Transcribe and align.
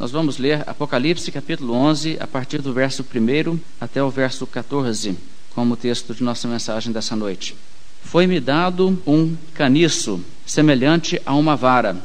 Nós 0.00 0.10
vamos 0.10 0.38
ler 0.38 0.66
Apocalipse 0.66 1.30
capítulo 1.30 1.74
11, 1.74 2.16
a 2.18 2.26
partir 2.26 2.62
do 2.62 2.72
verso 2.72 3.04
1 3.04 3.60
até 3.78 4.02
o 4.02 4.08
verso 4.08 4.46
14, 4.46 5.14
como 5.54 5.76
texto 5.76 6.14
de 6.14 6.24
nossa 6.24 6.48
mensagem 6.48 6.90
dessa 6.90 7.14
noite. 7.14 7.54
Foi-me 8.02 8.40
dado 8.40 8.98
um 9.06 9.36
caniço, 9.52 10.24
semelhante 10.46 11.20
a 11.26 11.34
uma 11.34 11.54
vara, 11.54 11.98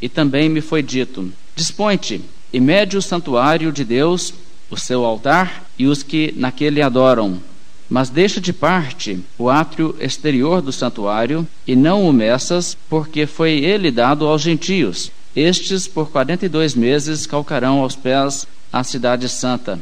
e 0.00 0.08
também 0.08 0.48
me 0.48 0.62
foi 0.62 0.82
dito: 0.82 1.30
Dispõe-te 1.54 2.22
e 2.50 2.58
mede 2.58 2.96
o 2.96 3.02
santuário 3.02 3.70
de 3.70 3.84
Deus, 3.84 4.32
o 4.70 4.76
seu 4.78 5.04
altar 5.04 5.66
e 5.78 5.86
os 5.86 6.02
que 6.02 6.32
naquele 6.34 6.80
adoram. 6.80 7.38
Mas 7.86 8.08
deixa 8.08 8.40
de 8.40 8.54
parte 8.54 9.22
o 9.36 9.50
átrio 9.50 9.94
exterior 10.00 10.62
do 10.62 10.72
santuário 10.72 11.46
e 11.66 11.76
não 11.76 12.08
o 12.08 12.14
meças, 12.14 12.78
porque 12.88 13.26
foi 13.26 13.62
ele 13.62 13.90
dado 13.90 14.26
aos 14.26 14.40
gentios. 14.40 15.12
Estes, 15.34 15.86
por 15.86 16.10
quarenta 16.10 16.44
e 16.44 16.48
dois 16.48 16.74
meses, 16.74 17.26
calcarão 17.26 17.80
aos 17.80 17.96
pés 17.96 18.46
a 18.72 18.84
cidade 18.84 19.28
santa. 19.28 19.80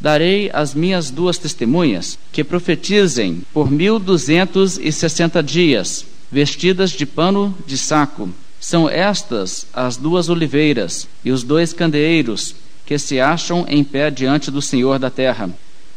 Darei 0.00 0.50
as 0.52 0.74
minhas 0.74 1.10
duas 1.10 1.38
testemunhas, 1.38 2.18
que 2.32 2.44
profetizem 2.44 3.42
por 3.52 3.70
mil 3.70 3.98
duzentos 3.98 4.78
e 4.78 4.90
sessenta 4.90 5.42
dias, 5.42 6.06
vestidas 6.30 6.90
de 6.90 7.04
pano 7.04 7.54
de 7.66 7.76
saco. 7.76 8.28
São 8.58 8.88
estas 8.88 9.66
as 9.72 9.96
duas 9.96 10.28
oliveiras 10.28 11.08
e 11.24 11.30
os 11.30 11.42
dois 11.42 11.72
candeeiros 11.72 12.54
que 12.84 12.98
se 12.98 13.20
acham 13.20 13.64
em 13.68 13.82
pé 13.82 14.10
diante 14.10 14.50
do 14.50 14.60
Senhor 14.60 14.98
da 14.98 15.08
terra. 15.08 15.48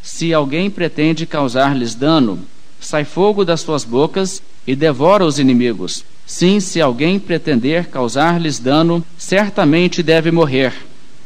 Se 0.01 0.34
alguém 0.34 0.70
pretende 0.70 1.26
causar-lhes 1.26 1.95
dano, 1.95 2.40
sai 2.79 3.04
fogo 3.04 3.43
das 3.43 3.62
suas 3.62 3.84
bocas 3.84 4.41
e 4.67 4.76
devora 4.76 5.26
os 5.26 5.40
inimigos. 5.40 6.05
Sim, 6.26 6.59
se 6.59 6.82
alguém 6.82 7.20
pretender 7.20 7.88
causar-lhes 7.88 8.59
dano, 8.59 9.05
certamente 9.18 10.02
deve 10.02 10.32
morrer 10.32 10.73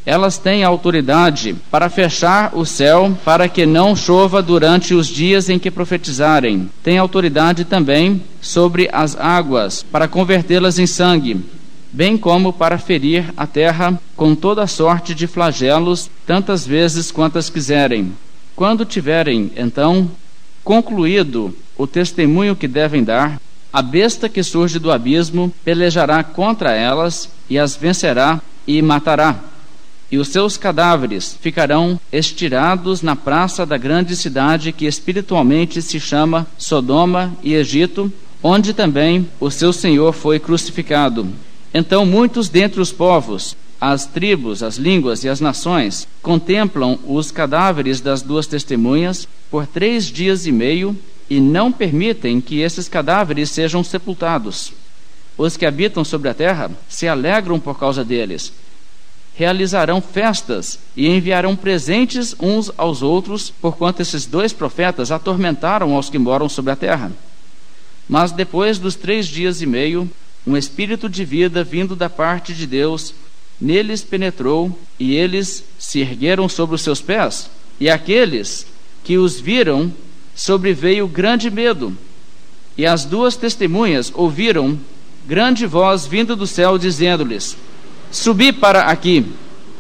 elas 0.08 0.38
têm 0.38 0.64
autoridade 0.64 1.54
para 1.70 1.90
fechar 1.90 2.56
o 2.56 2.66
céu 2.66 3.14
para 3.26 3.50
que 3.50 3.66
não 3.66 3.94
chova 3.94 4.42
durante 4.42 4.94
os 4.94 5.06
dias 5.06 5.50
em 5.50 5.60
que 5.60 5.70
profetizarem. 5.70 6.70
Tem 6.82 6.98
autoridade 6.98 7.66
também 7.66 8.24
sobre 8.40 8.88
as 8.94 9.18
águas 9.18 9.84
para 9.84 10.08
convertê-las 10.08 10.80
em 10.80 10.88
sangue, 10.88 11.44
bem 11.92 12.18
como 12.18 12.54
para 12.54 12.78
ferir 12.78 13.34
a 13.36 13.46
terra 13.46 14.00
com 14.16 14.34
toda 14.34 14.66
sorte 14.66 15.14
de 15.14 15.28
flagelos, 15.28 16.10
tantas 16.26 16.66
vezes 16.66 17.12
quantas 17.12 17.50
quiserem. 17.50 18.14
Quando 18.56 18.86
tiverem, 18.86 19.52
então, 19.58 20.10
concluído 20.64 21.54
o 21.78 21.86
testemunho 21.86 22.56
que 22.56 22.66
devem 22.66 23.04
dar, 23.04 23.42
a 23.72 23.82
besta 23.82 24.28
que 24.30 24.44
surge 24.44 24.80
do 24.80 24.92
abismo 24.92 25.54
pelejará 25.64 26.24
contra 26.24 26.72
elas 26.72 27.30
e 27.50 27.58
as 27.58 27.76
vencerá 27.76 28.42
e 28.66 28.82
matará 28.82 29.40
e 30.12 30.18
os 30.18 30.30
seus 30.30 30.58
cadáveres 30.58 31.38
ficarão 31.42 32.00
estirados 32.12 33.02
na 33.02 33.16
praça 33.16 33.66
da 33.66 33.78
grande 33.78 34.16
cidade 34.16 34.72
que 34.72 34.86
espiritualmente 34.86 35.82
se 35.82 36.00
chama 36.00 36.48
Sodoma 36.58 37.34
e 37.44 37.54
Egito, 37.54 38.12
onde 38.42 38.74
também 38.74 39.28
o 39.40 39.52
seu 39.52 39.74
Senhor 39.74 40.14
foi 40.14 40.40
crucificado. 40.40 41.28
Então 41.74 42.06
muitos 42.06 42.48
dentre 42.48 42.80
os 42.80 42.92
povos, 42.92 43.56
as 43.80 44.06
tribos, 44.06 44.64
as 44.64 44.78
línguas 44.78 45.24
e 45.24 45.30
as 45.30 45.42
nações 45.42 46.08
contemplam 46.22 46.98
os 47.06 47.30
cadáveres 47.30 48.00
das 48.00 48.22
duas 48.22 48.48
testemunhas 48.48 49.28
por 49.52 49.68
três 49.68 50.06
dias 50.06 50.46
e 50.46 50.52
meio 50.52 50.98
e 51.30 51.40
não 51.40 51.72
permitem 51.72 52.40
que 52.40 52.60
esses 52.60 52.88
cadáveres 52.88 53.50
sejam 53.50 53.84
sepultados. 53.84 54.74
Os 55.38 55.56
que 55.56 55.66
habitam 55.66 56.04
sobre 56.04 56.30
a 56.30 56.34
terra 56.34 56.72
se 56.90 57.08
alegram 57.08 57.60
por 57.60 57.78
causa 57.80 58.04
deles 58.04 58.54
realizarão 59.38 60.02
festas 60.02 60.80
e 60.96 61.08
enviarão 61.08 61.56
presentes 61.56 62.36
uns 62.40 62.72
aos 62.76 63.04
outros, 63.04 63.54
porquanto 63.62 64.02
esses 64.02 64.26
dois 64.26 64.52
profetas 64.52 65.12
atormentaram 65.12 65.94
aos 65.94 66.10
que 66.10 66.18
moram 66.18 66.50
sobre 66.50 66.72
a 66.72 66.76
terra. 66.76 67.12
Mas 68.10 68.32
depois 68.32 68.80
dos 68.80 68.96
três 68.96 69.28
dias 69.28 69.62
e 69.62 69.68
meio, 69.68 70.10
um 70.46 70.58
espírito 70.58 71.08
de 71.08 71.24
vida 71.24 71.64
vindo 71.64 71.96
da 71.96 72.10
parte 72.10 72.52
de 72.52 72.66
Deus 72.66 73.14
neles 73.62 74.04
penetrou, 74.04 74.76
e 75.00 75.16
eles 75.16 75.64
se 75.78 76.00
ergueram 76.00 76.50
sobre 76.50 76.76
os 76.76 76.82
seus 76.82 77.00
pés, 77.00 77.48
e 77.80 77.92
aqueles 77.92 78.66
que 79.04 79.20
os 79.20 79.40
viram 79.40 79.94
sobreveio 80.38 81.08
grande 81.08 81.50
medo. 81.50 81.92
E 82.78 82.86
as 82.86 83.04
duas 83.04 83.36
testemunhas 83.36 84.12
ouviram 84.16 84.80
grande 85.28 85.66
voz 85.66 86.06
vindo 86.06 86.36
do 86.36 86.46
céu, 86.46 86.78
dizendo-lhes: 86.78 87.58
Subi 88.12 88.54
para 88.54 88.84
aqui. 88.84 89.26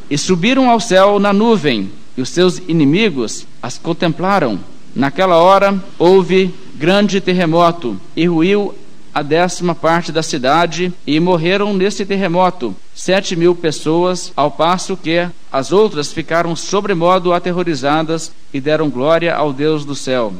E 0.09 0.17
subiram 0.17 0.69
ao 0.69 0.79
céu 0.79 1.19
na 1.19 1.31
nuvem, 1.33 1.91
e 2.17 2.21
os 2.21 2.29
seus 2.29 2.59
inimigos 2.67 3.45
as 3.61 3.77
contemplaram. 3.77 4.59
Naquela 4.95 5.35
hora 5.35 5.81
houve 5.99 6.53
grande 6.75 7.21
terremoto, 7.21 7.99
e 8.15 8.25
ruiu 8.25 8.73
a 9.17 9.23
décima 9.23 9.73
parte 9.73 10.11
da 10.11 10.21
cidade, 10.21 10.93
e 11.07 11.19
morreram 11.19 11.73
nesse 11.73 12.05
terremoto 12.05 12.75
sete 12.93 13.35
mil 13.35 13.55
pessoas, 13.55 14.31
ao 14.35 14.51
passo 14.51 14.95
que 14.95 15.27
as 15.51 15.71
outras 15.71 16.13
ficaram 16.13 16.55
sobremodo 16.55 17.33
aterrorizadas 17.33 18.31
e 18.53 18.61
deram 18.61 18.91
glória 18.91 19.33
ao 19.33 19.51
Deus 19.51 19.83
do 19.83 19.95
céu. 19.95 20.31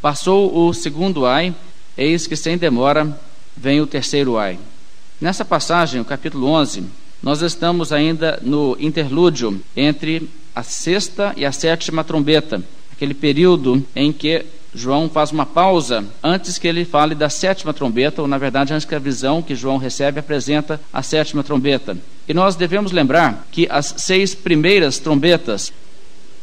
Passou 0.00 0.56
o 0.56 0.72
segundo 0.72 1.26
ai, 1.26 1.52
eis 1.96 2.24
que 2.28 2.36
sem 2.36 2.56
demora 2.56 3.18
vem 3.56 3.80
o 3.80 3.86
terceiro 3.86 4.38
ai. 4.38 4.60
Nessa 5.20 5.44
passagem, 5.44 6.00
o 6.00 6.04
capítulo 6.04 6.46
11, 6.46 6.84
nós 7.20 7.42
estamos 7.42 7.92
ainda 7.92 8.38
no 8.42 8.76
interlúdio 8.78 9.60
entre 9.76 10.30
a 10.54 10.62
sexta 10.62 11.34
e 11.36 11.44
a 11.44 11.50
sétima 11.50 12.04
trombeta, 12.04 12.62
aquele 12.92 13.12
período 13.12 13.84
em 13.96 14.12
que 14.12 14.46
João 14.78 15.08
faz 15.08 15.32
uma 15.32 15.44
pausa 15.44 16.04
antes 16.22 16.56
que 16.56 16.68
ele 16.68 16.84
fale 16.84 17.14
da 17.14 17.28
sétima 17.28 17.74
trombeta, 17.74 18.22
ou 18.22 18.28
na 18.28 18.38
verdade 18.38 18.72
antes 18.72 18.86
que 18.86 18.94
a 18.94 18.98
visão 19.00 19.42
que 19.42 19.56
João 19.56 19.76
recebe 19.76 20.20
apresenta 20.20 20.80
a 20.92 21.02
sétima 21.02 21.42
trombeta. 21.42 21.96
E 22.28 22.32
nós 22.32 22.54
devemos 22.54 22.92
lembrar 22.92 23.48
que 23.50 23.66
as 23.68 23.94
seis 23.98 24.36
primeiras 24.36 24.98
trombetas 24.98 25.72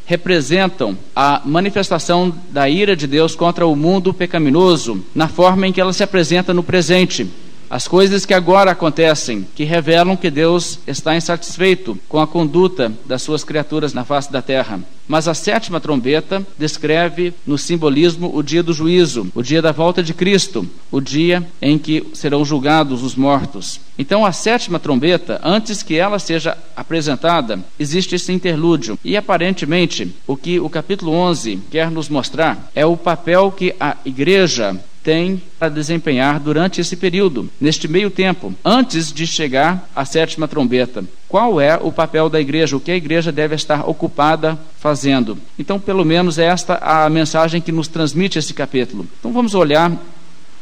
representam 0.06 0.98
a 1.16 1.42
manifestação 1.46 2.34
da 2.52 2.70
ira 2.70 2.96
de 2.96 3.08
Deus 3.08 3.36
contra 3.36 3.66
o 3.66 3.76
mundo 3.76 4.14
pecaminoso, 4.14 5.04
na 5.16 5.30
forma 5.30 5.68
em 5.68 5.72
que 5.72 5.80
ela 5.80 5.94
se 5.94 6.04
apresenta 6.04 6.54
no 6.54 6.62
presente. 6.62 7.28
As 7.70 7.88
coisas 7.88 8.26
que 8.26 8.34
agora 8.34 8.72
acontecem, 8.72 9.48
que 9.56 9.64
revelam 9.64 10.16
que 10.16 10.30
Deus 10.30 10.80
está 10.86 11.16
insatisfeito 11.16 11.98
com 12.08 12.20
a 12.20 12.28
conduta 12.28 12.92
das 13.06 13.22
suas 13.22 13.44
criaturas 13.44 13.94
na 13.94 14.06
face 14.06 14.32
da 14.32 14.42
terra. 14.42 14.80
Mas 15.08 15.28
a 15.28 15.34
sétima 15.34 15.80
trombeta 15.80 16.46
descreve 16.58 17.34
no 17.46 17.58
simbolismo 17.58 18.32
o 18.36 18.42
dia 18.42 18.64
do 18.64 18.74
juízo, 18.74 19.32
o 19.36 19.44
dia 19.44 19.62
da 19.62 19.72
volta 19.72 20.02
de 20.02 20.14
Cristo, 20.14 20.68
o 20.92 21.00
dia 21.00 21.46
em 21.62 21.78
que 21.78 22.08
serão 22.14 22.44
julgados 22.44 23.04
os 23.04 23.16
mortos. 23.16 23.80
Então, 23.98 24.26
a 24.26 24.32
sétima 24.32 24.80
trombeta, 24.80 25.40
antes 25.44 25.84
que 25.84 25.96
ela 25.96 26.18
seja 26.18 26.58
apresentada, 26.76 27.60
existe 27.80 28.16
esse 28.16 28.32
interlúdio. 28.32 28.98
E 29.04 29.16
aparentemente, 29.16 30.14
o 30.26 30.36
que 30.36 30.60
o 30.60 30.70
capítulo 30.70 31.12
11 31.12 31.62
quer 31.70 31.92
nos 31.92 32.10
mostrar 32.10 32.72
é 32.74 32.86
o 32.86 32.98
papel 32.98 33.52
que 33.52 33.76
a 33.80 33.98
igreja 34.04 34.76
tem 35.06 35.40
a 35.62 35.70
desempenhar 35.70 36.40
durante 36.40 36.82
esse 36.82 36.96
período, 36.96 37.48
neste 37.62 37.88
meio 37.88 38.10
tempo, 38.10 38.56
antes 38.66 39.14
de 39.14 39.28
chegar 39.28 39.88
à 39.96 40.04
sétima 40.04 40.48
trombeta. 40.48 41.06
Qual 41.30 41.62
é 41.62 41.78
o 41.80 41.92
papel 41.92 42.28
da 42.28 42.42
igreja? 42.42 42.76
O 42.76 42.80
que 42.80 42.90
a 42.90 42.96
igreja 42.96 43.32
deve 43.32 43.54
estar 43.54 43.88
ocupada 43.88 44.58
fazendo? 44.80 45.38
Então, 45.60 45.80
pelo 45.80 46.04
menos, 46.04 46.40
é 46.40 46.46
esta 46.46 46.80
a 46.82 47.08
mensagem 47.08 47.62
que 47.62 47.72
nos 47.72 47.88
transmite 47.88 48.40
esse 48.40 48.54
capítulo. 48.54 49.08
Então, 49.20 49.32
vamos 49.32 49.54
olhar 49.54 49.92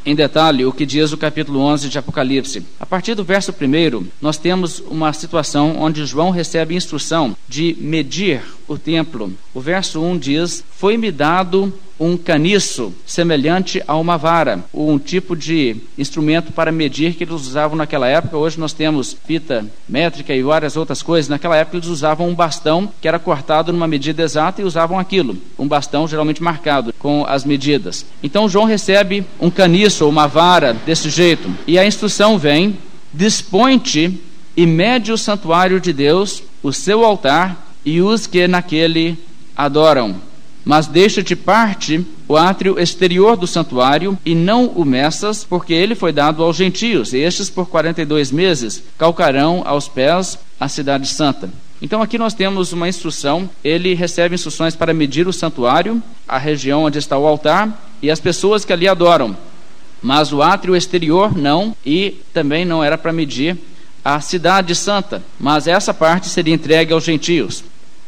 em 0.06 0.14
detalhe 0.14 0.66
o 0.66 0.74
que 0.74 0.86
diz 0.86 1.14
o 1.14 1.18
capítulo 1.18 1.60
11 1.62 1.88
de 1.88 1.98
Apocalipse. 1.98 2.66
A 2.78 2.86
partir 2.86 3.16
do 3.16 3.24
verso 3.24 3.54
1, 3.54 4.06
nós 4.22 4.38
temos 4.38 4.84
uma 4.90 5.14
situação 5.14 5.78
onde 5.80 6.06
João 6.06 6.30
recebe 6.30 6.76
instrução 6.76 7.36
de 7.48 7.78
medir 7.80 8.42
o 8.68 8.78
templo. 8.78 9.32
O 9.54 9.62
verso 9.62 10.02
1 10.02 10.18
diz: 10.18 10.64
Foi-me 10.78 11.12
dado 11.12 11.74
um 12.00 12.18
caniço 12.18 12.94
semelhante 13.06 13.82
a 13.88 13.96
uma 13.96 14.18
vara, 14.18 14.64
um 14.74 14.98
tipo 14.98 15.36
de 15.36 15.78
instrumento 15.98 16.52
para 16.52 16.72
medir 16.72 17.14
que 17.14 17.24
eles 17.24 17.34
usavam 17.34 17.78
naquela 17.78 18.08
época. 18.08 18.38
Hoje 18.38 18.60
nós 18.60 18.74
temos 18.74 19.16
fita 19.26 19.66
métrica 19.88 20.34
e 20.34 20.42
várias 20.42 20.76
outras 20.76 21.02
coisas. 21.02 21.30
Naquela 21.30 21.56
época 21.56 21.78
eles 21.78 21.88
usavam 21.88 22.28
um 22.28 22.36
bastão 22.36 22.92
que 23.00 23.08
era 23.08 23.20
cortado 23.20 23.72
numa 23.72 23.88
medida 23.88 24.24
exata 24.24 24.62
e 24.62 24.66
usavam 24.66 25.00
aquilo, 25.00 25.38
um 25.58 25.68
bastão 25.68 26.08
geralmente 26.08 26.44
marcado 26.44 26.94
com 27.00 27.26
as 27.28 27.46
medidas. 27.46 28.06
Então 28.22 28.50
João 28.50 28.66
recebe 28.66 29.26
um 29.40 29.50
caniço 29.50 30.04
ou 30.04 30.10
uma 30.10 30.28
vara 30.28 30.74
desse 30.74 31.10
jeito 31.10 31.50
e 31.68 31.78
a 31.78 31.86
instrução 31.86 32.38
vem: 32.38 32.78
dispõe-te 33.14 34.20
e 34.56 34.66
mede 34.66 35.12
o 35.12 35.18
santuário 35.18 35.80
de 35.80 35.94
Deus, 35.94 36.44
o 36.62 36.72
seu 36.72 37.04
altar 37.04 37.63
e 37.86 38.02
os 38.02 38.28
que 38.28 38.48
naquele 38.48 39.18
adoram 39.56 40.16
mas 40.66 40.88
deixa-te 40.88 41.36
parte 41.36 42.06
o 42.28 42.38
átrio 42.38 42.80
exterior 42.80 43.36
do 43.36 43.46
santuário, 43.46 44.18
e 44.26 44.34
não 44.34 44.68
o 44.68 44.86
meças, 44.86 45.44
porque 45.44 45.74
ele 45.74 45.94
foi 45.94 46.12
dado 46.12 46.42
aos 46.42 46.56
gentios, 46.56 47.14
e 47.14 47.18
estes 47.18 47.50
por 47.50 47.68
quarenta 47.68 48.02
e 48.02 48.06
dois 48.06 48.32
meses 48.32 48.84
calcarão 48.98 49.62
aos 49.66 49.88
pés 49.88 50.40
a 50.60 50.70
cidade 50.70 51.08
santa. 51.08 51.50
Então 51.82 52.02
aqui 52.02 52.18
nós 52.18 52.34
temos 52.34 52.72
uma 52.72 52.88
instrução, 52.88 53.50
ele 53.62 53.94
recebe 53.94 54.36
instruções 54.36 54.74
para 54.74 54.94
medir 54.94 55.28
o 55.28 55.34
santuário, 55.34 56.02
a 56.26 56.38
região 56.38 56.84
onde 56.84 56.98
está 56.98 57.18
o 57.18 57.28
altar 57.28 57.92
e 58.02 58.10
as 58.10 58.22
pessoas 58.22 58.64
que 58.64 58.72
ali 58.72 58.88
adoram. 58.88 59.36
Mas 60.02 60.32
o 60.32 60.42
átrio 60.42 60.78
exterior 60.78 61.38
não, 61.38 61.76
e 61.86 62.22
também 62.34 62.64
não 62.64 62.82
era 62.82 62.98
para 62.98 63.12
medir 63.12 63.58
a 64.04 64.20
cidade 64.22 64.76
santa, 64.76 65.22
mas 65.38 65.68
essa 65.68 65.94
parte 65.94 66.30
seria 66.30 66.54
entregue 66.54 66.94
aos 66.94 67.04
gentios. 67.04 67.64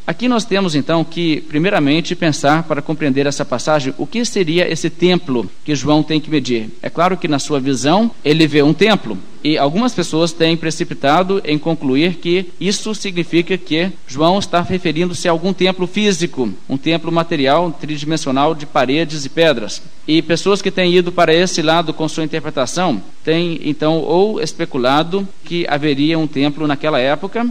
Aqui 0.07 0.27
nós 0.27 0.45
temos 0.45 0.75
então 0.75 1.03
que, 1.03 1.41
primeiramente, 1.41 2.15
pensar 2.15 2.63
para 2.63 2.81
compreender 2.81 3.25
essa 3.25 3.43
passagem 3.43 3.91
o 3.97 4.05
que 4.05 4.23
seria 4.23 4.71
esse 4.71 4.87
templo 4.87 5.49
que 5.63 5.73
João 5.73 6.03
tem 6.03 6.21
que 6.21 6.29
medir. 6.29 6.69
É 6.79 6.91
claro 6.91 7.17
que, 7.17 7.27
na 7.27 7.39
sua 7.39 7.59
visão, 7.59 8.11
ele 8.23 8.45
vê 8.45 8.61
um 8.61 8.73
templo, 8.73 9.17
e 9.43 9.59
algumas 9.59 9.93
pessoas 9.93 10.31
têm 10.31 10.57
precipitado 10.57 11.39
em 11.45 11.57
concluir 11.57 12.15
que 12.15 12.47
isso 12.59 12.95
significa 12.95 13.55
que 13.57 13.91
João 14.07 14.39
está 14.39 14.61
referindo-se 14.61 15.27
a 15.27 15.31
algum 15.31 15.53
templo 15.53 15.85
físico, 15.85 16.51
um 16.67 16.77
templo 16.77 17.11
material, 17.11 17.71
tridimensional 17.71 18.55
de 18.55 18.65
paredes 18.65 19.23
e 19.23 19.29
pedras. 19.29 19.83
E 20.07 20.19
pessoas 20.21 20.63
que 20.63 20.71
têm 20.71 20.95
ido 20.95 21.11
para 21.11 21.31
esse 21.31 21.61
lado 21.61 21.93
com 21.93 22.07
sua 22.07 22.23
interpretação 22.23 23.01
têm 23.23 23.59
então 23.63 23.99
ou 23.99 24.41
especulado 24.41 25.27
que 25.43 25.65
haveria 25.67 26.17
um 26.17 26.25
templo 26.25 26.65
naquela 26.65 26.99
época, 26.99 27.47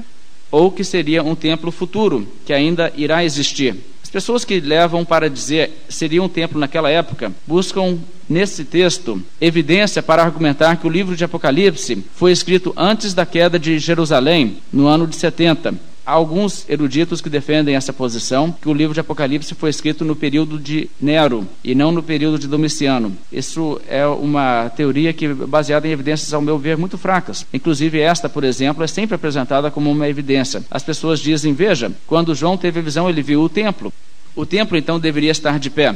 ou 0.55 0.71
que 0.71 0.85
seria 0.85 1.21
um 1.21 1.35
templo 1.35 1.73
futuro, 1.73 2.29
que 2.47 2.53
ainda 2.53 2.93
irá 2.97 3.25
existir. 3.25 3.75
As 4.01 4.09
pessoas 4.09 4.45
que 4.45 4.61
levam 4.61 5.05
para 5.05 5.29
dizer 5.29 5.85
seria 5.89 6.23
um 6.23 6.29
templo 6.29 6.61
naquela 6.61 6.89
época 6.89 7.33
buscam 7.45 7.99
nesse 8.29 8.65
texto 8.65 9.21
evidência 9.41 10.01
para 10.01 10.23
argumentar 10.23 10.77
que 10.77 10.87
o 10.87 10.91
livro 10.91 11.17
de 11.17 11.25
Apocalipse 11.25 12.05
foi 12.15 12.31
escrito 12.31 12.73
antes 12.77 13.13
da 13.13 13.27
queda 13.27 13.59
de 13.59 13.81
Jerusalém, 13.81 14.59
no 14.73 14.87
ano 14.87 15.09
de 15.09 15.17
70 15.17 15.75
Há 16.07 16.13
alguns 16.13 16.69
eruditos 16.69 17.23
que 17.23 17.31
defendem 17.31 17.77
essa 17.77 17.93
posição, 17.93 18.53
que 18.53 18.69
o 18.69 18.75
livro 18.75 18.93
de 18.93 19.01
Apocalipse 19.01 19.55
foi 19.55 19.71
escrito 19.71 20.05
no 20.05 20.15
período 20.15 20.59
de 20.59 20.91
Nero 21.01 21.49
e 21.63 21.75
não 21.75 21.91
no 21.91 22.03
período 22.03 22.39
de 22.39 22.47
Domiciano. 22.47 23.17
Isso 23.33 23.81
é 23.89 24.07
uma 24.07 24.69
teoria 24.71 25.15
que 25.15 25.33
baseada 25.33 25.89
em 25.89 25.93
evidências, 25.93 26.35
ao 26.35 26.43
meu 26.43 26.59
ver, 26.59 26.77
muito 26.77 26.99
fracas. 26.99 27.47
Inclusive, 27.55 28.01
esta, 28.01 28.29
por 28.29 28.45
exemplo, 28.45 28.85
é 28.85 28.87
sempre 28.87 29.15
apresentada 29.15 29.71
como 29.71 29.91
uma 29.91 30.09
evidência. 30.09 30.63
As 30.71 30.83
pessoas 30.83 31.21
dizem: 31.21 31.55
veja, 31.55 31.91
quando 32.07 32.35
João 32.35 32.59
teve 32.59 32.81
a 32.81 32.83
visão, 32.83 33.09
ele 33.09 33.23
viu 33.23 33.41
o 33.41 33.49
templo. 33.49 33.91
O 34.37 34.45
templo, 34.45 34.77
então, 34.77 35.01
deveria 35.01 35.31
estar 35.31 35.59
de 35.59 35.71
pé. 35.71 35.95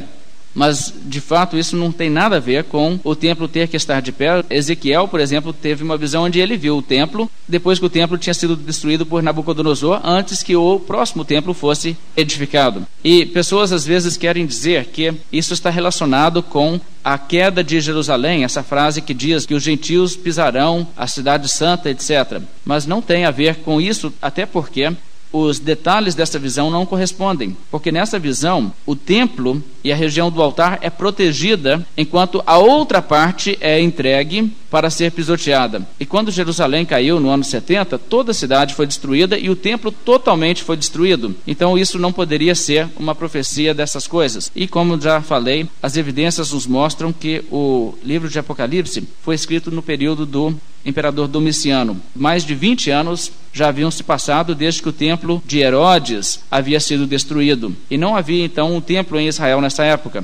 Mas, 0.53 0.93
de 1.05 1.21
fato, 1.21 1.57
isso 1.57 1.75
não 1.75 1.91
tem 1.91 2.09
nada 2.09 2.37
a 2.37 2.39
ver 2.39 2.63
com 2.65 2.99
o 3.03 3.15
templo 3.15 3.47
ter 3.47 3.67
que 3.67 3.77
estar 3.77 4.01
de 4.01 4.11
pé. 4.11 4.43
Ezequiel, 4.49 5.07
por 5.07 5.19
exemplo, 5.19 5.53
teve 5.53 5.83
uma 5.83 5.97
visão 5.97 6.23
onde 6.23 6.39
ele 6.39 6.57
viu 6.57 6.77
o 6.77 6.81
templo 6.81 7.29
depois 7.47 7.79
que 7.79 7.85
o 7.85 7.89
templo 7.89 8.17
tinha 8.17 8.33
sido 8.33 8.55
destruído 8.55 9.05
por 9.05 9.23
Nabucodonosor, 9.23 10.01
antes 10.03 10.43
que 10.43 10.55
o 10.55 10.79
próximo 10.79 11.25
templo 11.25 11.53
fosse 11.53 11.97
edificado. 12.15 12.85
E 13.03 13.25
pessoas 13.25 13.71
às 13.71 13.85
vezes 13.85 14.17
querem 14.17 14.45
dizer 14.45 14.85
que 14.85 15.13
isso 15.31 15.53
está 15.53 15.69
relacionado 15.69 16.43
com 16.43 16.79
a 17.03 17.17
queda 17.17 17.63
de 17.63 17.79
Jerusalém, 17.79 18.43
essa 18.43 18.61
frase 18.61 19.01
que 19.01 19.13
diz 19.13 19.45
que 19.45 19.53
os 19.53 19.63
gentios 19.63 20.15
pisarão 20.15 20.87
a 20.95 21.07
cidade 21.07 21.49
santa, 21.49 21.89
etc. 21.89 22.41
Mas 22.65 22.85
não 22.85 23.01
tem 23.01 23.25
a 23.25 23.31
ver 23.31 23.55
com 23.57 23.79
isso, 23.79 24.13
até 24.21 24.45
porque 24.45 24.91
os 25.31 25.59
detalhes 25.59 26.15
dessa 26.15 26.39
visão 26.39 26.71
não 26.71 26.85
correspondem, 26.85 27.55
porque 27.69 27.91
nessa 27.91 28.17
visão 28.17 28.73
o 28.85 28.95
templo 28.95 29.63
e 29.83 29.91
a 29.91 29.95
região 29.95 30.31
do 30.31 30.41
altar 30.41 30.79
é 30.81 30.89
protegida, 30.89 31.85
enquanto 31.95 32.43
a 32.45 32.57
outra 32.57 33.01
parte 33.01 33.57
é 33.61 33.79
entregue 33.79 34.51
para 34.69 34.89
ser 34.89 35.11
pisoteada. 35.11 35.87
E 35.99 36.05
quando 36.05 36.31
Jerusalém 36.31 36.85
caiu 36.85 37.19
no 37.19 37.29
ano 37.29 37.43
70, 37.43 37.97
toda 37.97 38.31
a 38.31 38.33
cidade 38.33 38.75
foi 38.75 38.85
destruída 38.85 39.37
e 39.37 39.49
o 39.49 39.55
templo 39.55 39.91
totalmente 39.91 40.63
foi 40.63 40.77
destruído. 40.77 41.35
Então 41.47 41.77
isso 41.77 41.97
não 41.97 42.11
poderia 42.11 42.53
ser 42.53 42.87
uma 42.97 43.15
profecia 43.15 43.73
dessas 43.73 44.05
coisas. 44.07 44.51
E 44.55 44.67
como 44.67 44.99
já 44.99 45.21
falei, 45.21 45.67
as 45.81 45.97
evidências 45.97 46.51
nos 46.51 46.67
mostram 46.67 47.11
que 47.13 47.43
o 47.51 47.93
livro 48.03 48.29
de 48.29 48.37
Apocalipse 48.37 49.07
foi 49.21 49.35
escrito 49.35 49.71
no 49.71 49.81
período 49.81 50.25
do 50.25 50.55
imperador 50.85 51.27
Domiciano. 51.27 51.99
Mais 52.15 52.45
de 52.45 52.55
20 52.55 52.89
anos 52.89 53.31
já 53.53 53.69
haviam 53.69 53.91
se 53.91 54.03
passado 54.03 54.53
desde 54.55 54.81
que 54.81 54.89
o 54.89 54.93
templo 54.93 55.41
de 55.45 55.59
Herodes 55.59 56.41
havia 56.49 56.79
sido 56.79 57.07
destruído. 57.07 57.75
E 57.89 57.97
não 57.97 58.15
havia 58.15 58.45
então 58.45 58.75
um 58.75 58.81
templo 58.81 59.19
em 59.19 59.27
Israel 59.27 59.61
nessa 59.61 59.83
época. 59.83 60.23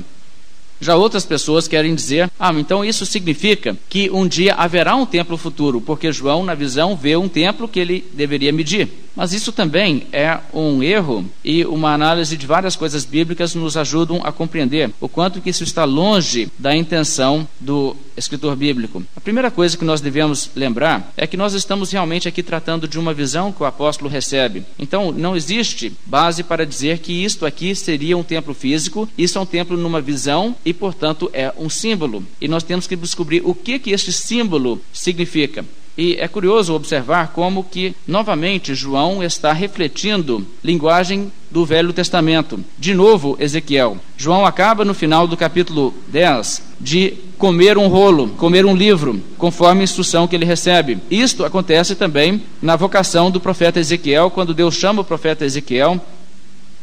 Já 0.80 0.94
outras 0.94 1.24
pessoas 1.24 1.66
querem 1.66 1.94
dizer: 1.94 2.30
ah, 2.38 2.52
então 2.52 2.84
isso 2.84 3.06
significa 3.06 3.76
que 3.88 4.10
um 4.10 4.26
dia 4.26 4.54
haverá 4.54 4.94
um 4.94 5.06
templo 5.06 5.36
futuro, 5.36 5.80
porque 5.80 6.12
João, 6.12 6.44
na 6.44 6.54
visão, 6.54 6.94
vê 6.94 7.16
um 7.16 7.28
templo 7.28 7.66
que 7.66 7.80
ele 7.80 8.04
deveria 8.12 8.52
medir. 8.52 8.88
Mas 9.16 9.32
isso 9.32 9.50
também 9.50 10.06
é 10.12 10.38
um 10.52 10.82
erro 10.82 11.24
e 11.42 11.64
uma 11.64 11.94
análise 11.94 12.36
de 12.36 12.46
várias 12.46 12.76
coisas 12.76 13.06
bíblicas 13.06 13.54
nos 13.54 13.74
ajudam 13.74 14.20
a 14.22 14.30
compreender 14.30 14.90
o 15.00 15.08
quanto 15.08 15.40
que 15.40 15.48
isso 15.48 15.64
está 15.64 15.84
longe 15.84 16.48
da 16.58 16.76
intenção 16.76 17.48
do 17.58 17.96
escritor 18.14 18.54
bíblico. 18.54 19.02
A 19.16 19.20
primeira 19.20 19.50
coisa 19.50 19.76
que 19.76 19.84
nós 19.84 20.02
devemos 20.02 20.50
lembrar 20.54 21.12
é 21.16 21.26
que 21.26 21.36
nós 21.36 21.54
estamos 21.54 21.90
realmente 21.90 22.28
aqui 22.28 22.42
tratando 22.42 22.86
de 22.86 22.98
uma 22.98 23.14
visão 23.14 23.52
que 23.52 23.62
o 23.62 23.66
apóstolo 23.66 24.10
recebe. 24.10 24.64
Então, 24.78 25.10
não 25.10 25.34
existe 25.34 25.92
base 26.04 26.42
para 26.42 26.66
dizer 26.66 26.98
que 26.98 27.24
isto 27.24 27.46
aqui 27.46 27.74
seria 27.74 28.16
um 28.18 28.22
templo 28.22 28.52
físico, 28.52 29.08
isso 29.16 29.38
é 29.38 29.40
um 29.40 29.46
templo 29.46 29.76
numa 29.78 30.00
visão 30.00 30.54
e, 30.64 30.74
portanto, 30.74 31.30
é 31.32 31.52
um 31.56 31.70
símbolo. 31.70 32.22
E 32.40 32.48
nós 32.48 32.62
temos 32.62 32.86
que 32.86 32.96
descobrir 32.96 33.42
o 33.44 33.54
que 33.54 33.78
que 33.78 33.90
este 33.90 34.12
símbolo 34.12 34.80
significa. 34.92 35.64
E 35.96 36.16
é 36.18 36.28
curioso 36.28 36.74
observar 36.74 37.28
como 37.28 37.64
que, 37.64 37.94
novamente, 38.06 38.74
João 38.74 39.22
está 39.22 39.52
refletindo 39.52 40.46
linguagem 40.62 41.32
do 41.50 41.64
Velho 41.64 41.92
Testamento. 41.92 42.60
De 42.78 42.92
novo, 42.92 43.36
Ezequiel. 43.40 43.96
João 44.16 44.44
acaba 44.44 44.84
no 44.84 44.92
final 44.92 45.26
do 45.26 45.36
capítulo 45.36 45.94
10 46.08 46.62
de 46.78 47.14
comer 47.38 47.78
um 47.78 47.88
rolo, 47.88 48.28
comer 48.30 48.66
um 48.66 48.76
livro, 48.76 49.22
conforme 49.38 49.80
a 49.80 49.84
instrução 49.84 50.26
que 50.26 50.36
ele 50.36 50.44
recebe. 50.44 50.98
Isto 51.10 51.44
acontece 51.44 51.94
também 51.94 52.42
na 52.60 52.76
vocação 52.76 53.30
do 53.30 53.40
profeta 53.40 53.80
Ezequiel, 53.80 54.30
quando 54.30 54.54
Deus 54.54 54.74
chama 54.74 55.00
o 55.00 55.04
profeta 55.04 55.44
Ezequiel 55.44 56.00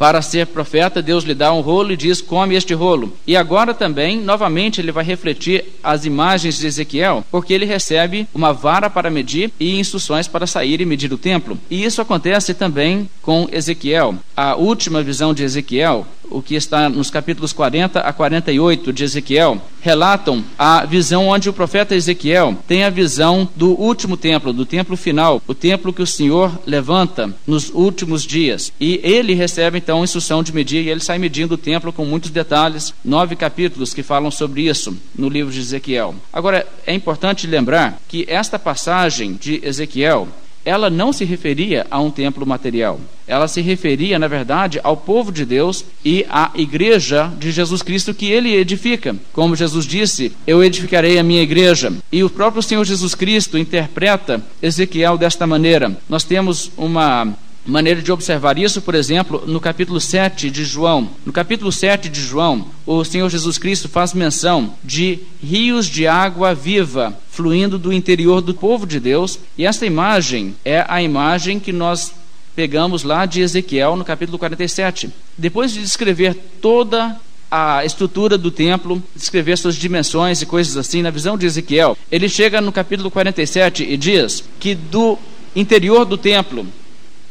para 0.03 0.21
ser 0.21 0.47
profeta, 0.47 1.01
Deus 1.01 1.23
lhe 1.23 1.33
dá 1.33 1.53
um 1.53 1.61
rolo 1.61 1.94
e 1.94 1.95
diz: 1.95 2.19
come 2.19 2.55
este 2.55 2.73
rolo. 2.73 3.13
E 3.25 3.38
agora 3.38 3.73
também, 3.73 4.19
novamente, 4.19 4.81
ele 4.81 4.91
vai 4.91 5.05
refletir 5.05 5.63
as 5.81 6.03
imagens 6.03 6.57
de 6.57 6.67
Ezequiel, 6.67 7.23
porque 7.31 7.53
ele 7.53 7.63
recebe 7.63 8.27
uma 8.33 8.51
vara 8.51 8.89
para 8.89 9.09
medir 9.09 9.50
e 9.57 9.79
instruções 9.79 10.27
para 10.27 10.45
sair 10.45 10.81
e 10.81 10.85
medir 10.85 11.13
o 11.13 11.17
templo. 11.17 11.57
E 11.71 11.85
isso 11.85 12.01
acontece 12.01 12.53
também 12.53 13.09
com 13.21 13.47
Ezequiel. 13.50 14.15
A 14.35 14.57
última 14.57 15.01
visão 15.01 15.33
de 15.33 15.43
Ezequiel, 15.43 16.05
o 16.29 16.41
que 16.41 16.55
está 16.55 16.89
nos 16.89 17.10
capítulos 17.10 17.53
40 17.53 18.01
a 18.01 18.12
48 18.12 18.91
de 18.91 19.03
Ezequiel, 19.05 19.62
relatam 19.79 20.43
a 20.57 20.86
visão 20.86 21.27
onde 21.27 21.50
o 21.50 21.53
profeta 21.53 21.95
Ezequiel 21.95 22.57
tem 22.67 22.83
a 22.83 22.89
visão 22.89 23.48
do 23.55 23.79
último 23.79 24.17
templo, 24.17 24.51
do 24.51 24.65
templo 24.65 24.98
final, 24.98 25.41
o 25.48 25.53
templo 25.53 25.93
que 25.93 26.01
o 26.01 26.07
Senhor 26.07 26.51
levanta 26.65 27.33
nos 27.45 27.69
últimos 27.69 28.24
dias. 28.24 28.74
E 28.79 29.00
ele 29.03 29.33
recebe 29.33 29.77
então 29.77 29.92
a 30.01 30.03
instrução 30.03 30.43
de 30.43 30.53
medir, 30.53 30.83
e 30.83 30.89
ele 30.89 31.00
sai 31.00 31.17
medindo 31.17 31.55
o 31.55 31.57
templo 31.57 31.93
com 31.93 32.05
muitos 32.05 32.29
detalhes, 32.29 32.93
nove 33.03 33.35
capítulos 33.35 33.93
que 33.93 34.03
falam 34.03 34.31
sobre 34.31 34.62
isso 34.62 34.97
no 35.17 35.29
livro 35.29 35.51
de 35.51 35.59
Ezequiel. 35.59 36.15
Agora, 36.31 36.67
é 36.85 36.93
importante 36.93 37.47
lembrar 37.47 38.00
que 38.07 38.25
esta 38.27 38.57
passagem 38.57 39.33
de 39.33 39.59
Ezequiel 39.63 40.27
ela 40.65 40.89
não 40.89 41.12
se 41.12 41.25
referia 41.25 41.85
a 41.91 42.00
um 42.00 42.09
templo 42.09 42.45
material. 42.45 43.00
Ela 43.27 43.47
se 43.47 43.62
referia, 43.62 44.17
na 44.17 44.27
verdade, 44.27 44.79
ao 44.83 44.95
povo 44.95 45.31
de 45.31 45.45
Deus 45.45 45.85
e 46.03 46.25
à 46.29 46.51
igreja 46.55 47.31
de 47.38 47.51
Jesus 47.51 47.81
Cristo 47.81 48.13
que 48.13 48.31
ele 48.31 48.55
edifica. 48.55 49.15
Como 49.31 49.55
Jesus 49.55 49.85
disse: 49.85 50.31
Eu 50.47 50.63
edificarei 50.63 51.19
a 51.19 51.23
minha 51.23 51.41
igreja. 51.41 51.91
E 52.12 52.23
o 52.23 52.29
próprio 52.29 52.62
Senhor 52.62 52.83
Jesus 52.85 53.13
Cristo 53.13 53.57
interpreta 53.57 54.41
Ezequiel 54.62 55.17
desta 55.17 55.45
maneira. 55.45 55.97
Nós 56.07 56.23
temos 56.23 56.71
uma 56.77 57.33
maneira 57.65 58.01
de 58.01 58.12
observar 58.12 58.58
isso, 58.58 58.82
por 58.82 58.96
exemplo, 58.96 59.43
no 59.46 59.60
capítulo 59.60 60.00
7 60.00 60.50
de 60.50 60.65
João. 60.65 61.10
No 61.25 61.32
capítulo 61.32 61.72
7 61.72 62.10
de 62.10 62.22
João, 62.22 62.67
o 62.86 63.03
Senhor 63.03 63.29
Jesus 63.29 63.58
Cristo 63.58 63.88
faz 63.88 64.13
menção 64.13 64.74
de 64.84 65.20
rios 65.41 65.88
de 65.88 66.05
água 66.05 66.53
viva 66.53 67.17
fluindo 67.29 67.79
do 67.79 67.91
interior 67.91 68.41
do 68.41 68.53
povo 68.53 68.86
de 68.86 69.00
Deus, 69.00 69.39
e 69.58 69.65
esta 69.65 69.86
imagem 69.86 70.55
é 70.63 70.86
a 70.88 71.01
imagem 71.01 71.60
que 71.60 71.72
nós 71.72 72.13
pegamos 72.55 73.03
lá 73.03 73.25
de 73.25 73.41
Ezequiel 73.41 73.96
no 73.96 74.05
capítulo 74.05 74.38
47. 74.38 75.10
Depois 75.38 75.72
de 75.72 75.82
descrever 75.82 76.36
toda 76.62 77.20
a 77.50 77.86
estrutura 77.86 78.38
do 78.38 78.51
templo, 78.51 79.01
descrever 79.15 79.58
suas 79.58 79.75
dimensões 79.75 80.41
e 80.41 80.46
coisas 80.46 80.75
assim, 80.77 81.01
na 81.01 81.10
visão 81.10 81.38
de 81.38 81.46
Ezequiel, 81.46 81.98
ele 82.12 82.27
chega 82.27 82.62
no 82.62 82.72
capítulo 82.72 83.10
47 83.10 83.84
e 83.84 83.98
diz 83.98 84.43
que 84.60 84.75
do 84.75 85.17
interior 85.55 86.05
do 86.05 86.17
templo 86.17 86.65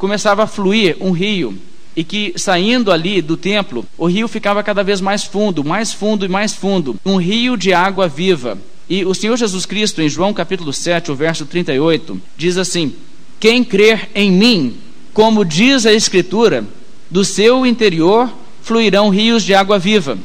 começava 0.03 0.43
a 0.43 0.49
fluir 0.49 0.97
um 0.99 1.13
rio 1.13 1.57
e 1.95 2.03
que 2.03 2.33
saindo 2.35 2.91
ali 2.91 3.23
do 3.23 3.37
templo, 3.37 3.87
o 3.97 4.07
rio 4.07 4.27
ficava 4.27 4.61
cada 4.61 4.83
vez 4.83 5.01
mais 5.01 5.23
fundo, 5.23 5.63
mais 5.63 5.93
fundo 5.93 6.27
e 6.27 6.29
mais 6.29 6.53
fundo, 6.53 6.97
um 7.07 7.19
rio 7.19 7.57
de 7.57 7.73
água 7.73 8.09
viva. 8.09 8.59
E 8.91 9.05
o 9.05 9.15
Senhor 9.15 9.37
Jesus 9.37 9.65
Cristo, 9.65 10.03
em 10.03 10.09
João 10.09 10.35
capítulo 10.35 10.73
7, 10.73 11.13
o 11.13 11.15
verso 11.15 11.47
38, 11.47 12.21
diz 12.37 12.57
assim: 12.57 12.93
Quem 13.39 13.63
crer 13.63 14.11
em 14.13 14.33
mim, 14.33 14.77
como 15.15 15.45
diz 15.45 15.87
a 15.87 15.93
Escritura, 15.93 16.67
do 17.09 17.25
seu 17.25 17.65
interior 17.65 18.29
fluirão 18.61 19.09
rios 19.09 19.45
de 19.45 19.55
água 19.55 19.79
viva. 19.79 20.19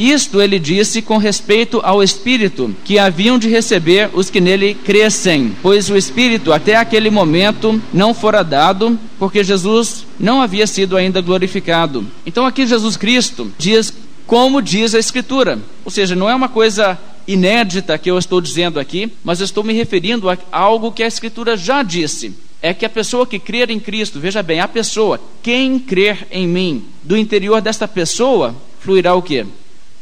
Isto 0.00 0.40
ele 0.40 0.58
disse 0.58 1.02
com 1.02 1.18
respeito 1.18 1.78
ao 1.84 2.02
Espírito 2.02 2.74
que 2.86 2.98
haviam 2.98 3.38
de 3.38 3.50
receber 3.50 4.08
os 4.14 4.30
que 4.30 4.40
nele 4.40 4.72
crescem, 4.72 5.54
pois 5.60 5.90
o 5.90 5.96
Espírito 5.96 6.54
até 6.54 6.74
aquele 6.74 7.10
momento 7.10 7.78
não 7.92 8.14
fora 8.14 8.42
dado, 8.42 8.98
porque 9.18 9.44
Jesus 9.44 10.06
não 10.18 10.40
havia 10.40 10.66
sido 10.66 10.96
ainda 10.96 11.20
glorificado. 11.20 12.06
Então 12.24 12.46
aqui 12.46 12.66
Jesus 12.66 12.96
Cristo 12.96 13.52
diz 13.58 13.92
como 14.26 14.62
diz 14.62 14.94
a 14.94 14.98
Escritura, 14.98 15.58
ou 15.84 15.90
seja, 15.90 16.16
não 16.16 16.30
é 16.30 16.34
uma 16.34 16.48
coisa 16.48 16.98
inédita 17.28 17.98
que 17.98 18.10
eu 18.10 18.16
estou 18.16 18.40
dizendo 18.40 18.80
aqui, 18.80 19.12
mas 19.22 19.40
estou 19.40 19.62
me 19.62 19.74
referindo 19.74 20.30
a 20.30 20.38
algo 20.50 20.92
que 20.92 21.02
a 21.02 21.08
Escritura 21.08 21.58
já 21.58 21.82
disse 21.82 22.32
é 22.62 22.72
que 22.72 22.86
a 22.86 22.90
pessoa 22.90 23.26
que 23.26 23.38
crer 23.38 23.70
em 23.70 23.78
Cristo, 23.78 24.18
veja 24.18 24.42
bem, 24.42 24.60
a 24.60 24.68
pessoa, 24.68 25.20
quem 25.42 25.78
crer 25.78 26.26
em 26.30 26.46
mim, 26.46 26.84
do 27.02 27.18
interior 27.18 27.60
desta 27.60 27.86
pessoa 27.86 28.54
fluirá 28.80 29.14
o 29.14 29.20
quê? 29.20 29.44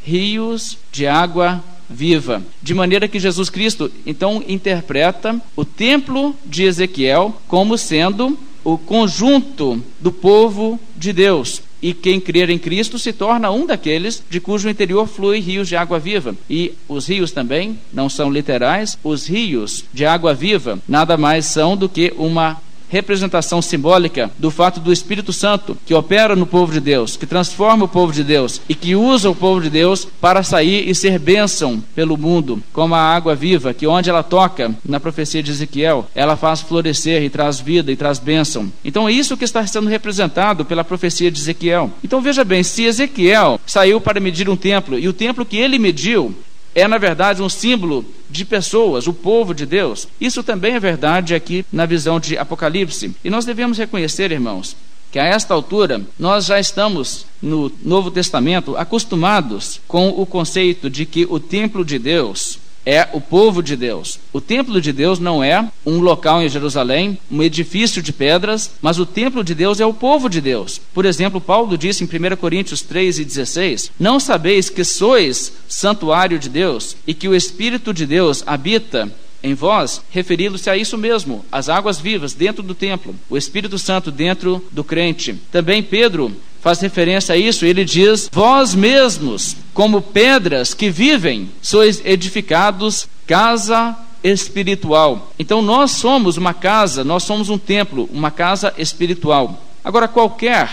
Rios 0.05 0.79
de 0.93 1.07
água 1.07 1.63
viva. 1.89 2.43
De 2.63 2.75
maneira 2.75 3.09
que 3.09 3.19
Jesus 3.19 3.49
Cristo 3.49 3.91
então 4.05 4.43
interpreta 4.47 5.41
o 5.57 5.65
templo 5.65 6.35
de 6.45 6.65
Ezequiel 6.65 7.41
como 7.49 7.79
sendo 7.79 8.39
o 8.65 8.77
conjunto 8.77 9.83
do 10.01 10.13
povo 10.13 10.79
de 10.97 11.13
Deus. 11.13 11.63
E 11.81 11.95
quem 11.95 12.21
crer 12.21 12.51
em 12.51 12.59
Cristo 12.59 12.99
se 12.99 13.13
torna 13.13 13.53
um 13.53 13.65
daqueles 13.65 14.23
de 14.29 14.41
cujo 14.41 14.69
interior 14.69 15.07
flui 15.07 15.39
rios 15.39 15.69
de 15.69 15.77
água 15.77 15.99
viva. 15.99 16.35
E 16.51 16.73
os 16.89 17.07
rios 17.09 17.31
também 17.31 17.79
não 17.93 18.09
são 18.09 18.31
literais, 18.31 18.99
os 19.05 19.29
rios 19.29 19.85
de 19.95 20.05
água 20.05 20.35
viva 20.35 20.81
nada 20.89 21.17
mais 21.17 21.47
são 21.47 21.77
do 21.77 21.89
que 21.89 22.13
uma 22.19 22.61
representação 22.89 23.61
simbólica 23.61 24.31
do 24.39 24.51
fato 24.51 24.81
do 24.81 24.93
Espírito 24.93 25.33
Santo 25.33 25.77
que 25.85 25.95
opera 25.95 26.35
no 26.35 26.47
povo 26.47 26.73
de 26.73 26.81
Deus, 26.81 27.17
que 27.17 27.27
transforma 27.27 27.85
o 27.85 27.89
povo 27.89 28.13
de 28.13 28.25
Deus 28.25 28.61
e 28.69 28.75
que 28.75 28.95
usa 28.95 29.31
o 29.31 29.35
povo 29.35 29.61
de 29.61 29.71
Deus 29.71 30.07
para 30.21 30.43
sair 30.43 30.89
e 30.89 30.95
ser 30.95 31.19
bênção 31.19 31.83
pelo 31.95 32.17
mundo, 32.17 32.63
como 32.73 32.95
a 32.95 33.01
água 33.01 33.35
viva, 33.35 33.75
que 33.75 33.87
onde 33.87 34.11
ela 34.11 34.23
toca, 34.23 34.75
na 34.85 35.01
profecia 35.01 35.43
de 35.43 35.51
Ezequiel, 35.51 36.07
ela 36.15 36.37
faz 36.37 36.61
florescer 36.61 37.23
e 37.23 37.31
traz 37.31 37.61
vida 37.61 37.93
e 37.93 37.97
traz 37.97 38.19
bênção. 38.19 38.71
Então 38.85 39.09
é 39.09 39.13
isso 39.13 39.37
que 39.37 39.45
está 39.45 39.67
sendo 39.67 39.89
representado 39.89 40.65
pela 40.65 40.85
profecia 40.85 41.31
de 41.31 41.39
Ezequiel. 41.39 41.91
Então 42.03 42.21
veja 42.21 42.45
bem, 42.45 42.63
se 42.63 42.85
Ezequiel 42.85 43.61
saiu 43.67 44.01
para 44.01 44.21
medir 44.21 44.49
um 44.49 44.57
templo 44.57 44.99
e 44.99 45.09
o 45.09 45.13
templo 45.13 45.45
que 45.45 45.57
ele 45.57 45.79
mediu 45.79 46.35
é, 46.81 46.89
na 46.89 46.99
verdade, 46.99 47.43
um 47.43 47.49
símbolo 47.49 48.05
de 48.29 48.45
pessoas, 48.45 49.07
o 49.07 49.13
povo 49.13 49.55
de 49.55 49.67
Deus. 49.67 50.09
Isso 50.21 50.43
também 50.43 50.75
é 50.75 50.81
verdade 50.81 51.35
aqui 51.35 51.65
na 51.73 51.87
visão 51.87 52.21
de 52.21 52.37
Apocalipse. 52.37 53.15
E 53.25 53.31
nós 53.31 53.45
devemos 53.45 53.79
reconhecer, 53.79 54.31
irmãos, 54.31 54.77
que 55.11 55.19
a 55.19 55.25
esta 55.25 55.55
altura 55.55 56.03
nós 56.19 56.47
já 56.47 56.61
estamos 56.61 57.27
no 57.41 57.73
Novo 57.83 58.11
Testamento 58.11 58.77
acostumados 58.77 59.81
com 59.89 60.11
o 60.11 60.27
conceito 60.27 60.91
de 60.91 61.07
que 61.07 61.27
o 61.29 61.41
templo 61.41 61.85
de 61.85 61.99
Deus 61.99 62.59
é 62.89 63.07
o 63.13 63.21
povo 63.21 63.63
de 63.63 63.77
Deus. 63.77 64.19
O 64.33 64.41
templo 64.41 64.81
de 64.81 64.95
Deus 64.95 65.19
não 65.19 65.45
é 65.45 65.71
um 65.85 65.99
local 65.99 66.43
em 66.43 66.49
Jerusalém, 66.49 67.19
um 67.31 67.43
edifício 67.43 68.01
de 68.01 68.15
pedras, 68.15 68.71
mas 68.81 68.99
o 68.99 69.05
templo 69.05 69.45
de 69.45 69.55
Deus 69.55 69.79
é 69.79 69.85
o 69.85 69.93
povo 69.93 70.27
de 70.27 70.41
Deus. 70.41 70.81
Por 70.95 71.05
exemplo, 71.05 71.39
Paulo 71.39 71.77
disse 71.77 72.03
em 72.03 72.07
1 72.07 72.37
Coríntios 72.37 72.81
3 72.81 73.19
e 73.19 73.25
16: 73.27 73.93
Não 74.01 74.19
sabeis 74.19 74.71
que 74.71 74.85
sois 74.85 75.53
santuário 75.69 76.39
de 76.39 76.49
Deus 76.49 76.97
e 77.07 77.13
que 77.13 77.29
o 77.29 77.35
Espírito 77.35 77.93
de 77.93 78.07
Deus 78.07 78.43
habita 78.47 79.13
em 79.43 79.53
vós, 79.53 80.01
referindo-se 80.11 80.69
a 80.71 80.77
isso 80.77 80.97
mesmo, 80.97 81.45
as 81.53 81.69
águas 81.69 82.01
vivas 82.01 82.33
dentro 82.33 82.63
do 82.63 82.75
templo, 82.75 83.15
o 83.29 83.37
Espírito 83.37 83.79
Santo 83.79 84.11
dentro 84.11 84.65
do 84.73 84.83
crente. 84.83 85.35
Também 85.53 85.83
Pedro 85.83 86.35
faz 86.61 86.81
referência 86.81 87.35
a 87.35 87.39
isso, 87.39 87.65
ele 87.65 87.85
diz: 87.85 88.29
Vós 88.33 88.75
mesmos, 88.75 89.57
como 89.73 90.03
pedras 90.03 90.75
que 90.75 90.91
vivem, 90.91 91.51
sois 91.63 92.03
edificados 92.05 93.09
casa 93.27 93.97
espiritual. 94.23 95.33
Então 95.39 95.63
nós 95.63 95.93
somos 95.93 96.37
uma 96.37 96.55
casa, 96.55 97.05
nós 97.05 97.23
somos 97.23 97.49
um 97.49 97.59
templo, 97.59 98.09
uma 98.13 98.31
casa 98.31 98.75
espiritual. 98.79 99.63
Agora, 99.85 100.09
qualquer 100.09 100.71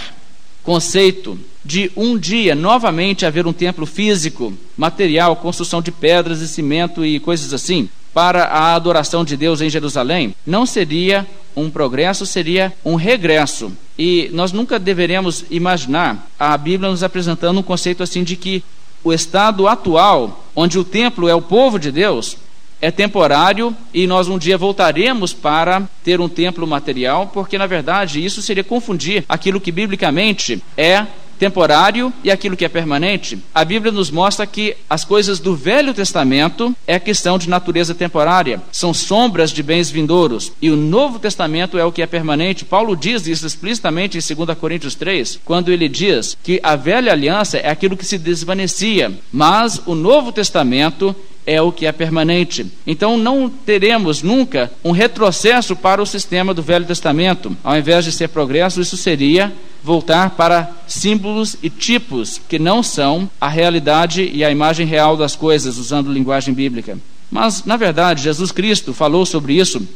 conceito 0.63 1.37
de 1.63 1.91
um 1.95 2.17
dia 2.17 2.55
novamente 2.55 3.25
haver 3.25 3.45
um 3.45 3.53
templo 3.53 3.85
físico, 3.85 4.53
material, 4.75 5.35
construção 5.35 5.81
de 5.81 5.91
pedras 5.91 6.41
e 6.41 6.47
cimento 6.47 7.05
e 7.05 7.19
coisas 7.19 7.53
assim, 7.53 7.89
para 8.15 8.45
a 8.45 8.75
adoração 8.75 9.25
de 9.25 9.35
Deus 9.35 9.59
em 9.59 9.69
Jerusalém, 9.69 10.33
não 10.47 10.65
seria 10.65 11.27
um 11.53 11.69
progresso, 11.69 12.25
seria 12.25 12.71
um 12.85 12.95
regresso. 12.95 13.73
E 13.99 14.29
nós 14.31 14.53
nunca 14.53 14.79
deveremos 14.79 15.43
imaginar 15.51 16.25
a 16.39 16.57
Bíblia 16.57 16.89
nos 16.89 17.03
apresentando 17.03 17.59
um 17.59 17.63
conceito 17.63 18.01
assim 18.01 18.23
de 18.23 18.37
que 18.37 18.63
o 19.03 19.11
estado 19.11 19.67
atual, 19.67 20.45
onde 20.55 20.79
o 20.79 20.83
templo 20.85 21.27
é 21.27 21.35
o 21.35 21.41
povo 21.41 21.77
de 21.77 21.91
Deus, 21.91 22.37
é 22.81 22.89
temporário 22.89 23.75
e 23.93 24.07
nós 24.07 24.29
um 24.29 24.37
dia 24.37 24.57
voltaremos 24.57 25.33
para 25.33 25.83
ter 26.01 26.21
um 26.21 26.29
templo 26.29 26.65
material, 26.65 27.27
porque 27.33 27.57
na 27.57 27.67
verdade 27.67 28.23
isso 28.23 28.41
seria 28.41 28.63
confundir 28.63 29.25
aquilo 29.27 29.59
que 29.59 29.73
biblicamente 29.73 30.63
é 30.77 31.05
temporário 31.37 32.11
e 32.23 32.31
aquilo 32.31 32.55
que 32.55 32.65
é 32.65 32.69
permanente, 32.69 33.37
a 33.53 33.63
Bíblia 33.63 33.91
nos 33.91 34.09
mostra 34.09 34.45
que 34.45 34.75
as 34.89 35.03
coisas 35.03 35.39
do 35.39 35.55
Velho 35.55 35.93
Testamento 35.93 36.75
é 36.87 36.99
questão 36.99 37.37
de 37.37 37.49
natureza 37.49 37.93
temporária, 37.93 38.61
são 38.71 38.93
sombras 38.93 39.51
de 39.51 39.61
bens 39.61 39.89
vindouros, 39.89 40.51
e 40.61 40.69
o 40.69 40.75
Novo 40.75 41.19
Testamento 41.19 41.77
é 41.77 41.85
o 41.85 41.91
que 41.91 42.01
é 42.01 42.07
permanente. 42.07 42.65
Paulo 42.65 42.95
diz 42.95 43.27
isso 43.27 43.45
explicitamente 43.45 44.17
em 44.17 44.35
2 44.35 44.57
Coríntios 44.57 44.95
3, 44.95 45.39
quando 45.43 45.71
ele 45.71 45.87
diz 45.87 46.37
que 46.43 46.59
a 46.63 46.75
velha 46.75 47.11
aliança 47.11 47.57
é 47.57 47.69
aquilo 47.69 47.97
que 47.97 48.05
se 48.05 48.17
desvanecia, 48.17 49.11
mas 49.31 49.81
o 49.85 49.95
Novo 49.95 50.31
Testamento 50.31 51.15
é 51.45 51.61
o 51.61 51.71
que 51.71 51.85
é 51.85 51.91
permanente. 51.91 52.65
Então 52.85 53.17
não 53.17 53.49
teremos 53.49 54.21
nunca 54.21 54.71
um 54.83 54.91
retrocesso 54.91 55.75
para 55.75 56.01
o 56.01 56.05
sistema 56.05 56.53
do 56.53 56.61
Velho 56.61 56.85
Testamento. 56.85 57.55
Ao 57.63 57.77
invés 57.77 58.05
de 58.05 58.11
ser 58.11 58.29
progresso, 58.29 58.81
isso 58.81 58.97
seria 58.97 59.53
voltar 59.83 60.31
para 60.31 60.71
símbolos 60.87 61.55
e 61.61 61.69
tipos 61.69 62.41
que 62.49 62.57
não 62.57 62.81
são 62.81 63.29
a 63.39 63.47
realidade 63.47 64.29
e 64.33 64.43
a 64.43 64.49
imagem 64.49 64.87
real 64.87 65.15
das 65.15 65.35
coisas, 65.35 65.77
usando 65.77 66.11
linguagem 66.11 66.53
bíblica. 66.53 66.97
Mas, 67.29 67.63
na 67.65 67.77
verdade, 67.77 68.23
Jesus 68.23 68.51
Cristo 68.51 68.93
falou 68.93 69.25
sobre 69.25 69.53
isso 69.53 69.87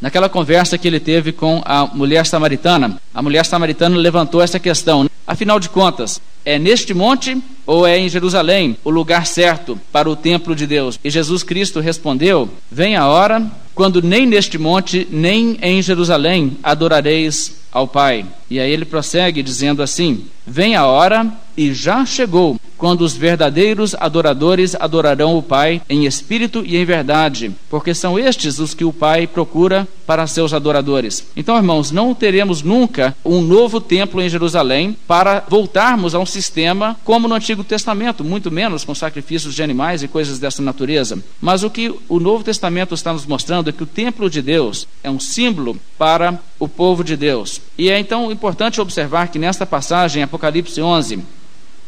naquela 0.00 0.28
conversa 0.28 0.76
que 0.76 0.86
ele 0.86 1.00
teve 1.00 1.32
com 1.32 1.62
a 1.64 1.86
mulher 1.86 2.26
samaritana. 2.26 3.00
A 3.14 3.22
mulher 3.22 3.46
samaritana 3.46 3.96
levantou 3.96 4.42
essa 4.42 4.58
questão. 4.58 5.08
Afinal 5.26 5.58
de 5.58 5.68
contas, 5.68 6.20
é 6.44 6.58
neste 6.58 6.92
monte 6.92 7.40
ou 7.66 7.86
é 7.86 7.98
em 7.98 8.08
Jerusalém 8.08 8.76
o 8.84 8.90
lugar 8.90 9.26
certo 9.26 9.78
para 9.92 10.08
o 10.08 10.16
templo 10.16 10.54
de 10.54 10.66
Deus? 10.66 10.98
E 11.02 11.10
Jesus 11.10 11.42
Cristo 11.42 11.80
respondeu: 11.80 12.48
Vem 12.70 12.96
a 12.96 13.06
hora 13.06 13.44
quando 13.76 14.00
nem 14.00 14.26
neste 14.26 14.56
monte 14.56 15.06
nem 15.10 15.58
em 15.60 15.82
Jerusalém 15.82 16.56
adorareis 16.62 17.54
ao 17.70 17.86
Pai. 17.86 18.24
E 18.50 18.58
aí 18.58 18.72
ele 18.72 18.86
prossegue 18.86 19.42
dizendo 19.42 19.82
assim: 19.82 20.24
Vem 20.46 20.74
a 20.74 20.86
hora 20.86 21.30
e 21.56 21.72
já 21.72 22.04
chegou, 22.04 22.60
quando 22.76 23.00
os 23.00 23.16
verdadeiros 23.16 23.94
adoradores 23.98 24.74
adorarão 24.74 25.36
o 25.36 25.42
Pai 25.42 25.80
em 25.88 26.04
espírito 26.04 26.62
e 26.64 26.76
em 26.76 26.84
verdade, 26.84 27.50
porque 27.70 27.94
são 27.94 28.18
estes 28.18 28.58
os 28.58 28.74
que 28.74 28.84
o 28.84 28.92
Pai 28.92 29.26
procura 29.26 29.88
para 30.06 30.26
seus 30.26 30.52
adoradores. 30.52 31.26
Então, 31.34 31.56
irmãos, 31.56 31.90
não 31.90 32.14
teremos 32.14 32.62
nunca 32.62 33.16
um 33.24 33.40
novo 33.40 33.80
templo 33.80 34.20
em 34.20 34.28
Jerusalém 34.28 34.96
para 35.06 35.42
voltarmos 35.48 36.14
a 36.14 36.18
um 36.18 36.26
sistema 36.26 36.96
como 37.02 37.26
no 37.26 37.34
Antigo 37.34 37.64
Testamento, 37.64 38.22
muito 38.22 38.50
menos 38.50 38.84
com 38.84 38.94
sacrifícios 38.94 39.54
de 39.54 39.62
animais 39.62 40.02
e 40.02 40.08
coisas 40.08 40.38
dessa 40.38 40.62
natureza. 40.62 41.18
Mas 41.40 41.62
o 41.62 41.70
que 41.70 41.92
o 42.08 42.20
Novo 42.20 42.44
Testamento 42.44 42.94
está 42.94 43.12
nos 43.12 43.26
mostrando 43.26 43.65
que 43.72 43.82
o 43.82 43.86
templo 43.86 44.28
de 44.28 44.42
Deus 44.42 44.86
é 45.02 45.10
um 45.10 45.20
símbolo 45.20 45.78
para 45.98 46.40
o 46.58 46.68
povo 46.68 47.02
de 47.04 47.16
Deus. 47.16 47.60
E 47.76 47.90
é 47.90 47.98
então 47.98 48.30
importante 48.30 48.80
observar 48.80 49.28
que 49.28 49.38
nesta 49.38 49.66
passagem, 49.66 50.22
Apocalipse 50.22 50.80
11, 50.80 51.20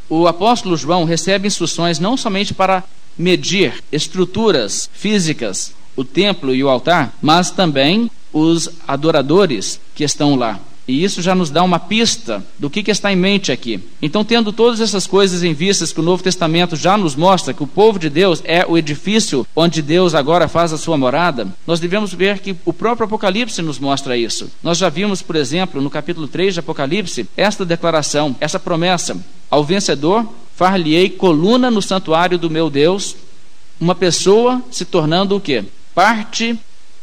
o 0.09 0.27
apóstolo 0.27 0.77
João 0.77 1.05
recebe 1.05 1.47
instruções 1.47 1.99
não 1.99 2.17
somente 2.17 2.55
para 2.55 2.83
medir 3.17 3.83
estruturas 3.91 4.89
físicas, 4.93 5.75
o 5.97 6.05
templo 6.05 6.55
e 6.55 6.63
o 6.63 6.69
altar, 6.69 7.13
mas 7.21 7.51
também 7.51 8.11
os 8.33 8.69
adoradores 8.87 9.81
que 9.95 10.05
estão 10.05 10.37
lá. 10.37 10.61
E 10.89 11.05
isso 11.05 11.21
já 11.21 11.35
nos 11.35 11.51
dá 11.51 11.63
uma 11.63 11.79
pista 11.79 12.43
do 12.59 12.71
que, 12.71 12.83
que, 12.83 12.91
está 12.91 13.13
em 13.13 13.17
mente 13.17 13.53
aqui. 13.53 13.79
Então, 14.01 14.25
tendo 14.25 14.55
todas 14.55 14.81
essas 14.81 15.07
coisas 15.07 15.45
em 15.45 15.53
vista 15.53 15.87
que 15.87 16.01
o 16.01 16.03
Novo 16.03 16.23
Testamento 16.23 16.77
já 16.77 16.97
nos 16.97 17.15
mostra 17.15 17.53
que 17.53 17.63
o 17.63 17.67
povo 17.67 17.99
de 17.99 18.09
Deus 18.09 18.41
é 18.43 18.65
o 18.67 18.79
edifício 18.79 19.47
onde 19.55 19.83
Deus 19.83 20.15
agora 20.15 20.49
faz 20.49 20.73
a 20.73 20.79
sua 20.79 20.97
morada, 20.97 21.47
nós 21.67 21.79
devemos 21.79 22.15
ver 22.15 22.39
que 22.39 22.57
o 22.65 22.73
próprio 22.73 23.05
Apocalipse 23.05 23.61
nos 23.61 23.79
mostra 23.79 24.17
isso. 24.17 24.51
Nós 24.63 24.79
já 24.79 24.89
vimos, 24.89 25.21
por 25.21 25.37
exemplo, 25.37 25.83
no 25.83 25.91
capítulo 25.91 26.27
3 26.27 26.55
de 26.55 26.61
Apocalipse, 26.61 27.29
esta 27.37 27.67
declaração, 27.67 28.35
essa 28.41 28.59
promessa: 28.59 29.15
Ao 29.51 29.63
vencedor, 29.63 30.27
far-lhe-ei 30.57 31.11
coluna 31.11 31.71
no 31.71 31.83
santuário 31.83 32.39
do 32.39 32.49
meu 32.49 32.71
Deus, 32.71 33.15
uma 33.79 33.95
pessoa 33.95 34.63
se 34.71 34.87
tornando 34.87 35.37
o 35.37 35.41
quê? 35.41 35.65
Parte 35.95 36.59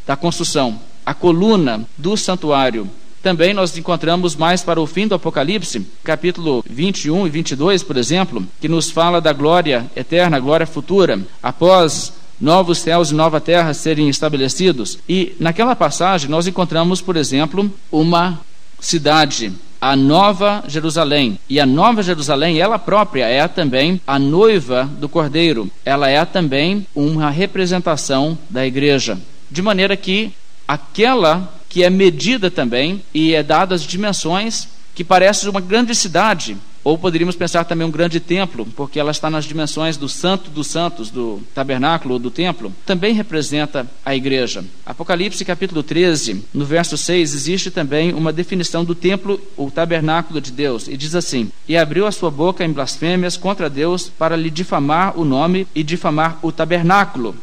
da 0.07 0.15
construção, 0.15 0.79
a 1.05 1.13
coluna 1.13 1.87
do 1.95 2.17
santuário 2.17 2.89
Também 3.25 3.55
nós 3.55 3.75
encontramos 3.75 4.35
mais 4.35 4.61
para 4.61 4.79
o 4.79 4.85
fim 4.85 5.07
do 5.07 5.15
Apocalipse, 5.15 5.83
capítulo 6.03 6.63
21 6.69 7.25
e 7.25 7.29
22, 7.31 7.81
por 7.81 7.97
exemplo, 7.97 8.45
que 8.61 8.67
nos 8.67 8.91
fala 8.91 9.19
da 9.19 9.33
glória 9.33 9.89
eterna, 9.95 10.39
glória 10.39 10.67
futura, 10.67 11.19
após 11.41 12.13
novos 12.39 12.77
céus 12.77 13.09
e 13.09 13.15
nova 13.15 13.41
terra 13.41 13.73
serem 13.73 14.09
estabelecidos. 14.09 14.99
E 15.09 15.35
naquela 15.39 15.75
passagem 15.75 16.29
nós 16.29 16.45
encontramos, 16.45 17.01
por 17.01 17.17
exemplo, 17.17 17.67
uma 17.91 18.39
cidade, 18.79 19.51
a 19.81 19.95
Nova 19.95 20.63
Jerusalém. 20.67 21.39
E 21.49 21.59
a 21.59 21.65
Nova 21.65 22.03
Jerusalém, 22.03 22.59
ela 22.59 22.77
própria, 22.77 23.25
é 23.25 23.47
também 23.47 23.99
a 24.05 24.19
noiva 24.19 24.87
do 24.99 25.09
Cordeiro. 25.09 25.67
Ela 25.83 26.11
é 26.11 26.23
também 26.25 26.85
uma 26.93 27.31
representação 27.31 28.37
da 28.51 28.67
igreja. 28.67 29.17
De 29.49 29.63
maneira 29.63 29.97
que 29.97 30.31
aquela 30.67 31.51
que 31.75 31.83
é 31.83 31.89
medida 31.89 32.49
também 32.49 33.03
e 33.13 33.35
é 33.35 33.43
dada 33.43 33.75
as 33.75 33.81
dimensões 33.81 34.69
que 34.95 35.03
parece 35.03 35.49
uma 35.49 35.59
grande 35.59 35.93
cidade, 35.93 36.55
ou 36.85 36.97
poderíamos 36.97 37.35
pensar 37.35 37.65
também 37.65 37.85
um 37.85 37.91
grande 37.91 38.17
templo, 38.21 38.65
porque 38.77 38.97
ela 38.97 39.11
está 39.11 39.29
nas 39.29 39.43
dimensões 39.43 39.97
do 39.97 40.07
santo 40.07 40.49
dos 40.49 40.67
santos, 40.67 41.09
do 41.09 41.41
tabernáculo 41.53 42.13
ou 42.13 42.19
do 42.21 42.31
templo, 42.31 42.73
também 42.85 43.13
representa 43.13 43.85
a 44.05 44.15
igreja. 44.15 44.63
Apocalipse 44.85 45.43
capítulo 45.43 45.83
13, 45.83 46.45
no 46.53 46.63
verso 46.63 46.95
6, 46.95 47.33
existe 47.33 47.69
também 47.69 48.13
uma 48.13 48.31
definição 48.31 48.85
do 48.85 48.95
templo, 48.95 49.37
o 49.57 49.69
tabernáculo 49.69 50.39
de 50.39 50.53
Deus, 50.53 50.87
e 50.87 50.95
diz 50.95 51.13
assim: 51.13 51.51
E 51.67 51.75
abriu 51.75 52.07
a 52.07 52.11
sua 52.13 52.31
boca 52.31 52.63
em 52.63 52.71
blasfêmias 52.71 53.35
contra 53.35 53.69
Deus 53.69 54.07
para 54.07 54.37
lhe 54.37 54.49
difamar 54.49 55.19
o 55.19 55.25
nome 55.25 55.67
e 55.75 55.83
difamar 55.83 56.39
o 56.41 56.53
tabernáculo, 56.53 57.35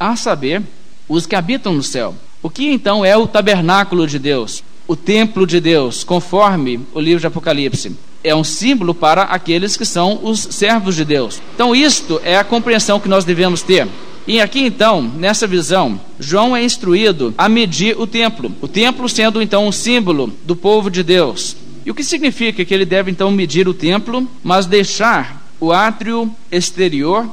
a 0.00 0.16
saber, 0.16 0.62
os 1.06 1.26
que 1.26 1.36
habitam 1.36 1.74
no 1.74 1.82
céu. 1.82 2.14
O 2.44 2.50
que 2.50 2.70
então 2.70 3.02
é 3.02 3.16
o 3.16 3.26
tabernáculo 3.26 4.06
de 4.06 4.18
Deus? 4.18 4.62
O 4.86 4.94
templo 4.94 5.46
de 5.46 5.58
Deus, 5.60 6.04
conforme 6.04 6.78
o 6.92 7.00
livro 7.00 7.18
de 7.18 7.26
Apocalipse. 7.26 7.96
É 8.22 8.34
um 8.34 8.44
símbolo 8.44 8.94
para 8.94 9.22
aqueles 9.22 9.78
que 9.78 9.86
são 9.86 10.20
os 10.22 10.40
servos 10.50 10.94
de 10.94 11.06
Deus. 11.06 11.40
Então, 11.54 11.74
isto 11.74 12.20
é 12.22 12.36
a 12.36 12.44
compreensão 12.44 13.00
que 13.00 13.08
nós 13.08 13.24
devemos 13.24 13.62
ter. 13.62 13.88
E 14.26 14.42
aqui 14.42 14.60
então, 14.60 15.00
nessa 15.00 15.46
visão, 15.46 15.98
João 16.20 16.54
é 16.54 16.62
instruído 16.62 17.32
a 17.38 17.48
medir 17.48 17.98
o 17.98 18.06
templo. 18.06 18.52
O 18.60 18.68
templo 18.68 19.08
sendo 19.08 19.40
então 19.40 19.66
um 19.66 19.72
símbolo 19.72 20.30
do 20.44 20.54
povo 20.54 20.90
de 20.90 21.02
Deus. 21.02 21.56
E 21.86 21.90
o 21.90 21.94
que 21.94 22.04
significa 22.04 22.62
que 22.62 22.74
ele 22.74 22.84
deve 22.84 23.10
então 23.10 23.30
medir 23.30 23.66
o 23.66 23.72
templo, 23.72 24.28
mas 24.42 24.66
deixar 24.66 25.42
o 25.58 25.72
átrio 25.72 26.30
exterior 26.52 27.26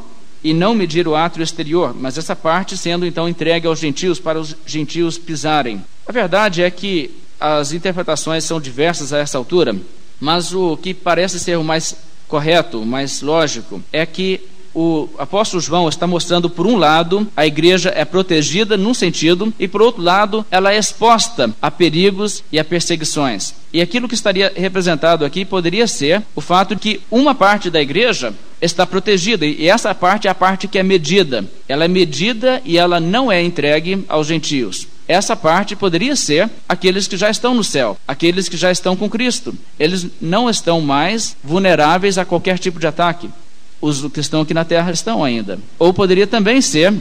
e 0.44 0.54
não 0.54 0.74
medir 0.74 1.08
o 1.08 1.16
átrio 1.16 1.44
exterior, 1.44 1.96
mas 1.96 2.18
essa 2.18 2.36
parte 2.36 2.78
sendo 2.78 3.06
então 3.06 3.30
entregue 3.30 3.68
aos 3.68 3.80
gentios 3.80 4.20
para 4.20 4.40
os 4.40 4.56
gentios 4.66 5.18
pisarem. 5.18 5.84
A 6.08 6.12
verdade 6.12 6.64
é 6.64 6.72
que 6.72 7.12
as 7.40 7.72
interpretações 7.74 8.44
são 8.44 8.60
diversas 8.60 9.14
a 9.14 9.20
essa 9.20 9.38
altura, 9.38 9.76
mas 10.20 10.54
o 10.54 10.78
que 10.78 10.94
parece 10.94 11.40
ser 11.40 11.58
o 11.58 11.64
mais 11.64 11.96
correto, 12.28 12.82
o 12.82 12.86
mais 12.86 13.22
lógico, 13.22 13.82
é 13.92 14.06
que 14.06 14.42
o 14.74 15.10
apóstolo 15.18 15.62
João 15.62 15.90
está 15.90 16.08
mostrando, 16.08 16.50
por 16.50 16.66
um 16.66 16.78
lado, 16.78 17.28
a 17.36 17.46
igreja 17.46 17.92
é 17.96 18.06
protegida 18.06 18.78
num 18.78 18.94
sentido, 18.94 19.54
e 19.60 19.68
por 19.68 19.82
outro 19.82 20.02
lado, 20.02 20.46
ela 20.50 20.74
é 20.74 20.78
exposta 20.78 21.54
a 21.62 21.70
perigos 21.70 22.44
e 22.52 22.60
a 22.60 22.64
perseguições. 22.64 23.54
E 23.74 23.82
aquilo 23.82 24.08
que 24.08 24.16
estaria 24.16 24.52
representado 24.56 25.26
aqui 25.26 25.46
poderia 25.46 25.88
ser 25.88 26.22
o 26.36 26.42
fato 26.42 26.76
de 26.76 26.82
que 26.82 27.02
uma 27.10 27.34
parte 27.34 27.70
da 27.70 27.82
igreja 27.82 28.34
está 28.62 28.86
protegida, 28.86 29.46
e 29.46 29.68
essa 29.68 29.94
parte 29.96 30.28
é 30.28 30.32
a 30.32 30.36
parte 30.36 30.68
que 30.68 30.78
é 30.78 30.84
medida. 30.84 31.46
Ela 31.68 31.86
é 31.86 31.88
medida 31.88 32.62
e 32.64 32.78
ela 32.78 33.00
não 33.00 33.32
é 33.32 33.42
entregue 33.42 34.06
aos 34.08 34.28
gentios. 34.28 34.88
Essa 35.08 35.36
parte 35.36 35.76
poderia 35.76 36.16
ser 36.16 36.50
aqueles 36.70 37.08
que 37.08 37.18
já 37.18 37.30
estão 37.30 37.54
no 37.54 37.64
céu, 37.64 37.98
aqueles 38.08 38.48
que 38.48 38.56
já 38.56 38.72
estão 38.72 38.96
com 38.96 39.10
Cristo. 39.10 39.54
Eles 39.78 40.08
não 40.22 40.50
estão 40.50 40.80
mais 40.80 41.36
vulneráveis 41.44 42.18
a 42.18 42.24
qualquer 42.24 42.58
tipo 42.58 42.80
de 42.80 42.88
ataque 42.88 43.30
os 43.82 44.06
que 44.12 44.20
estão 44.20 44.42
aqui 44.42 44.54
na 44.54 44.64
terra 44.64 44.92
estão 44.92 45.24
ainda. 45.24 45.60
Ou 45.80 45.94
poderia 45.94 46.28
também 46.28 46.62
ser 46.62 46.94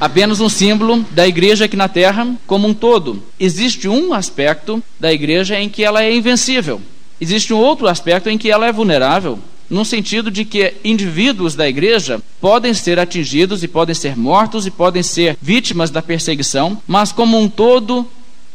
apenas 0.00 0.40
um 0.40 0.48
símbolo 0.48 1.04
da 1.10 1.26
igreja 1.26 1.66
aqui 1.66 1.76
na 1.76 1.88
terra 1.88 2.26
como 2.46 2.66
um 2.66 2.74
todo. 2.74 3.22
Existe 3.38 3.88
um 3.88 4.12
aspecto 4.12 4.82
da 4.98 5.12
igreja 5.12 5.60
em 5.60 5.68
que 5.68 5.84
ela 5.84 6.02
é 6.02 6.14
invencível. 6.14 6.80
Existe 7.20 7.52
um 7.52 7.58
outro 7.58 7.86
aspecto 7.86 8.28
em 8.28 8.36
que 8.36 8.50
ela 8.50 8.66
é 8.66 8.72
vulnerável, 8.72 9.38
no 9.70 9.84
sentido 9.84 10.30
de 10.30 10.44
que 10.44 10.74
indivíduos 10.84 11.54
da 11.54 11.68
igreja 11.68 12.20
podem 12.40 12.74
ser 12.74 12.98
atingidos 12.98 13.62
e 13.62 13.68
podem 13.68 13.94
ser 13.94 14.16
mortos 14.16 14.66
e 14.66 14.70
podem 14.70 15.02
ser 15.02 15.36
vítimas 15.40 15.90
da 15.90 16.02
perseguição, 16.02 16.80
mas 16.86 17.12
como 17.12 17.38
um 17.38 17.48
todo 17.48 18.06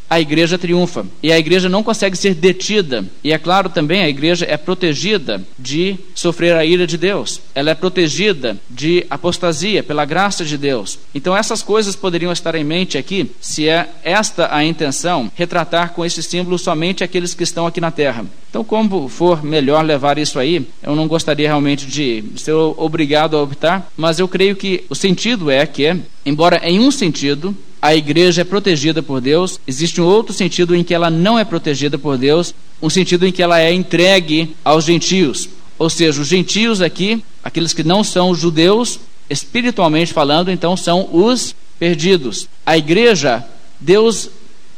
a 0.09 0.19
igreja 0.19 0.57
triunfa. 0.57 1.05
E 1.21 1.31
a 1.31 1.37
igreja 1.37 1.69
não 1.69 1.83
consegue 1.83 2.17
ser 2.17 2.33
detida. 2.33 3.05
E 3.23 3.31
é 3.31 3.37
claro 3.37 3.69
também, 3.69 4.01
a 4.01 4.09
igreja 4.09 4.45
é 4.49 4.57
protegida 4.57 5.41
de 5.57 5.97
sofrer 6.15 6.55
a 6.55 6.65
ira 6.65 6.87
de 6.87 6.97
Deus. 6.97 7.41
Ela 7.53 7.71
é 7.71 7.75
protegida 7.75 8.57
de 8.69 9.05
apostasia 9.09 9.83
pela 9.83 10.05
graça 10.05 10.43
de 10.43 10.57
Deus. 10.57 10.99
Então 11.13 11.35
essas 11.35 11.61
coisas 11.61 11.95
poderiam 11.95 12.31
estar 12.31 12.55
em 12.55 12.63
mente 12.63 12.97
aqui, 12.97 13.29
se 13.39 13.67
é 13.67 13.89
esta 14.03 14.53
a 14.53 14.63
intenção, 14.63 15.31
retratar 15.35 15.93
com 15.93 16.05
esse 16.05 16.23
símbolo 16.23 16.57
somente 16.57 17.03
aqueles 17.03 17.33
que 17.33 17.43
estão 17.43 17.67
aqui 17.67 17.79
na 17.79 17.91
terra. 17.91 18.25
Então, 18.49 18.63
como 18.63 19.07
for 19.07 19.43
melhor 19.43 19.85
levar 19.85 20.17
isso 20.17 20.39
aí, 20.39 20.67
eu 20.81 20.95
não 20.95 21.07
gostaria 21.07 21.47
realmente 21.47 21.85
de 21.85 22.23
ser 22.35 22.53
obrigado 22.53 23.37
a 23.37 23.43
optar, 23.43 23.87
mas 23.95 24.17
eu 24.17 24.27
creio 24.27 24.55
que 24.55 24.83
o 24.89 24.95
sentido 24.95 25.51
é 25.51 25.65
que, 25.67 25.95
embora 26.25 26.59
em 26.63 26.79
um 26.79 26.89
sentido 26.89 27.55
a 27.81 27.95
igreja 27.95 28.41
é 28.41 28.45
protegida 28.45 29.01
por 29.01 29.21
Deus, 29.21 29.59
existe 29.65 30.01
um 30.01 30.05
outro 30.05 30.33
sentido 30.33 30.75
em 30.75 30.83
que 30.83 30.93
ela 30.93 31.09
não 31.09 31.39
é 31.39 31.45
protegida 31.45 31.97
por 31.97 32.17
Deus, 32.17 32.53
um 32.81 32.89
sentido 32.89 33.25
em 33.25 33.31
que 33.31 33.41
ela 33.41 33.59
é 33.59 33.73
entregue 33.73 34.55
aos 34.63 34.85
gentios. 34.85 35.49
Ou 35.77 35.89
seja, 35.89 36.21
os 36.21 36.27
gentios 36.27 36.81
aqui, 36.81 37.23
aqueles 37.43 37.73
que 37.73 37.83
não 37.83 38.03
são 38.03 38.35
judeus, 38.35 38.99
espiritualmente 39.29 40.11
falando, 40.11 40.51
então 40.51 40.75
são 40.75 41.07
os 41.11 41.55
perdidos. 41.79 42.49
A 42.65 42.77
igreja, 42.77 43.45
Deus 43.79 44.29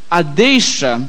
a 0.10 0.22
deixa 0.22 1.02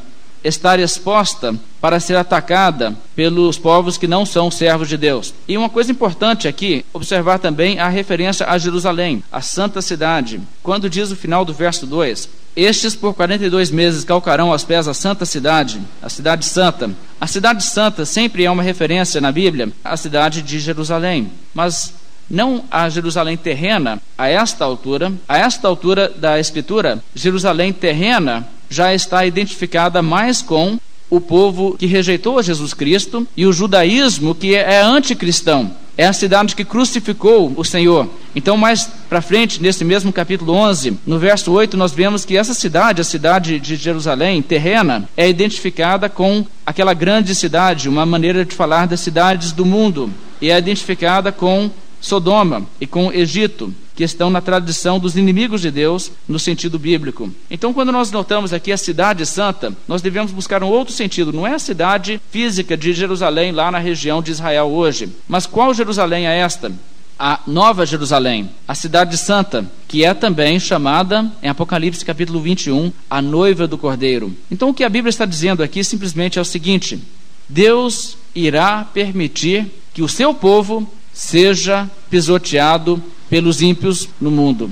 estar 0.45 0.79
exposta 0.79 1.55
para 1.81 2.01
ser 2.01 2.17
atacada 2.17 2.95
pelos 3.15 3.59
povos 3.59 3.97
que 3.97 4.07
não 4.07 4.25
são 4.25 4.51
servos 4.51 4.89
de 4.89 4.97
Deus. 4.97 5.35
E 5.47 5.57
uma 5.57 5.69
coisa 5.69 5.91
importante 5.93 6.49
aqui, 6.49 6.85
observar 6.93 7.39
também 7.39 7.79
a 7.79 7.89
referência 7.89 8.47
a 8.47 8.59
Jerusalém, 8.59 9.23
a 9.31 9.41
santa 9.41 9.83
cidade. 9.83 10.41
Quando 10.63 10.91
diz 10.91 11.11
o 11.11 11.17
final 11.17 11.45
do 11.45 11.53
verso 11.53 11.87
2: 11.87 12.29
Estes 12.57 12.95
por 12.95 13.15
42 13.15 13.71
meses 13.71 14.05
calcarão 14.05 14.53
aos 14.53 14.65
pés 14.65 14.89
a 14.89 14.95
santa 14.95 15.25
cidade, 15.25 15.81
a 16.01 16.09
cidade 16.09 16.45
santa. 16.45 16.91
A 17.21 17.27
cidade 17.27 17.63
santa 17.65 18.05
sempre 18.05 18.45
é 18.45 18.51
uma 18.51 18.63
referência 18.63 19.21
na 19.21 19.33
Bíblia 19.33 19.73
à 19.85 19.97
cidade 19.97 20.43
de 20.43 20.59
Jerusalém. 20.59 21.31
Mas 21.55 21.95
não 22.33 22.65
a 22.71 22.89
Jerusalém 22.89 23.37
terrena 23.37 24.01
a 24.17 24.29
esta 24.29 24.65
altura, 24.65 25.13
a 25.29 25.37
esta 25.37 25.69
altura 25.69 26.09
da 26.09 26.39
Escritura, 26.39 27.03
Jerusalém 27.15 27.73
terrena 27.73 28.49
já 28.73 28.95
está 28.95 29.25
identificada 29.27 30.01
mais 30.01 30.41
com 30.41 30.79
o 31.11 31.21
povo 31.21 31.77
que 31.79 31.85
rejeitou 31.85 32.39
a 32.39 32.43
Jesus 32.43 32.73
Cristo 32.73 33.29
e 33.37 33.45
o 33.45 33.53
judaísmo 33.53 34.35
que 34.35 34.55
é 34.55 34.81
anticristão. 34.81 35.71
É 35.95 36.07
a 36.07 36.13
cidade 36.15 36.57
que 36.57 36.65
crucificou 36.65 37.53
o 37.55 37.63
Senhor. 37.63 38.09
Então, 38.35 38.57
mais 38.57 38.89
para 39.11 39.21
frente, 39.21 39.61
nesse 39.61 39.85
mesmo 39.85 40.11
capítulo 40.11 40.55
11, 40.55 40.97
no 41.07 41.19
verso 41.19 41.53
8, 41.53 41.77
nós 41.77 41.93
vemos 41.93 42.25
que 42.25 42.35
essa 42.35 42.55
cidade, 42.55 43.03
a 43.03 43.05
cidade 43.05 43.61
de 43.61 43.77
Jerusalém, 43.77 44.41
terrena, 44.41 45.07
é 45.15 45.29
identificada 45.29 46.09
com 46.09 46.47
aquela 46.65 46.95
grande 46.95 47.35
cidade, 47.35 47.91
uma 47.91 48.07
maneira 48.07 48.43
de 48.43 48.55
falar 48.55 48.87
das 48.87 49.01
cidades 49.01 49.53
do 49.53 49.67
mundo, 49.67 50.11
e 50.41 50.51
é 50.51 50.57
identificada 50.57 51.31
com 51.31 51.71
Sodoma 52.01 52.67
e 52.81 52.87
com 52.87 53.13
Egito, 53.13 53.73
que 53.95 54.05
estão 54.05 54.31
na 54.31 54.41
tradição 54.41 54.99
dos 54.99 55.17
inimigos 55.17 55.61
de 55.61 55.71
Deus 55.71 56.11
no 56.27 56.39
sentido 56.39 56.79
bíblico. 56.79 57.33
Então, 57.51 57.73
quando 57.73 57.93
nós 57.93 58.11
notamos 58.11 58.53
aqui 58.53 58.73
a 58.73 58.77
cidade 58.77 59.25
santa, 59.27 59.73
nós 59.87 60.03
devemos 60.03 60.33
buscar 60.33 60.63
um 60.63 60.69
outro 60.69 60.95
sentido. 60.95 61.33
Não 61.33 61.47
é 61.47 61.55
a 61.55 61.59
cidade 61.59 62.21
física 62.31 62.77
de 62.77 62.93
Jerusalém, 62.93 63.53
lá 63.53 63.71
na 63.71 63.79
região 63.79 64.23
de 64.23 64.31
Israel 64.31 64.69
hoje. 64.69 65.09
Mas 65.29 65.47
qual 65.47 65.75
Jerusalém 65.75 66.27
é 66.27 66.39
esta? 66.39 66.73
a 67.19 67.39
Nova 67.47 67.87
Jerusalém, 67.87 68.51
a 68.67 68.75
cidade 68.75 69.17
santa, 69.17 69.71
que 69.87 70.05
é 70.05 70.13
também 70.13 70.59
chamada, 70.59 71.31
em 71.41 71.49
Apocalipse 71.49 72.05
capítulo 72.05 72.41
21, 72.41 72.93
a 73.09 73.23
noiva 73.23 73.69
do 73.69 73.79
Cordeiro. 73.79 74.37
Então, 74.51 74.71
o 74.71 74.75
que 74.75 74.83
a 74.83 74.89
Bíblia 74.89 75.11
está 75.11 75.25
dizendo 75.25 75.63
aqui 75.63 75.85
simplesmente 75.85 76.41
é 76.41 76.43
o 76.43 76.45
seguinte: 76.45 77.01
Deus 77.49 78.17
irá 78.35 78.85
permitir 78.85 79.71
que 79.95 80.03
o 80.03 80.09
seu 80.09 80.35
povo 80.35 80.91
seja 81.13 81.91
pisoteado 82.11 83.03
pelos 83.29 83.63
ímpios 83.63 84.09
no 84.21 84.31
mundo. 84.31 84.71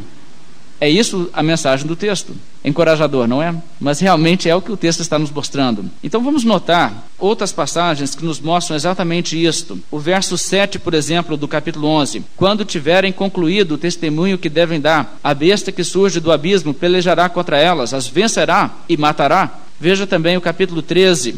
É 0.80 0.88
isso 0.88 1.28
a 1.32 1.42
mensagem 1.42 1.86
do 1.86 1.94
texto. 1.94 2.34
Encorajador, 2.64 3.26
não 3.26 3.42
é? 3.42 3.54
Mas 3.78 4.00
realmente 4.00 4.48
é 4.48 4.56
o 4.56 4.62
que 4.62 4.72
o 4.72 4.76
texto 4.76 5.00
está 5.00 5.18
nos 5.18 5.30
mostrando. 5.30 5.90
Então 6.02 6.22
vamos 6.22 6.42
notar 6.42 7.06
outras 7.18 7.52
passagens 7.52 8.14
que 8.14 8.24
nos 8.24 8.40
mostram 8.40 8.76
exatamente 8.76 9.42
isto. 9.42 9.78
O 9.90 9.98
verso 9.98 10.38
7, 10.38 10.78
por 10.78 10.94
exemplo, 10.94 11.36
do 11.36 11.46
capítulo 11.46 11.86
11: 11.86 12.24
Quando 12.36 12.64
tiverem 12.64 13.12
concluído 13.12 13.72
o 13.72 13.78
testemunho 13.78 14.38
que 14.38 14.48
devem 14.48 14.80
dar, 14.80 15.18
a 15.22 15.34
besta 15.34 15.70
que 15.70 15.84
surge 15.84 16.18
do 16.18 16.32
abismo 16.32 16.72
pelejará 16.72 17.28
contra 17.28 17.58
elas, 17.58 17.92
as 17.92 18.06
vencerá 18.06 18.70
e 18.88 18.96
matará 18.96 19.60
Veja 19.80 20.06
também 20.06 20.36
o 20.36 20.42
capítulo 20.42 20.82
13, 20.82 21.36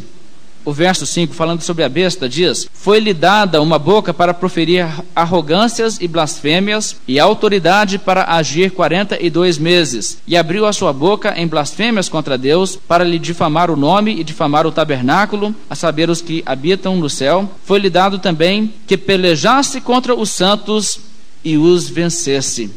o 0.64 0.72
verso 0.72 1.06
5, 1.06 1.34
falando 1.34 1.62
sobre 1.62 1.84
a 1.84 1.88
besta, 1.88 2.28
diz: 2.28 2.68
Foi-lhe 2.72 3.12
dada 3.12 3.60
uma 3.60 3.78
boca 3.78 4.12
para 4.14 4.34
proferir 4.34 4.86
arrogâncias 5.14 5.98
e 6.00 6.08
blasfêmias, 6.08 6.96
e 7.06 7.18
autoridade 7.18 7.98
para 7.98 8.24
agir 8.34 8.70
quarenta 8.70 9.18
e 9.20 9.28
dois 9.30 9.58
meses. 9.58 10.18
E 10.26 10.36
abriu 10.36 10.66
a 10.66 10.72
sua 10.72 10.92
boca 10.92 11.34
em 11.36 11.46
blasfêmias 11.46 12.08
contra 12.08 12.38
Deus, 12.38 12.76
para 12.76 13.04
lhe 13.04 13.18
difamar 13.18 13.70
o 13.70 13.76
nome 13.76 14.18
e 14.18 14.24
difamar 14.24 14.66
o 14.66 14.72
tabernáculo, 14.72 15.54
a 15.68 15.74
saber, 15.74 16.10
os 16.10 16.20
que 16.20 16.42
habitam 16.46 16.96
no 16.96 17.10
céu. 17.10 17.50
Foi-lhe 17.64 17.90
dado 17.90 18.18
também 18.18 18.72
que 18.86 18.96
pelejasse 18.96 19.80
contra 19.80 20.14
os 20.14 20.30
santos 20.30 21.00
e 21.44 21.56
os 21.56 21.88
vencesse. 21.88 22.70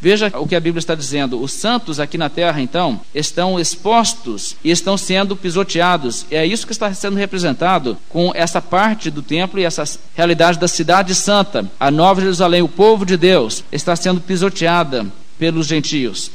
Veja 0.00 0.32
o 0.34 0.46
que 0.46 0.56
a 0.56 0.60
Bíblia 0.60 0.78
está 0.78 0.94
dizendo. 0.94 1.40
Os 1.40 1.52
santos 1.52 2.00
aqui 2.00 2.16
na 2.16 2.30
terra, 2.30 2.60
então, 2.60 3.00
estão 3.14 3.60
expostos 3.60 4.56
e 4.64 4.70
estão 4.70 4.96
sendo 4.96 5.36
pisoteados. 5.36 6.24
É 6.30 6.46
isso 6.46 6.66
que 6.66 6.72
está 6.72 6.92
sendo 6.94 7.16
representado 7.16 7.98
com 8.08 8.32
essa 8.34 8.62
parte 8.62 9.10
do 9.10 9.20
templo 9.20 9.60
e 9.60 9.64
essa 9.64 9.84
realidade 10.16 10.58
da 10.58 10.66
cidade 10.66 11.14
santa. 11.14 11.70
A 11.78 11.90
Nova 11.90 12.20
Jerusalém, 12.20 12.62
o 12.62 12.68
povo 12.68 13.04
de 13.04 13.16
Deus, 13.16 13.62
está 13.70 13.94
sendo 13.94 14.20
pisoteada 14.22 15.06
pelos 15.38 15.66
gentios. 15.66 16.30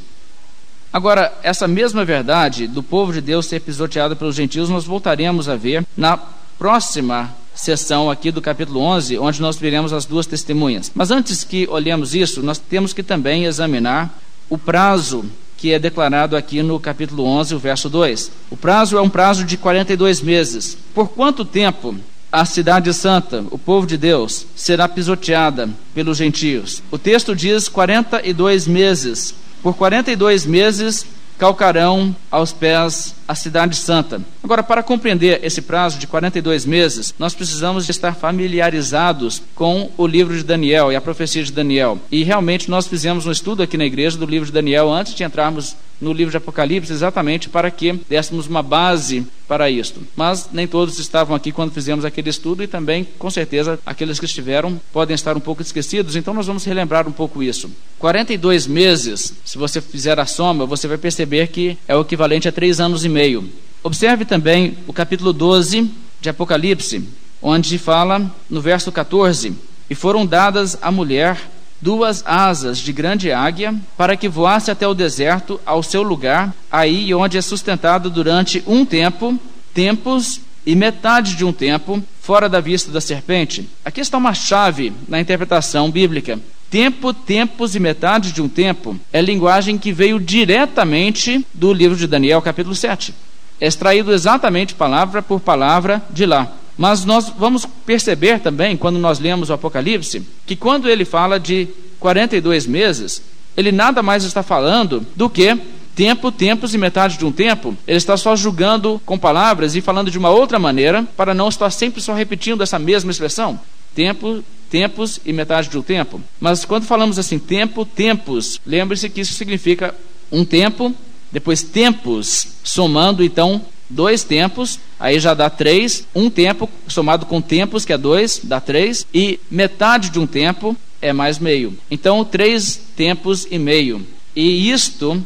Agora, 0.92 1.36
essa 1.42 1.66
mesma 1.66 2.04
verdade 2.04 2.68
do 2.68 2.82
povo 2.82 3.12
de 3.12 3.20
Deus 3.20 3.46
ser 3.46 3.60
pisoteado 3.60 4.16
pelos 4.16 4.36
gentios, 4.36 4.70
nós 4.70 4.84
voltaremos 4.84 5.48
a 5.48 5.56
ver 5.56 5.84
na 5.96 6.16
próxima 6.58 7.34
sessão 7.56 8.10
aqui 8.10 8.30
do 8.30 8.42
capítulo 8.42 8.80
11, 8.80 9.18
onde 9.18 9.40
nós 9.40 9.56
veremos 9.56 9.92
as 9.92 10.04
duas 10.04 10.26
testemunhas. 10.26 10.92
Mas 10.94 11.10
antes 11.10 11.42
que 11.42 11.66
olhemos 11.68 12.14
isso, 12.14 12.42
nós 12.42 12.58
temos 12.58 12.92
que 12.92 13.02
também 13.02 13.46
examinar 13.46 14.16
o 14.48 14.56
prazo 14.56 15.24
que 15.56 15.72
é 15.72 15.78
declarado 15.78 16.36
aqui 16.36 16.62
no 16.62 16.78
capítulo 16.78 17.24
11, 17.24 17.54
o 17.54 17.58
verso 17.58 17.88
2. 17.88 18.30
O 18.50 18.56
prazo 18.56 18.98
é 18.98 19.00
um 19.00 19.08
prazo 19.08 19.42
de 19.42 19.56
42 19.56 20.20
meses. 20.20 20.76
Por 20.94 21.08
quanto 21.08 21.44
tempo 21.44 21.96
a 22.30 22.44
cidade 22.44 22.92
santa, 22.92 23.44
o 23.50 23.58
povo 23.58 23.86
de 23.86 23.96
Deus, 23.96 24.46
será 24.54 24.86
pisoteada 24.86 25.70
pelos 25.94 26.18
gentios? 26.18 26.82
O 26.90 26.98
texto 26.98 27.34
diz 27.34 27.68
42 27.68 28.66
meses. 28.66 29.34
Por 29.62 29.74
42 29.74 30.44
meses 30.44 31.06
calcarão 31.38 32.14
aos 32.30 32.52
pés 32.52 33.14
a 33.28 33.34
cidade 33.34 33.76
santa. 33.76 34.20
Agora, 34.42 34.62
para 34.62 34.82
compreender 34.82 35.40
esse 35.42 35.60
prazo 35.60 35.98
de 35.98 36.06
42 36.06 36.64
meses, 36.64 37.14
nós 37.18 37.34
precisamos 37.34 37.88
estar 37.88 38.14
familiarizados 38.14 39.42
com 39.54 39.90
o 39.96 40.06
livro 40.06 40.36
de 40.36 40.44
Daniel 40.44 40.92
e 40.92 40.96
a 40.96 41.00
profecia 41.00 41.42
de 41.42 41.52
Daniel. 41.52 41.98
E 42.10 42.22
realmente 42.22 42.70
nós 42.70 42.86
fizemos 42.86 43.26
um 43.26 43.32
estudo 43.32 43.62
aqui 43.62 43.76
na 43.76 43.84
igreja 43.84 44.16
do 44.16 44.26
livro 44.26 44.46
de 44.46 44.52
Daniel 44.52 44.92
antes 44.92 45.14
de 45.14 45.24
entrarmos 45.24 45.76
no 46.00 46.12
livro 46.12 46.30
de 46.30 46.36
Apocalipse, 46.36 46.92
exatamente 46.92 47.48
para 47.48 47.70
que 47.70 47.92
dessemos 48.08 48.46
uma 48.46 48.62
base 48.62 49.26
para 49.48 49.70
isto. 49.70 50.00
Mas 50.14 50.48
nem 50.52 50.66
todos 50.66 50.98
estavam 50.98 51.34
aqui 51.34 51.52
quando 51.52 51.72
fizemos 51.72 52.04
aquele 52.04 52.30
estudo 52.30 52.62
e 52.62 52.66
também, 52.66 53.06
com 53.18 53.30
certeza, 53.30 53.78
aqueles 53.86 54.18
que 54.18 54.26
estiveram 54.26 54.80
podem 54.92 55.14
estar 55.14 55.36
um 55.36 55.40
pouco 55.40 55.62
esquecidos, 55.62 56.16
então 56.16 56.34
nós 56.34 56.46
vamos 56.46 56.64
relembrar 56.64 57.08
um 57.08 57.12
pouco 57.12 57.42
isso. 57.42 57.70
42 57.98 58.66
meses, 58.66 59.32
se 59.44 59.56
você 59.56 59.80
fizer 59.80 60.18
a 60.18 60.26
soma, 60.26 60.66
você 60.66 60.86
vai 60.86 60.98
perceber 60.98 61.48
que 61.48 61.78
é 61.88 61.96
o 61.96 62.02
equivalente 62.02 62.48
a 62.48 62.52
três 62.52 62.80
anos 62.80 63.04
e 63.04 63.08
meio. 63.08 63.48
Observe 63.82 64.24
também 64.24 64.76
o 64.86 64.92
capítulo 64.92 65.32
12 65.32 65.90
de 66.20 66.28
Apocalipse, 66.28 67.04
onde 67.40 67.78
fala 67.78 68.30
no 68.50 68.60
verso 68.60 68.90
14: 68.90 69.54
E 69.88 69.94
foram 69.94 70.26
dadas 70.26 70.76
à 70.82 70.90
mulher 70.90 71.38
duas 71.80 72.22
asas 72.26 72.78
de 72.78 72.92
grande 72.92 73.30
águia, 73.30 73.74
para 73.96 74.16
que 74.16 74.28
voasse 74.28 74.70
até 74.70 74.86
o 74.86 74.94
deserto, 74.94 75.60
ao 75.64 75.82
seu 75.82 76.02
lugar, 76.02 76.54
aí 76.70 77.12
onde 77.14 77.38
é 77.38 77.42
sustentado 77.42 78.10
durante 78.10 78.62
um 78.66 78.84
tempo, 78.84 79.38
tempos 79.74 80.40
e 80.64 80.74
metade 80.74 81.36
de 81.36 81.44
um 81.44 81.52
tempo, 81.52 82.02
fora 82.20 82.48
da 82.48 82.60
vista 82.60 82.90
da 82.90 83.00
serpente. 83.00 83.68
Aqui 83.84 84.00
está 84.00 84.18
uma 84.18 84.34
chave 84.34 84.92
na 85.08 85.20
interpretação 85.20 85.90
bíblica. 85.90 86.40
Tempo, 86.68 87.14
tempos 87.14 87.76
e 87.76 87.80
metade 87.80 88.32
de 88.32 88.42
um 88.42 88.48
tempo 88.48 88.98
é 89.12 89.22
linguagem 89.22 89.78
que 89.78 89.92
veio 89.92 90.18
diretamente 90.18 91.46
do 91.54 91.72
livro 91.72 91.96
de 91.96 92.08
Daniel, 92.08 92.42
capítulo 92.42 92.74
7. 92.74 93.14
É 93.60 93.66
extraído 93.68 94.12
exatamente 94.12 94.74
palavra 94.74 95.22
por 95.22 95.40
palavra 95.40 96.02
de 96.10 96.26
lá. 96.26 96.52
Mas 96.76 97.04
nós 97.04 97.32
vamos 97.36 97.66
perceber 97.86 98.40
também, 98.40 98.76
quando 98.76 98.98
nós 98.98 99.18
lemos 99.18 99.48
o 99.48 99.52
Apocalipse, 99.52 100.22
que 100.44 100.54
quando 100.54 100.88
ele 100.88 101.04
fala 101.04 101.40
de 101.40 101.68
42 101.98 102.66
meses, 102.66 103.22
ele 103.56 103.72
nada 103.72 104.02
mais 104.02 104.24
está 104.24 104.42
falando 104.42 105.04
do 105.16 105.30
que 105.30 105.58
tempo, 105.94 106.30
tempos 106.30 106.74
e 106.74 106.78
metade 106.78 107.16
de 107.16 107.24
um 107.24 107.32
tempo. 107.32 107.74
Ele 107.86 107.96
está 107.96 108.16
só 108.18 108.36
julgando 108.36 109.00
com 109.06 109.18
palavras 109.18 109.74
e 109.74 109.80
falando 109.80 110.10
de 110.10 110.18
uma 110.18 110.28
outra 110.28 110.58
maneira, 110.58 111.02
para 111.16 111.32
não 111.32 111.48
estar 111.48 111.70
sempre 111.70 112.02
só 112.02 112.12
repetindo 112.12 112.62
essa 112.62 112.78
mesma 112.78 113.10
expressão. 113.10 113.58
Tempo, 113.94 114.44
tempos 114.68 115.18
e 115.24 115.32
metade 115.32 115.70
de 115.70 115.78
um 115.78 115.82
tempo. 115.82 116.20
Mas 116.38 116.66
quando 116.66 116.84
falamos 116.84 117.18
assim, 117.18 117.38
tempo, 117.38 117.86
tempos, 117.86 118.60
lembre-se 118.66 119.08
que 119.08 119.22
isso 119.22 119.32
significa 119.32 119.94
um 120.30 120.44
tempo, 120.44 120.94
depois 121.32 121.62
tempos, 121.62 122.46
somando 122.62 123.24
então 123.24 123.62
dois 123.88 124.22
tempos, 124.24 124.78
aí 124.98 125.18
já 125.18 125.34
dá 125.34 125.48
três, 125.48 126.06
um 126.14 126.28
tempo 126.30 126.68
somado 126.88 127.26
com 127.26 127.40
tempos, 127.40 127.84
que 127.84 127.92
é 127.92 127.98
dois, 127.98 128.40
dá 128.42 128.60
três, 128.60 129.06
e 129.12 129.38
metade 129.50 130.10
de 130.10 130.18
um 130.18 130.26
tempo 130.26 130.76
é 131.00 131.12
mais 131.12 131.38
meio. 131.38 131.76
Então, 131.90 132.24
três 132.24 132.80
tempos 132.96 133.46
e 133.50 133.58
meio. 133.58 134.06
E 134.34 134.70
isto, 134.70 135.24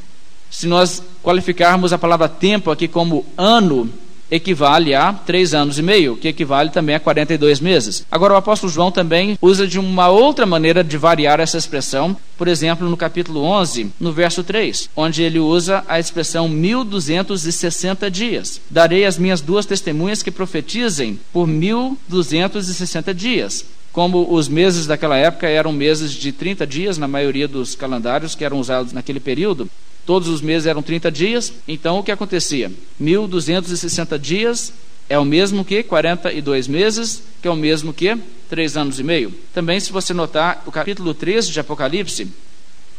se 0.51 0.67
nós 0.67 1.03
qualificarmos 1.23 1.93
a 1.93 1.99
palavra 1.99 2.29
tempo 2.29 2.71
aqui 2.71 2.87
como 2.87 3.25
ano, 3.37 3.91
equivale 4.31 4.95
a 4.95 5.13
três 5.13 5.55
anos 5.55 5.79
e 5.79 5.83
meio, 5.83 6.17
que 6.17 6.29
equivale 6.29 6.71
também 6.71 6.95
a 6.95 7.01
42 7.01 7.61
meses. 7.61 8.07
Agora, 8.11 8.35
o 8.35 8.37
apóstolo 8.37 8.73
João 8.73 8.93
também 8.93 9.37
usa 9.41 9.67
de 9.67 9.79
uma 9.79 10.09
outra 10.09 10.47
maneira 10.47 10.85
de 10.85 10.97
variar 10.97 11.41
essa 11.41 11.59
expressão, 11.59 12.17
por 12.39 12.49
exemplo, 12.49 12.89
no 12.89 12.97
capítulo 12.97 13.43
11, 13.43 13.93
no 13.99 14.13
verso 14.13 14.43
3, 14.43 14.89
onde 14.97 15.23
ele 15.23 15.39
usa 15.39 15.85
a 15.89 15.99
expressão 15.99 16.49
1260 16.49 18.11
dias. 18.11 18.61
Darei 18.71 19.05
as 19.05 19.19
minhas 19.19 19.41
duas 19.41 19.67
testemunhas 19.67 20.23
que 20.23 20.31
profetizem 20.31 21.19
por 21.33 21.47
1260 21.47 23.15
dias 23.15 23.65
como 23.93 24.33
os 24.33 24.49
meses 24.49 24.87
daquela 24.87 25.17
época 25.17 25.49
eram 25.49 25.73
meses 25.73 26.13
de 26.13 26.31
30 26.31 26.67
dias, 26.67 26.97
na 26.97 27.09
maioria 27.09 27.49
dos 27.49 27.75
calendários 27.75 28.35
que 28.35 28.45
eram 28.45 28.61
usados 28.61 28.93
naquele 28.93 29.19
período, 29.19 29.69
Todos 30.07 30.29
os 30.29 30.41
meses 30.41 30.67
eram 30.67 30.83
30 30.83 31.11
dias, 31.11 31.53
então 31.69 31.99
o 31.99 32.03
que 32.03 32.11
acontecia? 32.11 32.71
1260 32.99 34.19
dias 34.19 34.73
é 35.09 35.19
o 35.19 35.25
mesmo 35.25 35.65
que 35.65 35.83
42 35.83 36.69
meses, 36.69 37.23
que 37.43 37.49
é 37.49 37.51
o 37.51 37.57
mesmo 37.57 37.93
que 37.93 38.17
3 38.49 38.77
anos 38.77 39.01
e 39.01 39.03
meio. 39.03 39.33
Também, 39.53 39.81
se 39.81 39.93
você 39.93 40.15
notar, 40.15 40.63
o 40.67 40.73
capítulo 40.73 41.13
13 41.13 41.51
de 41.51 41.61
Apocalipse, 41.61 42.29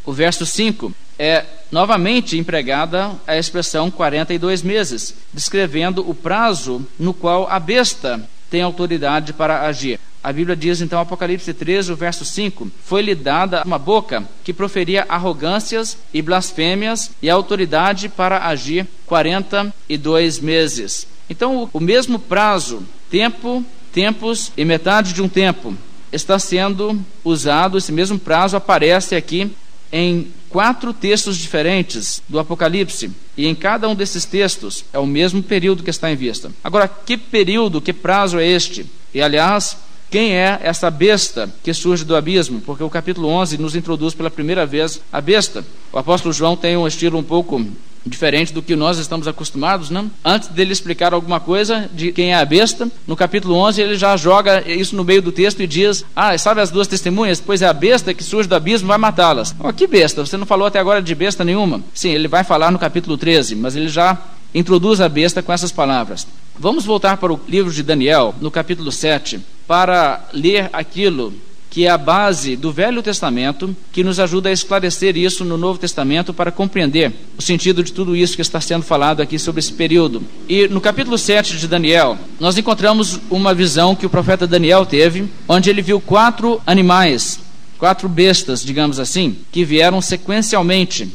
o 0.05 0.11
verso 0.11 0.45
5, 0.45 0.93
é 1.17 1.45
novamente 1.71 2.37
empregada 2.37 3.11
a 3.27 3.37
expressão 3.37 3.91
42 3.91 4.61
meses, 4.61 5.15
descrevendo 5.33 6.07
o 6.09 6.13
prazo 6.13 6.85
no 6.97 7.13
qual 7.13 7.47
a 7.49 7.59
besta 7.59 8.27
tem 8.51 8.61
autoridade 8.61 9.31
para 9.31 9.61
agir. 9.61 9.97
A 10.21 10.31
Bíblia 10.31 10.55
diz 10.55 10.81
então, 10.81 10.99
Apocalipse 10.99 11.51
13, 11.51 11.93
o 11.93 11.95
verso 11.95 12.23
5: 12.23 12.69
Foi-lhe 12.83 13.15
dada 13.15 13.63
uma 13.65 13.79
boca 13.79 14.23
que 14.43 14.53
proferia 14.53 15.05
arrogâncias 15.09 15.97
e 16.13 16.21
blasfêmias 16.21 17.09
e 17.21 17.29
autoridade 17.29 18.09
para 18.09 18.45
agir 18.45 18.85
42 19.07 20.39
meses. 20.39 21.07
Então, 21.27 21.69
o 21.73 21.79
mesmo 21.79 22.19
prazo, 22.19 22.83
tempo, 23.09 23.65
tempos 23.91 24.51
e 24.55 24.63
metade 24.63 25.13
de 25.13 25.23
um 25.23 25.29
tempo, 25.29 25.75
está 26.11 26.37
sendo 26.37 26.99
usado, 27.23 27.77
esse 27.77 27.91
mesmo 27.91 28.19
prazo 28.19 28.57
aparece 28.57 29.15
aqui 29.15 29.49
em 29.91 30.27
quatro 30.49 30.93
textos 30.93 31.37
diferentes 31.37 32.21
do 32.27 32.39
Apocalipse. 32.39 33.11
E 33.37 33.47
em 33.47 33.55
cada 33.55 33.87
um 33.87 33.95
desses 33.95 34.25
textos 34.25 34.85
é 34.93 34.99
o 34.99 35.05
mesmo 35.05 35.41
período 35.41 35.83
que 35.83 35.89
está 35.89 36.11
em 36.11 36.15
vista. 36.15 36.51
Agora, 36.63 36.87
que 36.87 37.17
período, 37.17 37.81
que 37.81 37.93
prazo 37.93 38.39
é 38.39 38.47
este? 38.47 38.85
E 39.13 39.21
aliás, 39.21 39.77
quem 40.09 40.33
é 40.33 40.59
essa 40.61 40.91
besta 40.91 41.49
que 41.63 41.73
surge 41.73 42.03
do 42.03 42.15
abismo? 42.15 42.59
Porque 42.61 42.83
o 42.83 42.89
capítulo 42.89 43.29
11 43.29 43.57
nos 43.57 43.75
introduz 43.75 44.13
pela 44.13 44.29
primeira 44.29 44.65
vez 44.65 45.01
a 45.11 45.21
besta. 45.21 45.65
O 45.91 45.97
apóstolo 45.97 46.33
João 46.33 46.57
tem 46.57 46.75
um 46.75 46.85
estilo 46.85 47.17
um 47.17 47.23
pouco 47.23 47.65
diferente 48.05 48.53
do 48.53 48.61
que 48.61 48.75
nós 48.75 48.97
estamos 48.97 49.27
acostumados, 49.27 49.89
não? 49.89 50.09
Antes 50.23 50.49
dele 50.49 50.73
explicar 50.73 51.13
alguma 51.13 51.39
coisa 51.39 51.89
de 51.93 52.11
quem 52.11 52.31
é 52.31 52.35
a 52.35 52.45
besta, 52.45 52.89
no 53.07 53.15
capítulo 53.15 53.55
11 53.55 53.81
ele 53.81 53.95
já 53.97 54.17
joga 54.17 54.63
isso 54.69 54.95
no 54.95 55.03
meio 55.03 55.21
do 55.21 55.31
texto 55.31 55.61
e 55.61 55.67
diz: 55.67 56.03
"Ah, 56.15 56.37
sabe 56.37 56.61
as 56.61 56.71
duas 56.71 56.87
testemunhas? 56.87 57.39
Pois 57.39 57.61
é 57.61 57.67
a 57.67 57.73
besta 57.73 58.13
que 58.13 58.23
surge 58.23 58.49
do 58.49 58.55
abismo 58.55 58.87
vai 58.87 58.97
matá-las". 58.97 59.55
Oh, 59.59 59.71
que 59.71 59.87
besta? 59.87 60.25
Você 60.25 60.37
não 60.37 60.45
falou 60.45 60.67
até 60.67 60.79
agora 60.79 61.01
de 61.01 61.13
besta 61.13 61.43
nenhuma? 61.43 61.81
Sim, 61.93 62.09
ele 62.09 62.27
vai 62.27 62.43
falar 62.43 62.71
no 62.71 62.79
capítulo 62.79 63.17
13, 63.17 63.55
mas 63.55 63.75
ele 63.75 63.87
já 63.87 64.17
introduz 64.53 64.99
a 64.99 65.07
besta 65.07 65.41
com 65.41 65.53
essas 65.53 65.71
palavras. 65.71 66.27
Vamos 66.57 66.85
voltar 66.85 67.17
para 67.17 67.33
o 67.33 67.39
livro 67.47 67.71
de 67.71 67.81
Daniel, 67.81 68.35
no 68.41 68.51
capítulo 68.51 68.91
7, 68.91 69.39
para 69.67 70.21
ler 70.33 70.69
aquilo 70.73 71.33
que 71.71 71.85
é 71.85 71.89
a 71.89 71.97
base 71.97 72.57
do 72.57 72.69
Velho 72.69 73.01
Testamento, 73.01 73.73
que 73.93 74.03
nos 74.03 74.19
ajuda 74.19 74.49
a 74.49 74.51
esclarecer 74.51 75.15
isso 75.15 75.45
no 75.45 75.57
Novo 75.57 75.79
Testamento 75.79 76.33
para 76.33 76.51
compreender 76.51 77.13
o 77.37 77.41
sentido 77.41 77.81
de 77.81 77.93
tudo 77.93 78.13
isso 78.13 78.35
que 78.35 78.41
está 78.41 78.59
sendo 78.59 78.83
falado 78.83 79.21
aqui 79.21 79.39
sobre 79.39 79.59
esse 79.59 79.71
período. 79.71 80.21
E 80.49 80.67
no 80.67 80.81
capítulo 80.81 81.17
7 81.17 81.57
de 81.57 81.69
Daniel, 81.69 82.17
nós 82.41 82.57
encontramos 82.57 83.21
uma 83.29 83.53
visão 83.53 83.95
que 83.95 84.05
o 84.05 84.09
profeta 84.09 84.45
Daniel 84.45 84.85
teve, 84.85 85.31
onde 85.47 85.69
ele 85.69 85.81
viu 85.81 86.01
quatro 86.01 86.61
animais, 86.67 87.39
quatro 87.79 88.09
bestas, 88.09 88.61
digamos 88.61 88.99
assim, 88.99 89.37
que 89.49 89.63
vieram 89.63 90.01
sequencialmente. 90.01 91.09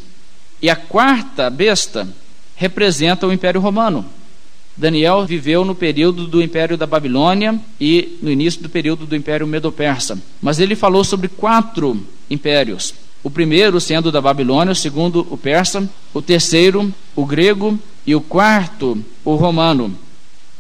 E 0.63 0.71
a 0.71 0.75
quarta 0.75 1.51
besta 1.51 2.09
representa 2.57 3.27
o 3.27 3.33
Império 3.33 3.61
Romano. 3.61 4.07
Daniel 4.77 5.25
viveu 5.25 5.65
no 5.65 5.75
período 5.75 6.27
do 6.27 6.43
Império 6.43 6.77
da 6.77 6.87
Babilônia 6.87 7.59
e 7.81 8.19
no 8.21 8.31
início 8.31 8.63
do 8.63 8.69
período 8.69 9.07
do 9.07 9.17
Império 9.17 9.47
Medo-Persa. 9.47 10.19
Mas 10.41 10.61
ele 10.61 10.77
falou 10.77 11.03
sobre 11.03 11.29
quatro 11.29 12.01
impérios. 12.29 12.95
O 13.23 13.31
primeiro 13.31 13.81
sendo 13.81 14.13
da 14.13 14.21
Babilônia, 14.21 14.73
o 14.73 14.77
segundo 14.77 15.27
o 15.31 15.37
persa, 15.37 15.89
o 16.13 16.21
terceiro 16.21 16.93
o 17.15 17.25
grego 17.25 17.79
e 18.07 18.15
o 18.15 18.21
quarto 18.21 19.03
o 19.25 19.35
romano. 19.35 19.97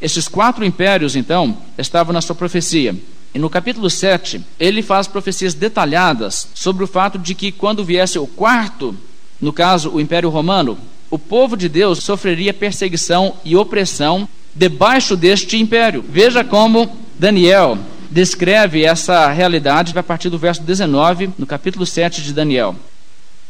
Esses 0.00 0.26
quatro 0.26 0.64
impérios, 0.64 1.14
então, 1.14 1.56
estavam 1.78 2.12
na 2.12 2.20
sua 2.20 2.34
profecia. 2.34 2.96
E 3.34 3.38
no 3.38 3.50
capítulo 3.50 3.90
7, 3.90 4.40
ele 4.58 4.82
faz 4.82 5.06
profecias 5.06 5.52
detalhadas 5.52 6.48
sobre 6.54 6.82
o 6.82 6.86
fato 6.86 7.18
de 7.18 7.34
que 7.34 7.52
quando 7.52 7.84
viesse 7.84 8.18
o 8.18 8.26
quarto, 8.26 8.96
no 9.40 9.52
caso 9.52 9.90
o 9.90 10.00
Império 10.00 10.30
Romano, 10.30 10.78
o 11.10 11.18
povo 11.18 11.56
de 11.56 11.68
Deus 11.68 11.98
sofreria 12.02 12.52
perseguição 12.52 13.34
e 13.44 13.56
opressão 13.56 14.28
debaixo 14.54 15.16
deste 15.16 15.56
império. 15.56 16.04
Veja 16.08 16.42
como 16.42 16.90
Daniel 17.18 17.78
descreve 18.10 18.84
essa 18.84 19.30
realidade 19.30 19.96
a 19.96 20.02
partir 20.02 20.30
do 20.30 20.38
verso 20.38 20.62
19, 20.62 21.30
no 21.38 21.46
capítulo 21.46 21.84
7 21.84 22.22
de 22.22 22.32
Daniel. 22.32 22.74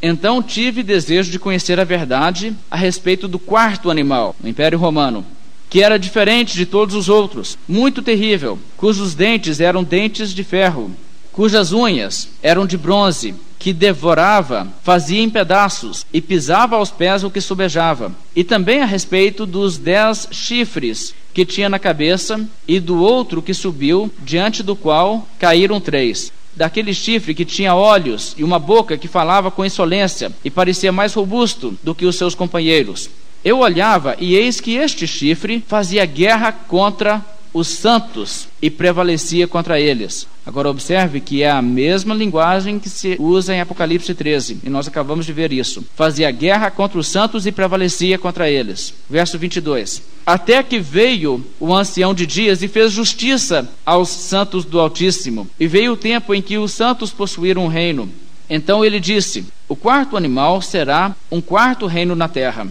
Então 0.02 0.42
tive 0.42 0.82
desejo 0.82 1.30
de 1.30 1.38
conhecer 1.38 1.80
a 1.80 1.84
verdade 1.84 2.54
a 2.70 2.76
respeito 2.76 3.26
do 3.26 3.38
quarto 3.38 3.90
animal, 3.90 4.36
o 4.42 4.48
Império 4.48 4.78
Romano, 4.78 5.24
que 5.70 5.82
era 5.82 5.98
diferente 5.98 6.54
de 6.54 6.66
todos 6.66 6.94
os 6.94 7.08
outros, 7.08 7.56
muito 7.66 8.02
terrível, 8.02 8.58
cujos 8.76 9.14
dentes 9.14 9.58
eram 9.60 9.82
dentes 9.82 10.30
de 10.30 10.44
ferro, 10.44 10.90
cujas 11.36 11.70
unhas 11.70 12.30
eram 12.42 12.66
de 12.66 12.78
bronze, 12.78 13.34
que 13.58 13.70
devorava, 13.70 14.66
fazia 14.82 15.20
em 15.20 15.28
pedaços 15.28 16.06
e 16.10 16.18
pisava 16.18 16.76
aos 16.76 16.90
pés 16.90 17.22
o 17.22 17.30
que 17.30 17.42
sobejava. 17.42 18.10
E 18.34 18.42
também 18.42 18.80
a 18.80 18.86
respeito 18.86 19.44
dos 19.44 19.76
dez 19.76 20.28
chifres 20.30 21.14
que 21.34 21.44
tinha 21.44 21.68
na 21.68 21.78
cabeça 21.78 22.40
e 22.66 22.80
do 22.80 22.98
outro 23.02 23.42
que 23.42 23.52
subiu, 23.52 24.10
diante 24.24 24.62
do 24.62 24.74
qual 24.74 25.28
caíram 25.38 25.78
três. 25.78 26.32
Daquele 26.56 26.94
chifre 26.94 27.34
que 27.34 27.44
tinha 27.44 27.74
olhos 27.74 28.34
e 28.38 28.42
uma 28.42 28.58
boca 28.58 28.96
que 28.96 29.06
falava 29.06 29.50
com 29.50 29.62
insolência 29.62 30.32
e 30.42 30.50
parecia 30.50 30.90
mais 30.90 31.12
robusto 31.12 31.78
do 31.82 31.94
que 31.94 32.06
os 32.06 32.16
seus 32.16 32.34
companheiros. 32.34 33.10
Eu 33.44 33.58
olhava 33.58 34.16
e 34.18 34.34
eis 34.34 34.58
que 34.58 34.74
este 34.76 35.06
chifre 35.06 35.62
fazia 35.68 36.06
guerra 36.06 36.50
contra 36.50 37.22
os 37.56 37.68
santos 37.68 38.48
e 38.60 38.68
prevalecia 38.68 39.48
contra 39.48 39.80
eles. 39.80 40.28
Agora 40.44 40.68
observe 40.68 41.22
que 41.22 41.42
é 41.42 41.50
a 41.50 41.62
mesma 41.62 42.14
linguagem 42.14 42.78
que 42.78 42.90
se 42.90 43.16
usa 43.18 43.54
em 43.54 43.62
Apocalipse 43.62 44.14
13, 44.14 44.58
e 44.62 44.68
nós 44.68 44.86
acabamos 44.86 45.24
de 45.24 45.32
ver 45.32 45.54
isso. 45.54 45.82
Fazia 45.96 46.30
guerra 46.30 46.70
contra 46.70 46.98
os 46.98 47.08
santos 47.08 47.46
e 47.46 47.52
prevalecia 47.52 48.18
contra 48.18 48.50
eles. 48.50 48.92
Verso 49.08 49.38
22. 49.38 50.02
Até 50.26 50.62
que 50.62 50.78
veio 50.78 51.42
o 51.58 51.74
ancião 51.74 52.12
de 52.12 52.26
dias 52.26 52.62
e 52.62 52.68
fez 52.68 52.92
justiça 52.92 53.66
aos 53.86 54.10
santos 54.10 54.66
do 54.66 54.78
Altíssimo, 54.78 55.48
e 55.58 55.66
veio 55.66 55.94
o 55.94 55.96
tempo 55.96 56.34
em 56.34 56.42
que 56.42 56.58
os 56.58 56.72
santos 56.72 57.10
possuíram 57.10 57.64
um 57.64 57.68
reino. 57.68 58.06
Então 58.50 58.84
ele 58.84 59.00
disse: 59.00 59.46
O 59.66 59.74
quarto 59.74 60.14
animal 60.14 60.60
será 60.60 61.16
um 61.32 61.40
quarto 61.40 61.86
reino 61.86 62.14
na 62.14 62.28
terra, 62.28 62.66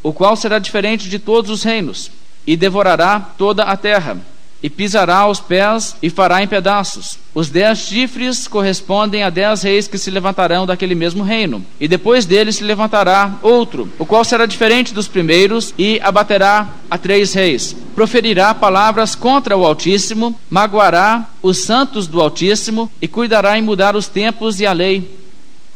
o 0.00 0.12
qual 0.12 0.36
será 0.36 0.60
diferente 0.60 1.08
de 1.08 1.18
todos 1.18 1.50
os 1.50 1.64
reinos 1.64 2.21
e 2.46 2.56
devorará 2.56 3.20
toda 3.36 3.64
a 3.64 3.76
terra, 3.76 4.16
e 4.62 4.70
pisará 4.70 5.16
aos 5.16 5.40
pés 5.40 5.96
e 6.00 6.08
fará 6.08 6.42
em 6.42 6.46
pedaços. 6.46 7.18
Os 7.34 7.50
dez 7.50 7.78
chifres 7.78 8.46
correspondem 8.46 9.24
a 9.24 9.30
dez 9.30 9.62
reis 9.62 9.88
que 9.88 9.98
se 9.98 10.10
levantarão 10.10 10.64
daquele 10.64 10.94
mesmo 10.94 11.24
reino, 11.24 11.64
e 11.80 11.88
depois 11.88 12.24
dele 12.24 12.52
se 12.52 12.62
levantará 12.62 13.34
outro, 13.42 13.90
o 13.98 14.06
qual 14.06 14.24
será 14.24 14.46
diferente 14.46 14.94
dos 14.94 15.08
primeiros, 15.08 15.74
e 15.76 16.00
abaterá 16.00 16.68
a 16.88 16.96
três 16.96 17.34
reis. 17.34 17.74
Proferirá 17.94 18.54
palavras 18.54 19.14
contra 19.16 19.56
o 19.56 19.66
Altíssimo, 19.66 20.38
magoará 20.48 21.28
os 21.42 21.64
santos 21.64 22.06
do 22.06 22.20
Altíssimo, 22.20 22.90
e 23.00 23.08
cuidará 23.08 23.58
em 23.58 23.62
mudar 23.62 23.96
os 23.96 24.06
tempos 24.06 24.60
e 24.60 24.66
a 24.66 24.72
lei. 24.72 25.18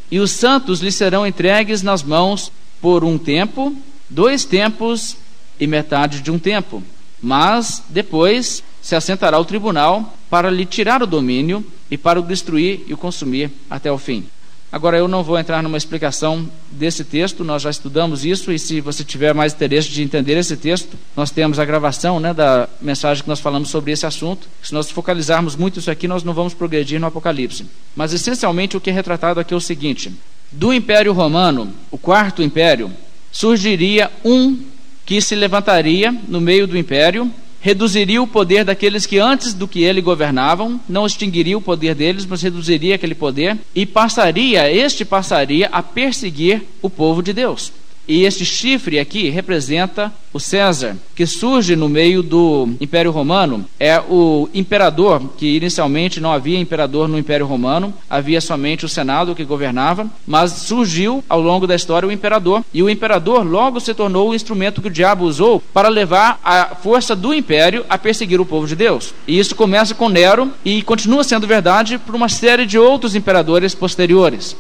E 0.09 0.21
os 0.21 0.31
santos 0.31 0.81
lhe 0.81 0.93
serão 0.93 1.27
entregues 1.27 1.83
nas 1.83 2.05
mãos 2.05 2.53
por 2.81 3.03
um 3.03 3.19
tempo, 3.19 3.75
dois 4.09 4.45
tempos 4.45 5.17
e 5.59 5.67
metade 5.67 6.21
de 6.21 6.31
um 6.31 6.39
tempo. 6.39 6.83
Mas 7.23 7.83
depois 7.89 8.63
se 8.83 8.95
assentará 8.95 9.39
o 9.39 9.45
tribunal 9.45 10.17
para 10.31 10.51
lhe 10.51 10.65
tirar 10.65 11.03
o 11.03 11.07
domínio 11.07 11.65
e 11.91 11.99
para 11.99 12.21
o 12.21 12.23
destruir 12.23 12.83
e 12.87 12.95
o 12.95 12.97
consumir 12.97 13.51
até 13.69 13.91
o 13.91 13.99
fim. 13.99 14.27
Agora 14.71 14.99
eu 14.99 15.07
não 15.07 15.23
vou 15.23 15.39
entrar 15.39 15.63
numa 15.63 15.79
explicação 15.79 16.49
desse 16.71 17.05
texto, 17.05 17.45
nós 17.45 17.63
já 17.63 17.71
estudamos 17.71 18.25
isso 18.25 18.53
e 18.53 18.59
se 18.59 18.81
você 18.81 19.05
tiver 19.05 19.33
mais 19.33 19.55
interesse 19.55 19.89
de 19.89 20.03
entender 20.03 20.37
esse 20.37 20.57
texto, 20.57 20.99
nós 21.17 21.31
temos 21.31 21.59
a 21.59 21.65
gravação 21.65 22.19
né, 22.19 22.35
da 22.35 22.69
mensagem 22.83 23.23
que 23.23 23.29
nós 23.29 23.41
falamos 23.41 23.71
sobre 23.71 23.93
esse 23.93 24.05
assunto. 24.05 24.49
Se 24.63 24.75
nós 24.75 24.91
focalizarmos 24.91 25.57
muito 25.57 25.79
isso 25.79 25.91
aqui, 25.91 26.07
nós 26.09 26.25
não 26.25 26.35
vamos 26.35 26.53
progredir 26.53 27.01
no 27.01 27.07
Apocalipse. 27.07 27.65
Mas 27.95 28.13
essencialmente 28.13 28.77
o 28.77 28.81
que 28.81 28.91
é 28.91 28.93
retratado 28.93 29.39
aqui 29.39 29.55
é 29.55 29.57
o 29.57 29.61
seguinte: 29.61 30.13
do 30.51 30.75
Império 30.75 31.13
Romano, 31.13 31.73
o 31.91 31.97
quarto 31.97 32.43
império, 32.43 32.91
surgiria 33.31 34.11
um 34.25 34.59
que 35.07 35.21
se 35.21 35.37
levantaria 35.37 36.13
no 36.27 36.41
meio 36.41 36.67
do 36.67 36.77
império, 36.77 37.31
reduziria 37.61 38.21
o 38.21 38.27
poder 38.27 38.65
daqueles 38.65 39.07
que 39.07 39.19
antes 39.19 39.55
do 39.55 39.67
que 39.67 39.83
ele 39.83 40.01
governavam, 40.01 40.81
não 40.89 41.07
extinguiria 41.07 41.57
o 41.57 41.63
poder 41.63 41.95
deles, 41.95 42.27
mas 42.27 42.43
reduziria 42.43 42.97
aquele 42.97 43.15
poder 43.15 43.57
e 43.75 43.87
passaria, 43.87 44.71
este 44.71 45.05
passaria 45.05 45.69
a 45.73 45.83
perseguir 45.83 46.63
o 46.83 46.91
povo 46.91 47.23
de 47.23 47.33
Deus. 47.33 47.73
E 48.09 48.25
este 48.25 48.45
chifre 48.45 48.99
aqui 48.99 49.29
representa 49.31 50.13
o 50.33 50.39
César, 50.39 50.97
que 51.15 51.27
surge 51.27 51.75
no 51.75 51.89
meio 51.89 52.23
do 52.23 52.69
Império 52.81 53.11
Romano. 53.11 53.65
É 53.81 53.99
o 53.99 54.49
imperador, 54.55 55.23
que 55.37 55.57
inicialmente 55.57 56.21
não 56.21 56.33
havia 56.33 56.59
imperador 56.59 57.09
no 57.09 57.19
Império 57.19 57.47
Romano, 57.47 57.93
havia 58.09 58.41
somente 58.41 58.85
o 58.85 58.89
Senado 58.89 59.35
que 59.35 59.45
governava, 59.45 60.07
mas 60.27 60.53
surgiu 60.53 61.25
ao 61.29 61.41
longo 61.41 61.67
da 61.67 61.75
história 61.75 62.09
o 62.09 62.13
imperador. 62.13 62.63
E 62.73 62.83
o 62.83 62.91
imperador 62.91 63.45
logo 63.45 63.81
se 63.81 63.95
tornou 63.95 64.31
o 64.31 64.35
instrumento 64.35 64.81
que 64.81 64.89
o 64.89 64.91
diabo 64.91 65.25
usou 65.25 65.61
para 65.73 65.89
levar 65.89 66.39
a 66.45 66.77
força 66.77 67.17
do 67.17 67.35
império 67.35 67.85
a 67.89 67.97
perseguir 67.99 68.41
o 68.41 68.47
povo 68.47 68.67
de 68.67 68.77
Deus. 68.77 69.15
E 69.27 69.39
isso 69.39 69.55
começa 69.55 69.95
com 69.95 70.09
Nero 70.09 70.53
e 70.65 70.83
continua 70.83 71.25
sendo 71.25 71.47
verdade 71.47 71.99
por 71.99 72.15
uma 72.15 72.29
série 72.29 72.67
de 72.67 72.79
outros 72.79 73.17
imperadores 73.17 73.75
posteriores. 73.75 74.55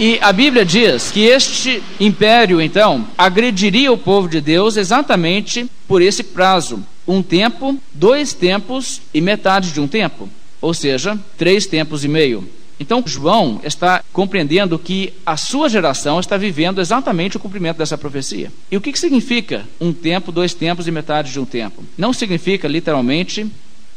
E 0.00 0.18
a 0.22 0.32
Bíblia 0.32 0.64
diz 0.64 1.10
que 1.10 1.26
este 1.26 1.82
império, 2.00 2.58
então, 2.58 3.06
agrediria 3.18 3.92
o 3.92 3.98
povo 3.98 4.30
de 4.30 4.40
Deus 4.40 4.78
exatamente 4.78 5.70
por 5.86 6.00
esse 6.00 6.22
prazo: 6.22 6.82
um 7.06 7.22
tempo, 7.22 7.78
dois 7.92 8.32
tempos 8.32 9.02
e 9.12 9.20
metade 9.20 9.72
de 9.72 9.78
um 9.78 9.86
tempo, 9.86 10.26
ou 10.58 10.72
seja, 10.72 11.20
três 11.36 11.66
tempos 11.66 12.02
e 12.02 12.08
meio. 12.08 12.48
Então, 12.80 13.04
João 13.04 13.60
está 13.62 14.02
compreendendo 14.10 14.78
que 14.78 15.12
a 15.26 15.36
sua 15.36 15.68
geração 15.68 16.18
está 16.18 16.38
vivendo 16.38 16.80
exatamente 16.80 17.36
o 17.36 17.40
cumprimento 17.40 17.76
dessa 17.76 17.98
profecia. 17.98 18.50
E 18.70 18.78
o 18.78 18.80
que, 18.80 18.98
significa 18.98 19.66
um 19.78 19.92
tempo, 19.92 20.32
dois 20.32 20.54
tempos 20.54 20.88
e 20.88 20.90
metade 20.90 21.30
de 21.30 21.38
um 21.38 21.44
tempo? 21.44 21.84
Não 21.98 22.14
significa 22.14 22.66
literalmente 22.66 23.46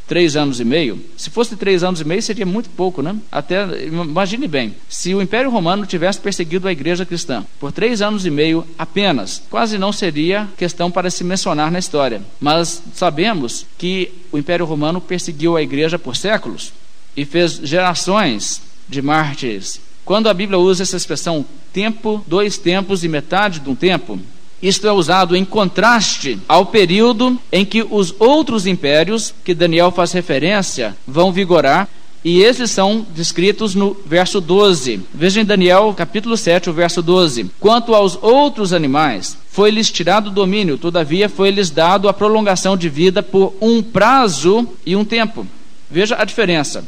três 0.06 0.36
anos 0.36 0.60
e 0.60 0.64
meio. 0.64 1.00
Se 1.16 1.30
fosse 1.30 1.56
três 1.56 1.82
anos 1.82 2.00
e 2.00 2.04
meio, 2.04 2.22
seria 2.22 2.46
muito 2.46 2.68
pouco, 2.70 3.02
né? 3.02 3.16
Até, 3.30 3.86
imagine 3.86 4.46
bem, 4.46 4.74
se 4.88 5.14
o 5.14 5.22
Império 5.22 5.50
Romano 5.50 5.86
tivesse 5.86 6.20
perseguido 6.20 6.68
a 6.68 6.72
igreja 6.72 7.06
cristã 7.06 7.44
por 7.58 7.72
três 7.72 8.02
anos 8.02 8.26
e 8.26 8.30
meio 8.30 8.66
apenas, 8.78 9.42
quase 9.50 9.78
não 9.78 9.92
seria 9.92 10.48
questão 10.56 10.90
para 10.90 11.10
se 11.10 11.24
mencionar 11.24 11.70
na 11.70 11.78
história. 11.78 12.22
Mas 12.40 12.82
sabemos 12.94 13.66
que 13.78 14.12
o 14.30 14.38
Império 14.38 14.66
Romano 14.66 15.00
perseguiu 15.00 15.56
a 15.56 15.62
igreja 15.62 15.98
por 15.98 16.16
séculos 16.16 16.72
e 17.16 17.24
fez 17.24 17.60
gerações 17.62 18.62
de 18.88 19.00
mártires. 19.00 19.80
Quando 20.04 20.28
a 20.28 20.34
Bíblia 20.34 20.58
usa 20.58 20.82
essa 20.82 20.96
expressão 20.96 21.46
tempo, 21.72 22.22
dois 22.26 22.58
tempos 22.58 23.02
e 23.02 23.08
metade 23.08 23.60
de 23.60 23.70
um 23.70 23.74
tempo, 23.74 24.20
isto 24.66 24.88
é 24.88 24.92
usado 24.92 25.36
em 25.36 25.44
contraste 25.44 26.38
ao 26.48 26.64
período 26.64 27.38
em 27.52 27.66
que 27.66 27.86
os 27.88 28.14
outros 28.18 28.66
impérios, 28.66 29.34
que 29.44 29.54
Daniel 29.54 29.90
faz 29.90 30.12
referência, 30.12 30.96
vão 31.06 31.30
vigorar, 31.30 31.86
e 32.24 32.40
esses 32.40 32.70
são 32.70 33.06
descritos 33.14 33.74
no 33.74 33.94
verso 34.06 34.40
12. 34.40 35.02
Veja 35.12 35.42
em 35.42 35.44
Daniel, 35.44 35.92
capítulo 35.94 36.34
7, 36.34 36.70
o 36.70 36.72
verso 36.72 37.02
12. 37.02 37.50
Quanto 37.60 37.94
aos 37.94 38.18
outros 38.22 38.72
animais, 38.72 39.36
foi-lhes 39.50 39.90
tirado 39.90 40.28
o 40.28 40.30
domínio, 40.30 40.78
todavia 40.78 41.28
foi-lhes 41.28 41.68
dado 41.68 42.08
a 42.08 42.14
prolongação 42.14 42.74
de 42.74 42.88
vida 42.88 43.22
por 43.22 43.54
um 43.60 43.82
prazo 43.82 44.66
e 44.86 44.96
um 44.96 45.04
tempo. 45.04 45.46
Veja 45.90 46.16
a 46.18 46.24
diferença. 46.24 46.86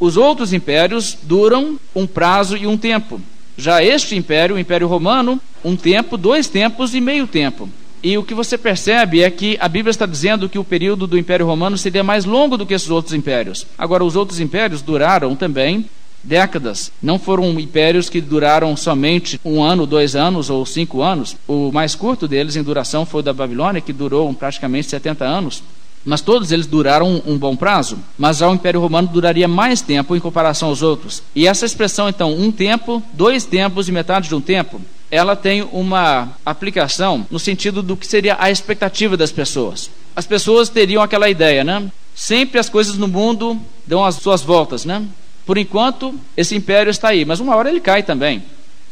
Os 0.00 0.16
outros 0.16 0.54
impérios 0.54 1.18
duram 1.22 1.78
um 1.94 2.06
prazo 2.06 2.56
e 2.56 2.66
um 2.66 2.78
tempo. 2.78 3.20
Já 3.60 3.84
este 3.84 4.16
império, 4.16 4.56
o 4.56 4.58
Império 4.58 4.88
Romano, 4.88 5.38
um 5.62 5.76
tempo, 5.76 6.16
dois 6.16 6.48
tempos 6.48 6.94
e 6.94 7.00
meio 7.00 7.26
tempo. 7.26 7.68
E 8.02 8.16
o 8.16 8.24
que 8.24 8.32
você 8.32 8.56
percebe 8.56 9.22
é 9.22 9.30
que 9.30 9.58
a 9.60 9.68
Bíblia 9.68 9.90
está 9.90 10.06
dizendo 10.06 10.48
que 10.48 10.58
o 10.58 10.64
período 10.64 11.06
do 11.06 11.18
Império 11.18 11.44
Romano 11.44 11.76
seria 11.76 12.02
mais 12.02 12.24
longo 12.24 12.56
do 12.56 12.64
que 12.64 12.72
esses 12.72 12.88
outros 12.88 13.12
impérios. 13.12 13.66
Agora, 13.76 14.02
os 14.02 14.16
outros 14.16 14.40
impérios 14.40 14.80
duraram 14.80 15.36
também 15.36 15.84
décadas. 16.24 16.90
Não 17.02 17.18
foram 17.18 17.60
impérios 17.60 18.08
que 18.08 18.22
duraram 18.22 18.74
somente 18.78 19.38
um 19.44 19.62
ano, 19.62 19.86
dois 19.86 20.16
anos 20.16 20.48
ou 20.48 20.64
cinco 20.64 21.02
anos. 21.02 21.36
O 21.46 21.70
mais 21.70 21.94
curto 21.94 22.26
deles 22.26 22.56
em 22.56 22.62
duração 22.62 23.04
foi 23.04 23.20
o 23.20 23.22
da 23.22 23.34
Babilônia, 23.34 23.82
que 23.82 23.92
durou 23.92 24.32
praticamente 24.32 24.88
70 24.88 25.22
anos. 25.22 25.62
Mas 26.04 26.20
todos 26.22 26.50
eles 26.50 26.66
duraram 26.66 27.22
um, 27.26 27.36
bom 27.36 27.54
prazo. 27.54 27.98
Mas 28.16 28.40
o 28.40 28.52
Império 28.54 28.80
Romano 28.80 29.08
duraria 29.08 29.46
mais 29.46 29.80
tempo 29.82 30.16
em 30.16 30.20
comparação 30.20 30.68
aos 30.68 30.82
outros. 30.82 31.22
E 31.34 31.46
essa 31.46 31.66
expressão, 31.66 32.08
então, 32.08 32.32
um 32.32 32.50
tempo, 32.50 33.02
dois 33.12 33.44
tempos 33.44 33.88
e 33.88 33.92
metade 33.92 34.28
de 34.28 34.34
um 34.34 34.40
tempo, 34.40 34.80
ela 35.10 35.36
tem 35.36 35.62
uma 35.62 36.28
aplicação 36.44 37.26
no 37.30 37.38
sentido 37.38 37.82
do 37.82 37.96
que 37.96 38.06
seria 38.06 38.36
a 38.38 38.50
expectativa 38.50 39.16
das 39.16 39.32
pessoas. 39.32 39.90
As 40.16 40.26
pessoas 40.26 40.68
teriam 40.68 41.02
aquela 41.02 41.28
ideia, 41.28 41.64
né? 41.64 41.90
Sempre 42.14 42.58
as 42.58 42.68
coisas 42.68 42.96
no 42.96 43.08
mundo 43.08 43.58
dão 43.86 44.04
as 44.04 44.16
suas 44.16 44.42
voltas, 44.42 44.84
né? 44.84 45.02
Por 45.44 45.58
enquanto, 45.58 46.14
esse 46.36 46.54
império 46.54 46.90
está 46.90 47.08
aí, 47.08 47.24
mas 47.24 47.40
uma 47.40 47.56
hora 47.56 47.68
ele 47.68 47.80
cai 47.80 48.02
também. 48.02 48.42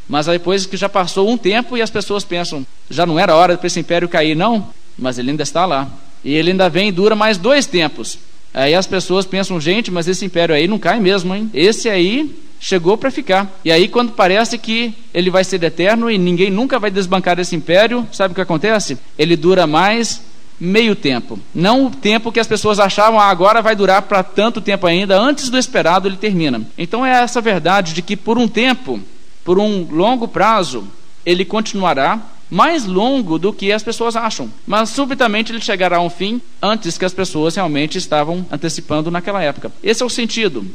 Mas 0.08 0.26
depois 0.26 0.66
que 0.66 0.76
já 0.76 0.88
passou 0.88 1.28
um 1.28 1.36
tempo 1.36 1.76
e 1.76 1.82
as 1.82 1.90
pessoas 1.90 2.24
pensam, 2.24 2.66
já 2.90 3.04
não 3.06 3.18
era 3.18 3.34
hora 3.34 3.56
para 3.56 3.66
esse 3.66 3.78
império 3.78 4.08
cair, 4.08 4.34
não? 4.34 4.68
Mas 4.98 5.18
ele 5.18 5.30
ainda 5.30 5.42
está 5.42 5.66
lá. 5.66 5.88
E 6.24 6.34
ele 6.34 6.50
ainda 6.50 6.68
vem 6.68 6.88
e 6.88 6.92
dura 6.92 7.14
mais 7.14 7.38
dois 7.38 7.66
tempos. 7.66 8.18
Aí 8.52 8.74
as 8.74 8.86
pessoas 8.86 9.26
pensam, 9.26 9.60
gente, 9.60 9.90
mas 9.90 10.08
esse 10.08 10.24
império 10.24 10.54
aí 10.54 10.66
não 10.66 10.78
cai 10.78 10.98
mesmo, 10.98 11.34
hein? 11.34 11.50
Esse 11.52 11.88
aí 11.88 12.34
chegou 12.60 12.96
para 12.96 13.10
ficar. 13.10 13.50
E 13.64 13.70
aí, 13.70 13.88
quando 13.88 14.12
parece 14.12 14.58
que 14.58 14.94
ele 15.14 15.30
vai 15.30 15.44
ser 15.44 15.62
eterno 15.62 16.10
e 16.10 16.18
ninguém 16.18 16.50
nunca 16.50 16.78
vai 16.78 16.90
desbancar 16.90 17.38
esse 17.38 17.54
império, 17.54 18.06
sabe 18.12 18.32
o 18.32 18.34
que 18.34 18.40
acontece? 18.40 18.98
Ele 19.18 19.36
dura 19.36 19.66
mais 19.66 20.22
meio 20.60 20.96
tempo. 20.96 21.38
Não 21.54 21.86
o 21.86 21.90
tempo 21.90 22.32
que 22.32 22.40
as 22.40 22.46
pessoas 22.46 22.80
achavam, 22.80 23.20
ah, 23.20 23.26
agora 23.26 23.62
vai 23.62 23.76
durar 23.76 24.02
para 24.02 24.22
tanto 24.22 24.60
tempo 24.60 24.86
ainda, 24.86 25.18
antes 25.18 25.48
do 25.50 25.58
esperado 25.58 26.08
ele 26.08 26.16
termina. 26.16 26.62
Então 26.76 27.06
é 27.06 27.22
essa 27.22 27.40
verdade 27.40 27.94
de 27.94 28.02
que 28.02 28.16
por 28.16 28.36
um 28.36 28.48
tempo, 28.48 29.00
por 29.44 29.58
um 29.58 29.86
longo 29.90 30.26
prazo, 30.26 30.88
ele 31.24 31.44
continuará 31.44 32.20
mais 32.50 32.84
longo 32.86 33.38
do 33.38 33.52
que 33.52 33.72
as 33.72 33.82
pessoas 33.82 34.16
acham. 34.16 34.50
Mas 34.66 34.90
subitamente 34.90 35.52
ele 35.52 35.60
chegará 35.60 35.98
a 35.98 36.02
um 36.02 36.10
fim 36.10 36.40
antes 36.62 36.96
que 36.96 37.04
as 37.04 37.12
pessoas 37.12 37.54
realmente 37.56 37.98
estavam 37.98 38.46
antecipando 38.50 39.10
naquela 39.10 39.42
época. 39.42 39.72
Esse 39.82 40.02
é 40.02 40.06
o 40.06 40.10
sentido. 40.10 40.66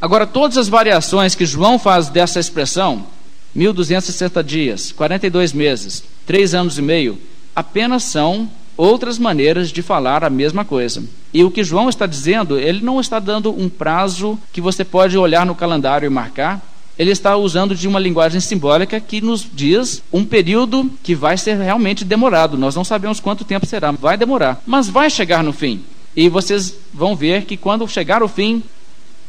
Agora, 0.00 0.26
todas 0.26 0.56
as 0.56 0.68
variações 0.68 1.34
que 1.34 1.44
João 1.44 1.78
faz 1.78 2.08
dessa 2.08 2.40
expressão, 2.40 3.06
1260 3.54 4.42
dias, 4.42 4.92
42 4.92 5.52
meses, 5.52 6.02
3 6.26 6.54
anos 6.54 6.78
e 6.78 6.82
meio, 6.82 7.18
apenas 7.54 8.04
são 8.04 8.48
outras 8.76 9.18
maneiras 9.18 9.70
de 9.70 9.82
falar 9.82 10.24
a 10.24 10.30
mesma 10.30 10.64
coisa. 10.64 11.04
E 11.34 11.44
o 11.44 11.50
que 11.50 11.62
João 11.62 11.90
está 11.90 12.06
dizendo, 12.06 12.58
ele 12.58 12.82
não 12.82 12.98
está 12.98 13.18
dando 13.18 13.50
um 13.50 13.68
prazo 13.68 14.38
que 14.52 14.60
você 14.60 14.84
pode 14.84 15.18
olhar 15.18 15.44
no 15.44 15.54
calendário 15.54 16.06
e 16.06 16.10
marcar, 16.10 16.62
ele 16.98 17.10
está 17.10 17.36
usando 17.36 17.74
de 17.74 17.88
uma 17.88 17.98
linguagem 17.98 18.40
simbólica 18.40 19.00
que 19.00 19.20
nos 19.20 19.46
diz 19.52 20.02
um 20.12 20.24
período 20.24 20.90
que 21.02 21.14
vai 21.14 21.36
ser 21.36 21.56
realmente 21.56 22.04
demorado. 22.04 22.58
Nós 22.58 22.74
não 22.74 22.84
sabemos 22.84 23.20
quanto 23.20 23.44
tempo 23.44 23.66
será, 23.66 23.90
vai 23.90 24.16
demorar, 24.16 24.62
mas 24.66 24.88
vai 24.88 25.08
chegar 25.08 25.42
no 25.42 25.52
fim. 25.52 25.82
E 26.14 26.28
vocês 26.28 26.74
vão 26.92 27.14
ver 27.14 27.44
que 27.44 27.56
quando 27.56 27.86
chegar 27.88 28.22
o 28.22 28.28
fim, 28.28 28.62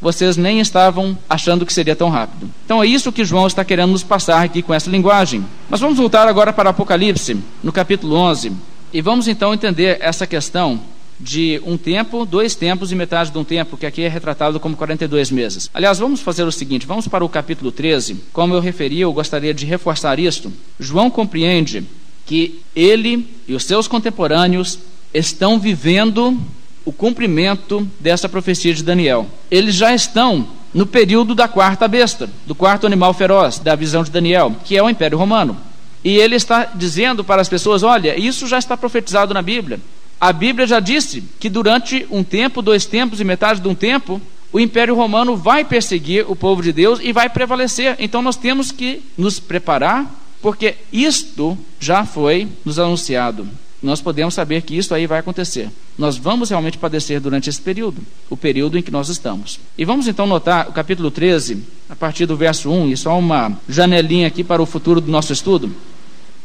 vocês 0.02 0.36
nem 0.36 0.60
estavam 0.60 1.18
achando 1.30 1.66
que 1.66 1.72
seria 1.72 1.96
tão 1.96 2.10
rápido. 2.10 2.50
Então 2.66 2.82
é 2.82 2.88
isso 2.88 3.12
que 3.12 3.24
João 3.24 3.46
está 3.46 3.64
querendo 3.64 3.92
nos 3.92 4.04
passar 4.04 4.44
aqui 4.44 4.62
com 4.62 4.74
essa 4.74 4.90
linguagem. 4.90 5.46
Mas 5.70 5.80
vamos 5.80 5.98
voltar 5.98 6.28
agora 6.28 6.52
para 6.52 6.72
Apocalipse, 6.72 7.38
no 7.64 7.72
capítulo 7.72 8.16
11, 8.16 8.52
e 8.92 9.02
vamos 9.02 9.28
então 9.28 9.54
entender 9.54 9.98
essa 10.02 10.26
questão 10.26 10.82
de 11.22 11.62
um 11.66 11.78
tempo, 11.78 12.26
dois 12.26 12.56
tempos 12.56 12.92
e 12.92 12.96
metade 12.96 13.32
de 13.32 13.38
um 13.38 13.44
tempo, 13.44 13.78
que 13.78 13.86
aqui 13.86 14.02
é 14.02 14.08
retratado 14.08 14.60
como 14.60 14.76
42 14.76 15.32
meses. 15.32 15.70
Aliás, 15.74 16.00
vamos 16.00 16.22
fazer 16.22 16.44
o 16.44 16.52
seguinte: 16.52 16.88
vamos 16.88 17.08
para 17.08 17.24
o 17.24 17.30
capítulo 17.30 17.72
13. 17.72 18.18
Como 18.34 18.54
eu 18.54 18.60
referi, 18.60 19.00
eu 19.00 19.14
gostaria 19.14 19.54
de 19.54 19.66
reforçar 19.66 20.20
isto. 20.20 20.52
João 20.80 21.10
compreende 21.10 21.84
que 22.26 22.62
ele 22.76 23.28
e 23.48 23.54
os 23.54 23.66
seus 23.66 23.88
contemporâneos 23.88 24.80
estão 25.14 25.60
vivendo 25.60 26.38
o 26.84 26.92
cumprimento 26.92 27.88
dessa 28.00 28.28
profecia 28.28 28.74
de 28.74 28.84
Daniel. 28.84 29.28
Eles 29.50 29.76
já 29.76 29.94
estão 29.94 30.48
no 30.74 30.86
período 30.86 31.36
da 31.36 31.48
quarta 31.48 31.88
besta, 31.88 32.30
do 32.48 32.56
quarto 32.56 32.88
animal 32.88 33.14
feroz, 33.14 33.60
da 33.60 33.76
visão 33.76 34.04
de 34.04 34.10
Daniel, 34.10 34.56
que 34.64 34.78
é 34.78 34.82
o 34.82 34.90
Império 34.90 35.18
Romano. 35.18 35.58
E 36.04 36.16
ele 36.18 36.36
está 36.36 36.66
dizendo 36.74 37.24
para 37.24 37.42
as 37.42 37.50
pessoas: 37.50 37.84
olha, 37.84 38.20
isso 38.20 38.48
já 38.48 38.58
está 38.58 38.76
profetizado 38.76 39.34
na 39.34 39.42
Bíblia. 39.42 39.80
A 40.22 40.32
Bíblia 40.32 40.68
já 40.68 40.80
disse 40.80 41.24
que 41.40 41.50
durante 41.50 42.06
um 42.12 42.24
tempo, 42.24 42.62
dois 42.62 42.86
tempos 42.86 43.20
e 43.20 43.24
metade 43.24 43.60
de 43.60 43.68
um 43.68 43.74
tempo, 43.74 44.22
o 44.54 44.60
Império 44.60 44.94
Romano 44.94 45.36
vai 45.36 45.66
perseguir 45.66 46.30
o 46.30 46.36
povo 46.36 46.62
de 46.62 46.72
Deus 46.72 47.00
e 47.02 47.12
vai 47.12 47.28
prevalecer. 47.28 47.96
Então 47.98 48.22
nós 48.22 48.36
temos 48.36 48.72
que 48.72 49.02
nos 49.18 49.40
preparar, 49.40 50.06
porque 50.40 50.76
isto 50.94 51.58
já 51.80 52.06
foi 52.06 52.48
nos 52.64 52.78
anunciado. 52.78 53.48
Nós 53.82 54.00
podemos 54.00 54.36
saber 54.36 54.62
que 54.62 54.78
isso 54.78 54.94
aí 54.94 55.08
vai 55.08 55.18
acontecer. 55.18 55.72
Nós 55.98 56.18
vamos 56.18 56.52
realmente 56.52 56.78
padecer 56.78 57.20
durante 57.20 57.50
esse 57.50 57.60
período, 57.60 58.04
o 58.30 58.38
período 58.38 58.78
em 58.78 58.84
que 58.84 58.92
nós 58.92 59.10
estamos. 59.10 59.60
E 59.76 59.84
vamos 59.84 60.08
então 60.08 60.28
notar 60.28 60.70
o 60.70 60.72
capítulo 60.72 61.10
13, 61.10 61.64
a 61.90 61.96
partir 61.96 62.28
do 62.28 62.38
verso 62.38 62.70
1, 62.70 62.90
e 62.90 62.98
só 62.98 63.18
uma 63.18 63.60
janelinha 63.68 64.28
aqui 64.28 64.44
para 64.44 64.62
o 64.62 64.68
futuro 64.68 65.02
do 65.02 65.12
nosso 65.12 65.34
estudo 65.34 65.76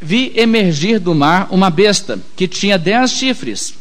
vi 0.01 0.33
emergir 0.37 0.99
do 0.99 1.15
mar 1.15 1.49
uma 1.51 1.71
besta 1.71 2.19
que 2.35 2.47
tinha 2.47 2.79
dez 2.79 3.11
chifres. 3.11 3.75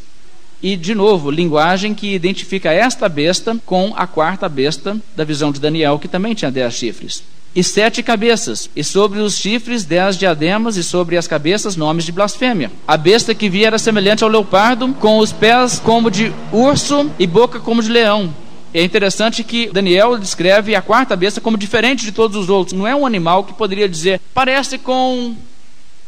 E, 0.61 0.75
de 0.75 0.95
novo, 0.95 1.29
linguagem 1.29 1.93
que 1.93 2.13
identifica 2.13 2.71
esta 2.71 3.07
besta 3.07 3.57
com 3.65 3.93
a 3.95 4.07
quarta 4.07 4.49
besta 4.49 4.97
da 5.15 5.23
visão 5.23 5.51
de 5.51 5.59
Daniel, 5.59 5.99
que 5.99 6.07
também 6.07 6.33
tinha 6.33 6.49
dez 6.49 6.73
chifres. 6.73 7.23
E 7.55 7.63
sete 7.63 8.03
cabeças, 8.03 8.69
e 8.75 8.83
sobre 8.83 9.19
os 9.19 9.37
chifres 9.37 9.85
dez 9.85 10.17
diademas, 10.17 10.75
e 10.75 10.83
sobre 10.83 11.17
as 11.17 11.27
cabeças 11.27 11.75
nomes 11.75 12.03
de 12.03 12.11
blasfêmia. 12.11 12.71
A 12.87 12.97
besta 12.97 13.35
que 13.35 13.47
vi 13.47 13.63
era 13.63 13.77
semelhante 13.77 14.23
ao 14.23 14.29
leopardo, 14.29 14.93
com 14.95 15.19
os 15.19 15.31
pés 15.31 15.79
como 15.79 16.09
de 16.09 16.33
urso 16.51 17.09
e 17.19 17.27
boca 17.27 17.59
como 17.59 17.81
de 17.81 17.89
leão. 17.89 18.33
É 18.73 18.83
interessante 18.83 19.41
que 19.41 19.69
Daniel 19.71 20.17
descreve 20.17 20.75
a 20.75 20.81
quarta 20.81 21.15
besta 21.15 21.39
como 21.39 21.57
diferente 21.57 22.03
de 22.03 22.11
todos 22.11 22.35
os 22.35 22.49
outros. 22.49 22.77
Não 22.77 22.85
é 22.85 22.93
um 22.93 23.05
animal 23.05 23.45
que 23.45 23.53
poderia 23.53 23.87
dizer, 23.87 24.19
parece 24.33 24.77
com 24.77 25.33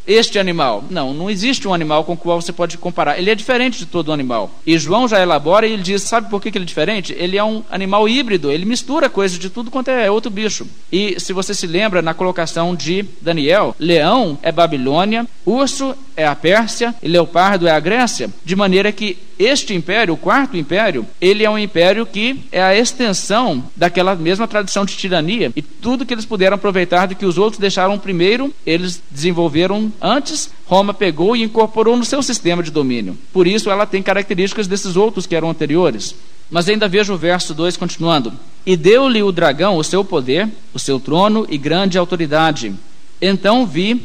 este 0.08 0.40
animal. 0.40 0.84
Não, 0.90 1.14
não 1.14 1.30
existe 1.30 1.68
um 1.68 1.74
animal 1.74 2.04
com 2.06 2.14
o 2.14 2.18
qual 2.18 2.42
você 2.42 2.54
pode 2.54 2.78
comparar. 2.78 3.20
Ele 3.20 3.30
é 3.30 3.36
diferente 3.36 3.80
de 3.80 3.86
todo 3.86 4.14
animal. 4.14 4.50
E 4.66 4.78
João 4.78 5.08
já 5.08 5.22
elabora 5.22 5.68
e 5.68 5.74
ele 5.74 5.84
diz: 5.84 6.04
sabe 6.04 6.30
por 6.30 6.42
que 6.42 6.50
ele 6.50 6.64
é 6.64 6.66
diferente? 6.66 7.14
Ele 7.18 7.38
é 7.38 7.44
um 7.44 7.64
animal 7.70 8.08
híbrido, 8.08 8.52
ele 8.52 8.66
mistura 8.66 9.10
coisas 9.10 9.38
de 9.38 9.50
tudo 9.50 9.70
quanto 9.70 9.90
é 9.90 10.10
outro 10.10 10.32
bicho. 10.32 10.66
E 10.92 11.20
se 11.20 11.34
você 11.34 11.54
se 11.54 11.68
lembra 11.68 12.02
na 12.02 12.14
colocação 12.14 12.74
de 12.74 13.06
Daniel, 13.22 13.76
leão 13.78 14.40
é 14.42 14.52
Babilônia, 14.52 15.28
urso 15.46 15.96
é 16.18 16.26
a 16.26 16.36
Pérsia 16.36 16.96
e 17.02 17.08
leopardo 17.08 17.68
é 17.68 17.72
a 17.72 17.80
Grécia, 17.80 18.30
de 18.44 18.56
maneira 18.56 18.92
que 18.92 19.20
este 19.38 19.76
império, 19.76 20.16
o 20.16 20.18
quarto 20.18 20.58
império, 20.58 21.06
ele 21.22 21.44
é 21.44 21.50
um 21.50 21.60
império 21.60 22.08
que 22.08 22.42
é 22.52 22.60
a 22.60 22.76
extensão 22.76 23.64
daquela 23.76 24.16
mesma 24.16 24.48
tradição 24.48 24.84
de 24.84 24.98
tirania 24.98 25.52
e 25.56 25.62
tudo 25.62 26.08
que 26.08 26.14
eles 26.14 26.26
puderam 26.26 26.56
aproveitar 26.56 27.06
do 27.06 27.16
que 27.16 27.26
os 27.26 27.38
outros 27.38 27.60
deixaram 27.60 28.00
primeiro, 28.00 28.52
eles 28.66 29.00
desenvolveram 29.12 29.94
antes, 30.02 30.50
Roma 30.66 30.92
pegou 30.92 31.36
e 31.36 31.44
incorporou 31.44 31.96
no 31.96 32.04
seu 32.04 32.24
sistema 32.24 32.64
de 32.64 32.72
domínio. 32.72 33.16
Por 33.32 33.46
isso 33.46 33.70
ela 33.70 33.86
tem 33.86 34.02
características 34.02 34.68
desses 34.68 34.96
outros 34.96 35.28
que 35.28 35.36
eram 35.36 35.52
anteriores. 35.52 36.16
Mas 36.50 36.68
ainda 36.68 36.88
vejo 36.88 37.14
o 37.14 37.18
verso 37.18 37.54
2 37.54 37.78
continuando: 37.78 38.34
E 38.66 38.76
deu-lhe 38.76 39.22
o 39.22 39.32
dragão 39.32 39.78
o 39.78 39.84
seu 39.84 40.04
poder, 40.04 40.50
o 40.74 40.80
seu 40.80 41.00
trono 41.00 41.46
e 41.50 41.58
grande 41.58 41.98
autoridade. 41.98 42.74
Então 43.22 43.66
vi 43.66 44.02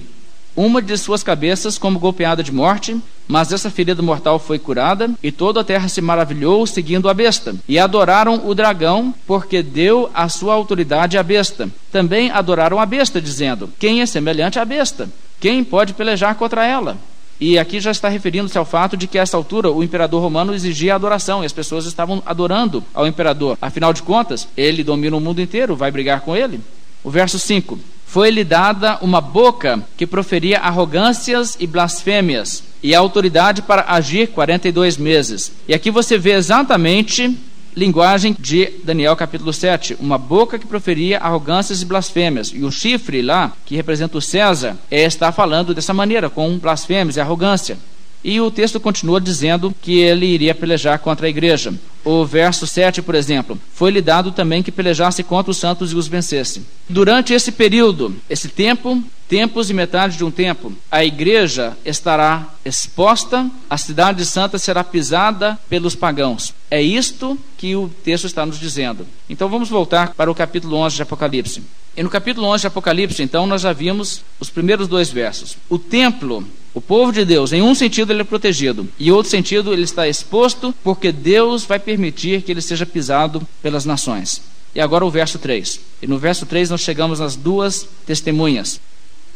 uma 0.55 0.83
de 0.83 0.97
suas 0.97 1.23
cabeças 1.23 1.79
como 1.79 1.99
golpeada 1.99 2.43
de 2.43 2.53
morte, 2.53 2.97
mas 3.27 3.53
essa 3.53 3.71
ferida 3.71 4.03
mortal 4.03 4.39
foi 4.39 4.59
curada, 4.59 5.11
e 5.23 5.33
toda 5.33 5.61
a 5.61 5.65
terra 5.65 5.89
se 5.89 6.01
maravilhou 6.01 6.67
seguindo 6.67 7.09
a 7.09 7.15
besta. 7.15 7.55
E 7.67 7.79
adoraram 7.79 8.47
o 8.47 8.55
dragão, 8.55 9.15
porque 9.27 9.63
deu 9.63 10.11
a 10.13 10.29
sua 10.29 10.55
autoridade 10.55 11.17
à 11.17 11.23
besta. 11.23 11.69
Também 11.91 12.31
adoraram 12.31 12.79
a 12.79 12.87
besta, 12.87 13.21
dizendo: 13.21 13.71
Quem 13.79 14.03
é 14.03 14.07
semelhante 14.07 14.59
à 14.59 14.65
besta? 14.65 15.09
Quem 15.41 15.65
pode 15.65 15.95
pelejar 15.95 16.35
contra 16.35 16.67
ela? 16.67 16.97
E 17.41 17.59
aqui 17.59 17.81
já 17.81 17.91
está 17.91 18.09
referindo-se 18.09 18.57
ao 18.57 18.65
fato 18.65 18.97
de 18.97 19.09
que, 19.09 19.19
a 19.19 19.23
essa 19.23 19.37
altura, 19.37 19.71
o 19.71 19.83
imperador 19.83 20.23
romano 20.23 20.55
exigia 20.55 20.95
adoração 20.95 21.43
e 21.43 21.47
as 21.47 21.53
pessoas 21.53 21.87
estavam 21.87 22.23
adorando 22.25 22.85
ao 22.95 23.07
imperador. 23.07 23.59
Afinal 23.61 23.93
de 23.93 24.03
contas, 24.03 24.47
ele 24.57 24.85
domina 24.85 25.17
o 25.17 25.21
mundo 25.21 25.41
inteiro, 25.41 25.75
vai 25.75 25.91
brigar 25.91 26.21
com 26.21 26.37
ele. 26.37 26.61
O 27.03 27.11
verso 27.11 27.39
5: 27.39 27.79
foi-lhe 28.13 28.45
dada 28.45 28.99
uma 29.01 29.23
boca 29.23 29.83
que 29.97 30.07
proferia 30.07 30.59
arrogâncias 30.59 31.57
e 31.59 31.67
blasfêmias, 31.67 32.63
e 32.83 32.95
a 32.95 32.99
autoridade 32.99 33.63
para 33.63 33.87
agir 33.89 34.29
42 34.29 34.99
meses. 34.99 35.51
E 35.67 35.73
aqui 35.73 35.91
você 35.91 36.19
vê 36.19 36.33
exatamente 36.33 37.35
linguagem 37.75 38.37
de 38.39 38.71
Daniel 38.85 39.17
capítulo 39.17 39.51
7, 39.51 39.97
uma 39.99 40.19
boca 40.19 40.59
que 40.59 40.67
proferia 40.67 41.21
arrogâncias 41.21 41.81
e 41.81 41.87
blasfêmias. 41.87 42.53
E 42.55 42.63
o 42.63 42.71
chifre 42.71 43.23
lá, 43.23 43.51
que 43.65 43.77
representa 43.77 44.19
o 44.19 44.21
César, 44.21 44.77
é, 44.91 45.05
está 45.05 45.33
falando 45.33 45.75
dessa 45.75 45.95
maneira, 45.95 46.29
com 46.29 46.59
blasfêmias 46.59 47.17
e 47.17 47.21
arrogância. 47.21 47.79
E 48.25 48.41
o 48.41 48.51
texto 48.51 48.79
continua 48.79 49.21
dizendo 49.21 49.75
que 49.83 49.99
ele 49.99 50.27
iria 50.27 50.55
pelejar 50.55 50.99
contra 51.01 51.27
a 51.27 51.31
igreja. 51.31 51.75
O 52.05 52.25
verso 52.25 52.67
7, 52.67 53.03
por 53.03 53.15
exemplo, 53.15 53.59
foi-lhe 53.75 54.01
dado 54.01 54.33
também 54.33 54.63
que 54.63 54.73
pelejasse 54.73 55.23
contra 55.23 55.51
os 55.51 55.57
santos 55.57 55.93
e 55.93 55.97
os 55.97 56.09
vencesse. 56.09 56.63
Durante 56.89 57.33
esse 57.33 57.53
período, 57.53 58.17
esse 58.29 58.49
tempo, 58.49 59.03
tempos 59.29 59.71
e 59.71 59.75
metade 59.75 60.17
de 60.17 60.25
um 60.25 60.31
tempo, 60.31 60.73
a 60.91 61.05
igreja 61.05 61.77
estará 61.85 62.49
exposta, 62.65 63.49
a 63.71 63.79
cidade 63.79 64.25
santa 64.25 64.59
será 64.59 64.83
pisada 64.83 65.59
pelos 65.69 65.95
pagãos. 65.95 66.53
É 66.71 66.83
isto 66.83 67.39
que 67.57 67.77
o 67.77 67.89
texto 68.05 68.27
está 68.27 68.45
nos 68.45 68.59
dizendo. 68.59 69.07
Então 69.29 69.49
vamos 69.49 69.69
voltar 69.69 70.15
para 70.15 70.31
o 70.31 70.35
capítulo 70.35 70.77
11 70.77 70.97
de 70.97 71.03
Apocalipse. 71.03 71.63
E 71.97 72.03
no 72.03 72.09
capítulo 72.09 72.47
11 72.49 72.63
de 72.63 72.67
Apocalipse, 72.69 73.23
então, 73.23 73.47
nós 73.47 73.61
já 73.61 73.73
vimos 73.73 74.23
os 74.41 74.49
primeiros 74.49 74.89
dois 74.89 75.11
versos. 75.11 75.59
O 75.69 75.79
templo 75.79 76.47
o 76.75 76.81
povo 76.81 77.13
de 77.13 77.25
Deus, 77.25 77.53
em 77.53 77.61
um 77.61 77.75
sentido, 77.75 78.13
ele 78.13 78.23
é 78.23 78.25
protegido, 78.25 78.89
e 78.99 79.13
outro 79.13 79.31
sentido, 79.31 79.73
ele 79.73 79.83
está 79.83 80.09
exposto, 80.09 80.75
porque 80.83 81.13
Deus 81.13 81.65
vai 81.65 81.79
permitir 81.79 82.43
que 82.43 82.51
ele 82.51 82.63
seja 82.63 82.87
pisado 82.87 83.47
pelas 83.61 83.85
nações. 83.85 84.41
E 84.75 84.81
agora 84.81 85.05
o 85.05 85.11
verso 85.11 85.39
3. 85.39 85.81
E 86.01 86.07
no 86.07 86.19
verso 86.19 86.47
3 86.47 86.71
nós 86.71 86.81
chegamos 86.81 87.21
às 87.21 87.37
duas 87.37 87.87
testemunhas. 88.07 88.81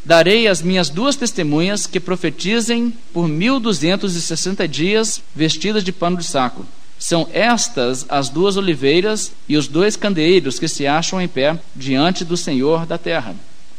Darei 0.02 0.48
as 0.48 0.62
minhas 0.62 0.88
duas 0.88 1.16
testemunhas 1.16 1.86
que 1.86 2.00
profetizem 2.00 2.94
por 3.12 3.28
mil 3.28 3.60
duzentos 3.60 4.14
e 4.14 4.22
sessenta 4.22 4.66
dias, 4.66 5.20
vestidas 5.34 5.84
de 5.84 5.92
pano 5.92 6.16
de 6.16 6.24
saco. 6.24 6.64
São 6.98 7.28
estas 7.32 8.06
as 8.08 8.30
duas 8.30 8.56
oliveiras 8.56 9.32
e 9.46 9.56
os 9.56 9.68
dois 9.68 9.96
candeeiros 9.96 10.58
que 10.58 10.68
se 10.68 10.86
acham 10.86 11.20
em 11.20 11.28
pé 11.28 11.58
diante 11.74 12.24
do 12.24 12.36
Senhor 12.36 12.86
da 12.86 12.96
terra. 12.96 13.34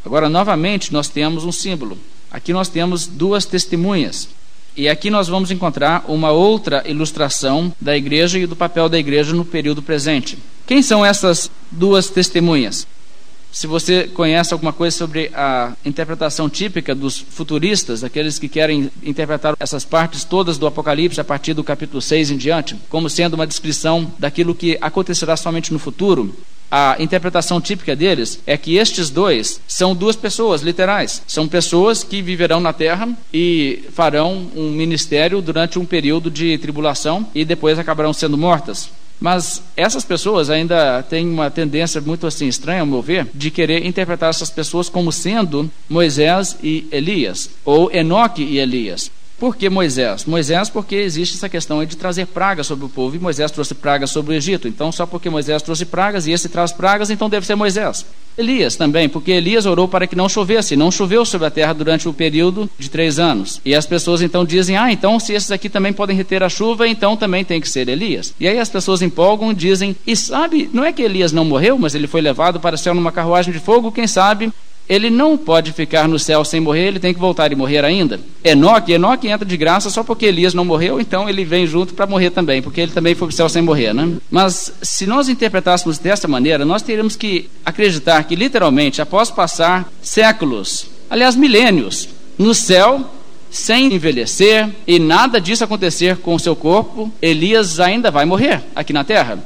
Agora, 0.05 0.29
novamente, 0.29 0.93
nós 0.93 1.09
temos 1.09 1.43
um 1.43 1.51
símbolo. 1.51 1.97
Aqui 2.31 2.53
nós 2.53 2.69
temos 2.69 3.07
duas 3.07 3.45
testemunhas. 3.45 4.29
E 4.75 4.87
aqui 4.87 5.09
nós 5.09 5.27
vamos 5.27 5.49
encontrar 5.49 6.05
uma 6.07 6.31
outra 6.31 6.83
ilustração 6.87 7.73
da 7.81 7.97
igreja 7.97 8.37
e 8.37 8.45
do 8.45 8.55
papel 8.55 8.87
da 8.87 8.99
igreja 8.99 9.33
no 9.33 9.43
período 9.43 9.81
presente. 9.81 10.37
Quem 10.67 10.83
são 10.83 11.03
essas 11.03 11.49
duas 11.71 12.09
testemunhas? 12.09 12.85
Se 13.51 13.65
você 13.65 14.03
conhece 14.03 14.53
alguma 14.53 14.71
coisa 14.71 14.95
sobre 14.95 15.31
a 15.33 15.73
interpretação 15.83 16.47
típica 16.47 16.93
dos 16.93 17.17
futuristas, 17.17 18.03
aqueles 18.03 18.37
que 18.37 18.47
querem 18.47 18.91
interpretar 19.01 19.55
essas 19.59 19.83
partes 19.83 20.23
todas 20.23 20.59
do 20.59 20.67
Apocalipse 20.67 21.19
a 21.19 21.23
partir 21.23 21.55
do 21.55 21.63
capítulo 21.63 21.99
6 21.99 22.31
em 22.31 22.37
diante, 22.37 22.75
como 22.87 23.09
sendo 23.09 23.33
uma 23.33 23.47
descrição 23.47 24.11
daquilo 24.19 24.53
que 24.53 24.77
acontecerá 24.79 25.35
somente 25.35 25.73
no 25.73 25.79
futuro, 25.79 26.35
a 26.69 26.95
interpretação 26.99 27.61
típica 27.61 27.95
deles 27.95 28.39
é 28.45 28.57
que 28.57 28.75
estes 28.75 29.09
dois 29.09 29.61
são 29.67 29.95
duas 29.95 30.15
pessoas 30.15 30.61
literais. 30.61 31.21
São 31.27 31.47
pessoas 31.47 32.03
que 32.03 32.21
viverão 32.21 32.59
na 32.59 32.73
terra 32.73 33.09
e 33.33 33.83
farão 33.93 34.47
um 34.55 34.71
ministério 34.71 35.41
durante 35.41 35.79
um 35.79 35.85
período 35.85 36.29
de 36.29 36.57
tribulação 36.57 37.25
e 37.33 37.45
depois 37.45 37.79
acabarão 37.79 38.13
sendo 38.13 38.37
mortas. 38.37 38.89
Mas 39.19 39.63
essas 39.75 40.05
pessoas 40.05 40.49
ainda 40.49 41.01
têm 41.03 41.27
uma 41.27 41.49
tendência 41.49 41.99
muito 41.99 42.27
assim 42.27 42.47
estranha, 42.47 42.81
ao 42.81 42.87
meu 42.87 43.01
ver, 43.01 43.27
de 43.33 43.49
querer 43.49 43.85
interpretar 43.85 44.29
essas 44.29 44.49
pessoas 44.49 44.89
como 44.89 45.11
sendo 45.11 45.69
Moisés 45.89 46.55
e 46.61 46.87
Elias, 46.91 47.49
ou 47.65 47.91
Enoque 47.91 48.43
e 48.43 48.59
Elias. 48.59 49.09
Por 49.39 49.55
que 49.55 49.69
Moisés? 49.69 50.25
Moisés, 50.25 50.67
porque 50.67 50.95
existe 50.95 51.35
essa 51.35 51.47
questão 51.47 51.85
de 51.85 51.95
trazer 51.95 52.25
pragas 52.25 52.65
sobre 52.65 52.85
o 52.85 52.89
povo, 52.89 53.15
e 53.15 53.19
Moisés 53.19 53.51
trouxe 53.51 53.75
pragas 53.75 54.09
sobre 54.09 54.33
o 54.33 54.35
Egito. 54.35 54.67
Então, 54.67 54.91
só 54.91 55.05
porque 55.05 55.29
Moisés 55.29 55.61
trouxe 55.61 55.85
pragas 55.85 56.25
e 56.25 56.31
esse 56.31 56.49
traz 56.49 56.71
pragas, 56.71 57.11
então 57.11 57.29
deve 57.29 57.45
ser 57.45 57.53
Moisés. 57.53 58.03
Elias 58.35 58.75
também, 58.75 59.07
porque 59.07 59.31
Elias 59.31 59.67
orou 59.67 59.87
para 59.87 60.07
que 60.07 60.15
não 60.15 60.27
chovesse, 60.27 60.75
não 60.75 60.91
choveu 60.91 61.23
sobre 61.23 61.47
a 61.47 61.51
terra 61.51 61.73
durante 61.73 62.07
o 62.09 62.13
período 62.13 62.69
de 62.79 62.89
três 62.89 63.19
anos. 63.19 63.61
E 63.63 63.75
as 63.75 63.85
pessoas 63.85 64.21
então 64.21 64.45
dizem: 64.45 64.77
ah, 64.77 64.91
então 64.91 65.19
se 65.19 65.33
esses 65.33 65.51
aqui 65.51 65.69
também 65.69 65.91
podem 65.91 66.15
reter 66.15 66.43
a 66.43 66.49
chuva, 66.49 66.87
então 66.87 67.17
também 67.17 67.43
tem 67.43 67.59
que 67.59 67.69
ser 67.69 67.89
Elias. 67.89 68.35
E 68.39 68.47
aí 68.47 68.59
as 68.59 68.69
pessoas 68.69 69.01
empolgam 69.01 69.51
e 69.51 69.55
dizem: 69.55 69.95
e 70.05 70.15
sabe, 70.15 70.69
não 70.71 70.83
é 70.83 70.93
que 70.93 71.01
Elias 71.01 71.31
não 71.31 71.45
morreu, 71.45 71.79
mas 71.79 71.95
ele 71.95 72.05
foi 72.05 72.21
levado 72.21 72.59
para 72.59 72.75
o 72.75 72.77
céu 72.77 72.93
numa 72.93 73.11
carruagem 73.11 73.51
de 73.51 73.59
fogo, 73.59 73.91
quem 73.91 74.05
sabe 74.05 74.51
ele 74.89 75.09
não 75.09 75.37
pode 75.37 75.73
ficar 75.73 76.07
no 76.07 76.17
céu 76.17 76.45
sem 76.45 76.59
morrer, 76.59 76.87
ele 76.87 76.99
tem 76.99 77.13
que 77.13 77.19
voltar 77.19 77.51
e 77.51 77.55
morrer 77.55 77.83
ainda. 77.83 78.19
Enoque, 78.43 78.93
Enoque 78.93 79.27
entra 79.27 79.45
de 79.45 79.57
graça 79.57 79.89
só 79.89 80.03
porque 80.03 80.25
Elias 80.25 80.53
não 80.53 80.63
morreu, 80.63 80.99
então 80.99 81.27
ele 81.29 81.43
vem 81.43 81.67
junto 81.67 81.93
para 81.93 82.07
morrer 82.07 82.29
também, 82.29 82.61
porque 82.61 82.81
ele 82.81 82.91
também 82.91 83.13
foi 83.13 83.27
para 83.27 83.33
o 83.33 83.35
céu 83.35 83.49
sem 83.49 83.61
morrer, 83.61 83.93
né? 83.93 84.13
Mas 84.31 84.71
se 84.81 85.05
nós 85.05 85.27
interpretássemos 85.27 85.97
dessa 85.97 86.27
maneira, 86.27 86.63
nós 86.63 86.81
teríamos 86.81 87.15
que 87.15 87.49
acreditar 87.65 88.23
que 88.23 88.35
literalmente, 88.35 89.01
após 89.01 89.29
passar 89.29 89.91
séculos, 90.01 90.87
aliás 91.09 91.35
milênios, 91.35 92.07
no 92.37 92.53
céu, 92.53 93.13
sem 93.49 93.93
envelhecer 93.93 94.69
e 94.85 94.99
nada 94.99 95.39
disso 95.41 95.63
acontecer 95.63 96.17
com 96.17 96.35
o 96.35 96.39
seu 96.39 96.55
corpo, 96.55 97.11
Elias 97.21 97.79
ainda 97.79 98.11
vai 98.11 98.25
morrer 98.25 98.63
aqui 98.75 98.93
na 98.93 99.03
terra. 99.03 99.39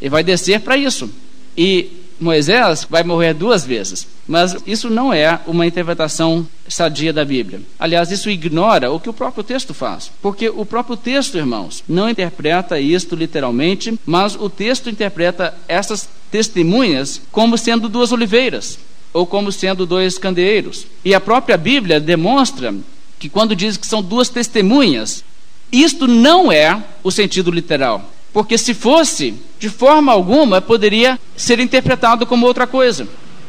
Ele 0.00 0.10
vai 0.10 0.24
descer 0.24 0.60
para 0.60 0.76
isso. 0.76 1.08
E 1.56 2.01
Moisés 2.22 2.86
vai 2.88 3.02
morrer 3.02 3.34
duas 3.34 3.64
vezes. 3.64 4.06
Mas 4.26 4.56
isso 4.66 4.88
não 4.88 5.12
é 5.12 5.40
uma 5.46 5.66
interpretação 5.66 6.46
sadia 6.68 7.12
da 7.12 7.24
Bíblia. 7.24 7.60
Aliás, 7.78 8.10
isso 8.10 8.30
ignora 8.30 8.90
o 8.90 9.00
que 9.00 9.10
o 9.10 9.12
próprio 9.12 9.42
texto 9.42 9.74
faz. 9.74 10.10
Porque 10.22 10.48
o 10.48 10.64
próprio 10.64 10.96
texto, 10.96 11.36
irmãos, 11.36 11.82
não 11.88 12.08
interpreta 12.08 12.78
isto 12.78 13.16
literalmente, 13.16 13.98
mas 14.06 14.36
o 14.36 14.48
texto 14.48 14.88
interpreta 14.88 15.54
essas 15.66 16.08
testemunhas 16.30 17.20
como 17.30 17.58
sendo 17.58 17.88
duas 17.88 18.12
oliveiras 18.12 18.78
ou 19.12 19.26
como 19.26 19.52
sendo 19.52 19.84
dois 19.84 20.16
candeeiros. 20.16 20.86
E 21.04 21.14
a 21.14 21.20
própria 21.20 21.58
Bíblia 21.58 22.00
demonstra 22.00 22.74
que 23.18 23.28
quando 23.28 23.54
diz 23.54 23.76
que 23.76 23.86
são 23.86 24.02
duas 24.02 24.28
testemunhas, 24.28 25.24
isto 25.70 26.06
não 26.06 26.50
é 26.50 26.82
o 27.02 27.10
sentido 27.10 27.50
literal. 27.50 28.11
Porque 28.32 28.56
se 28.56 28.72
fosse, 28.72 29.34
de 29.58 29.68
forma 29.68 30.10
alguma, 30.10 30.60
poderia 30.60 31.18
ser 31.36 31.60
interpretado 31.60 32.26
como 32.26 32.46
outra 32.46 32.66
coisa. 32.66 33.06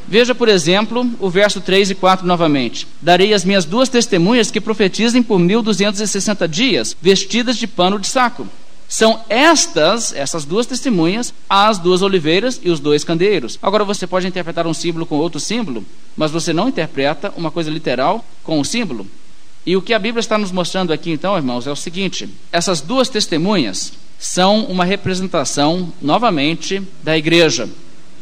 Veja, 0.07 0.35
por 0.35 0.49
exemplo, 0.49 1.09
o 1.19 1.29
verso 1.29 1.61
3 1.61 1.91
e 1.91 1.95
4 1.95 2.27
novamente. 2.27 2.85
Darei 3.01 3.33
as 3.33 3.45
minhas 3.45 3.63
duas 3.63 3.87
testemunhas 3.87 4.51
que 4.51 4.59
profetizem 4.59 5.23
por 5.23 5.39
1260 5.39 6.47
dias, 6.47 6.95
vestidas 7.01 7.57
de 7.57 7.65
pano 7.65 7.97
de 7.97 8.07
saco. 8.07 8.47
São 8.87 9.21
estas, 9.27 10.13
essas 10.13 10.45
duas 10.45 10.67
testemunhas, 10.67 11.33
as 11.49 11.79
duas 11.79 12.01
oliveiras 12.01 12.59
e 12.61 12.69
os 12.69 12.79
dois 12.79 13.03
candeeiros. 13.03 13.57
Agora 13.61 13.83
você 13.83 14.05
pode 14.05 14.27
interpretar 14.27 14.67
um 14.67 14.73
símbolo 14.73 15.05
com 15.05 15.15
outro 15.15 15.39
símbolo, 15.39 15.83
mas 16.15 16.29
você 16.29 16.53
não 16.53 16.69
interpreta 16.69 17.33
uma 17.35 17.49
coisa 17.49 17.71
literal 17.71 18.23
com 18.43 18.59
um 18.59 18.63
símbolo. 18.63 19.07
E 19.65 19.75
o 19.77 19.81
que 19.81 19.93
a 19.93 19.99
Bíblia 19.99 20.19
está 20.19 20.37
nos 20.37 20.51
mostrando 20.51 20.91
aqui, 20.91 21.09
então, 21.09 21.35
irmãos, 21.35 21.65
é 21.65 21.71
o 21.71 21.75
seguinte: 21.75 22.29
essas 22.51 22.81
duas 22.81 23.09
testemunhas 23.09 23.93
são 24.23 24.63
uma 24.63 24.85
representação, 24.85 25.91
novamente, 26.01 26.81
da 27.03 27.17
igreja. 27.17 27.67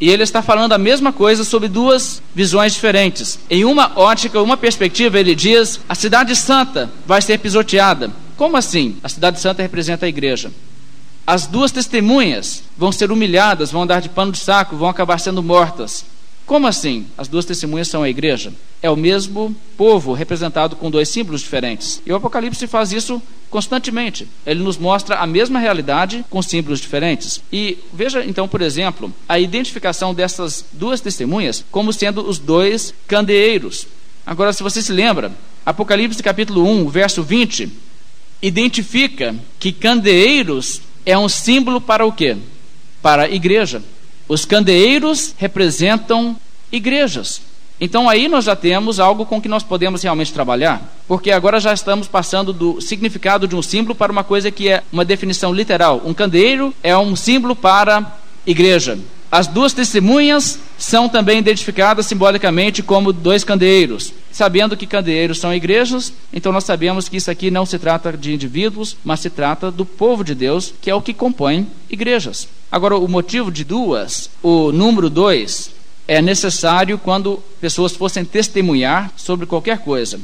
E 0.00 0.10
ele 0.10 0.24
está 0.24 0.42
falando 0.42 0.72
a 0.72 0.78
mesma 0.78 1.12
coisa 1.12 1.44
sobre 1.44 1.68
duas 1.68 2.20
visões 2.34 2.72
diferentes. 2.74 3.38
Em 3.48 3.64
uma 3.64 3.92
ótica, 3.96 4.42
uma 4.42 4.56
perspectiva, 4.56 5.20
ele 5.20 5.32
diz: 5.32 5.78
a 5.88 5.94
cidade 5.94 6.34
santa 6.34 6.90
vai 7.06 7.22
ser 7.22 7.38
pisoteada. 7.38 8.10
Como 8.36 8.56
assim? 8.56 8.96
A 9.00 9.08
cidade 9.08 9.38
santa 9.38 9.62
representa 9.62 10.04
a 10.04 10.08
igreja. 10.08 10.50
As 11.24 11.46
duas 11.46 11.70
testemunhas 11.70 12.64
vão 12.76 12.90
ser 12.90 13.12
humilhadas, 13.12 13.70
vão 13.70 13.82
andar 13.82 14.00
de 14.00 14.08
pano 14.08 14.32
de 14.32 14.38
saco, 14.38 14.74
vão 14.74 14.88
acabar 14.88 15.20
sendo 15.20 15.40
mortas. 15.40 16.04
Como 16.46 16.66
assim? 16.66 17.06
As 17.16 17.28
duas 17.28 17.44
testemunhas 17.44 17.88
são 17.88 18.02
a 18.02 18.08
igreja. 18.08 18.52
É 18.82 18.90
o 18.90 18.96
mesmo 18.96 19.54
povo 19.76 20.12
representado 20.12 20.76
com 20.76 20.90
dois 20.90 21.08
símbolos 21.08 21.40
diferentes. 21.40 22.02
E 22.04 22.12
o 22.12 22.16
Apocalipse 22.16 22.66
faz 22.66 22.92
isso 22.92 23.22
constantemente. 23.48 24.26
Ele 24.44 24.62
nos 24.62 24.76
mostra 24.76 25.16
a 25.16 25.26
mesma 25.26 25.58
realidade 25.58 26.24
com 26.28 26.42
símbolos 26.42 26.80
diferentes. 26.80 27.40
E 27.52 27.78
veja 27.92 28.24
então, 28.24 28.48
por 28.48 28.60
exemplo, 28.60 29.12
a 29.28 29.38
identificação 29.38 30.12
dessas 30.12 30.64
duas 30.72 31.00
testemunhas 31.00 31.64
como 31.70 31.92
sendo 31.92 32.28
os 32.28 32.38
dois 32.38 32.92
candeeiros. 33.06 33.86
Agora, 34.26 34.52
se 34.52 34.62
você 34.62 34.82
se 34.82 34.92
lembra, 34.92 35.32
Apocalipse 35.64 36.22
capítulo 36.22 36.66
1, 36.68 36.88
verso 36.88 37.22
20, 37.22 37.70
identifica 38.40 39.34
que 39.60 39.72
candeeiros 39.72 40.80
é 41.06 41.16
um 41.16 41.28
símbolo 41.28 41.80
para 41.80 42.04
o 42.04 42.12
quê? 42.12 42.36
Para 43.00 43.24
a 43.24 43.30
igreja. 43.30 43.82
Os 44.28 44.44
candeeiros 44.44 45.34
representam 45.36 46.36
igrejas. 46.70 47.40
Então 47.80 48.08
aí 48.08 48.28
nós 48.28 48.44
já 48.44 48.54
temos 48.54 49.00
algo 49.00 49.26
com 49.26 49.42
que 49.42 49.48
nós 49.48 49.64
podemos 49.64 50.02
realmente 50.02 50.32
trabalhar, 50.32 50.80
porque 51.08 51.32
agora 51.32 51.58
já 51.58 51.72
estamos 51.74 52.06
passando 52.06 52.52
do 52.52 52.80
significado 52.80 53.48
de 53.48 53.56
um 53.56 53.62
símbolo 53.62 53.94
para 53.94 54.12
uma 54.12 54.22
coisa 54.22 54.52
que 54.52 54.68
é 54.68 54.84
uma 54.92 55.04
definição 55.04 55.52
literal. 55.52 56.00
Um 56.04 56.14
candeeiro 56.14 56.72
é 56.82 56.96
um 56.96 57.16
símbolo 57.16 57.56
para 57.56 58.18
igreja. 58.46 58.98
As 59.30 59.46
duas 59.46 59.72
testemunhas 59.72 60.58
são 60.78 61.08
também 61.08 61.38
identificadas 61.38 62.06
simbolicamente 62.06 62.82
como 62.82 63.12
dois 63.12 63.42
candeeiros. 63.42 64.12
Sabendo 64.32 64.76
que 64.76 64.86
candeeiros 64.86 65.38
são 65.38 65.54
igrejas, 65.54 66.12
então 66.32 66.50
nós 66.50 66.64
sabemos 66.64 67.08
que 67.08 67.18
isso 67.18 67.30
aqui 67.30 67.50
não 67.50 67.66
se 67.66 67.78
trata 67.78 68.16
de 68.16 68.32
indivíduos, 68.32 68.96
mas 69.04 69.20
se 69.20 69.30
trata 69.30 69.70
do 69.70 69.84
povo 69.84 70.24
de 70.24 70.34
Deus, 70.34 70.74
que 70.80 70.90
é 70.90 70.94
o 70.94 71.02
que 71.02 71.14
compõe 71.14 71.66
igrejas. 71.88 72.48
Agora, 72.70 72.96
o 72.96 73.06
motivo 73.06 73.52
de 73.52 73.62
duas, 73.62 74.30
o 74.42 74.72
número 74.72 75.10
dois, 75.10 75.70
é 76.08 76.20
necessário 76.20 76.98
quando 76.98 77.42
pessoas 77.60 77.92
fossem 77.92 78.24
testemunhar 78.24 79.12
sobre 79.16 79.46
qualquer 79.46 79.78
coisa 79.78 80.18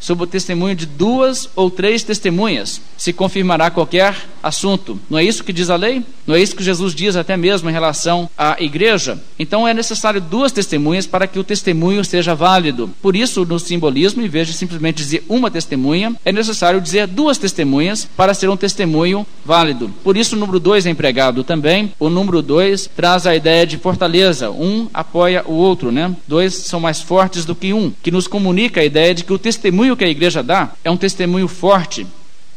sob 0.00 0.22
o 0.22 0.26
testemunho 0.26 0.74
de 0.74 0.86
duas 0.86 1.48
ou 1.54 1.70
três 1.70 2.02
testemunhas, 2.02 2.80
se 2.96 3.12
confirmará 3.12 3.70
qualquer 3.70 4.14
assunto. 4.42 4.98
Não 5.10 5.18
é 5.18 5.24
isso 5.24 5.44
que 5.44 5.52
diz 5.52 5.70
a 5.70 5.76
lei? 5.76 6.02
Não 6.26 6.34
é 6.34 6.40
isso 6.40 6.54
que 6.54 6.62
Jesus 6.62 6.94
diz 6.94 7.16
até 7.16 7.36
mesmo 7.36 7.68
em 7.68 7.72
relação 7.72 8.28
à 8.36 8.56
igreja? 8.60 9.18
Então 9.38 9.66
é 9.66 9.74
necessário 9.74 10.20
duas 10.20 10.52
testemunhas 10.52 11.06
para 11.06 11.26
que 11.26 11.38
o 11.38 11.44
testemunho 11.44 12.04
seja 12.04 12.34
válido. 12.34 12.90
Por 13.02 13.16
isso, 13.16 13.44
no 13.44 13.58
simbolismo, 13.58 14.22
em 14.22 14.28
vez 14.28 14.46
de 14.46 14.54
simplesmente 14.54 14.96
dizer 14.96 15.24
uma 15.28 15.50
testemunha, 15.50 16.14
é 16.24 16.32
necessário 16.32 16.80
dizer 16.80 17.06
duas 17.06 17.38
testemunhas 17.38 18.08
para 18.16 18.34
ser 18.34 18.48
um 18.48 18.56
testemunho 18.56 19.26
válido. 19.44 19.90
Por 20.04 20.16
isso, 20.16 20.36
o 20.36 20.38
número 20.38 20.60
dois 20.60 20.86
é 20.86 20.90
empregado 20.90 21.44
também. 21.44 21.92
O 21.98 22.08
número 22.08 22.42
dois 22.42 22.88
traz 22.94 23.26
a 23.26 23.34
ideia 23.34 23.66
de 23.66 23.78
fortaleza. 23.78 24.50
Um 24.50 24.88
apoia 24.92 25.42
o 25.46 25.52
outro, 25.52 25.90
né? 25.90 26.14
Dois 26.26 26.54
são 26.54 26.80
mais 26.80 27.00
fortes 27.00 27.44
do 27.44 27.54
que 27.54 27.72
um, 27.72 27.92
que 28.02 28.10
nos 28.10 28.26
comunica 28.26 28.80
a 28.80 28.84
ideia 28.84 29.14
de 29.14 29.24
que 29.24 29.32
o 29.32 29.38
testemunho 29.38 29.87
testemunho 29.88 29.96
que 29.96 30.04
a 30.04 30.08
igreja 30.08 30.42
dá 30.42 30.72
é 30.84 30.90
um 30.90 30.96
testemunho 30.96 31.48
forte. 31.48 32.06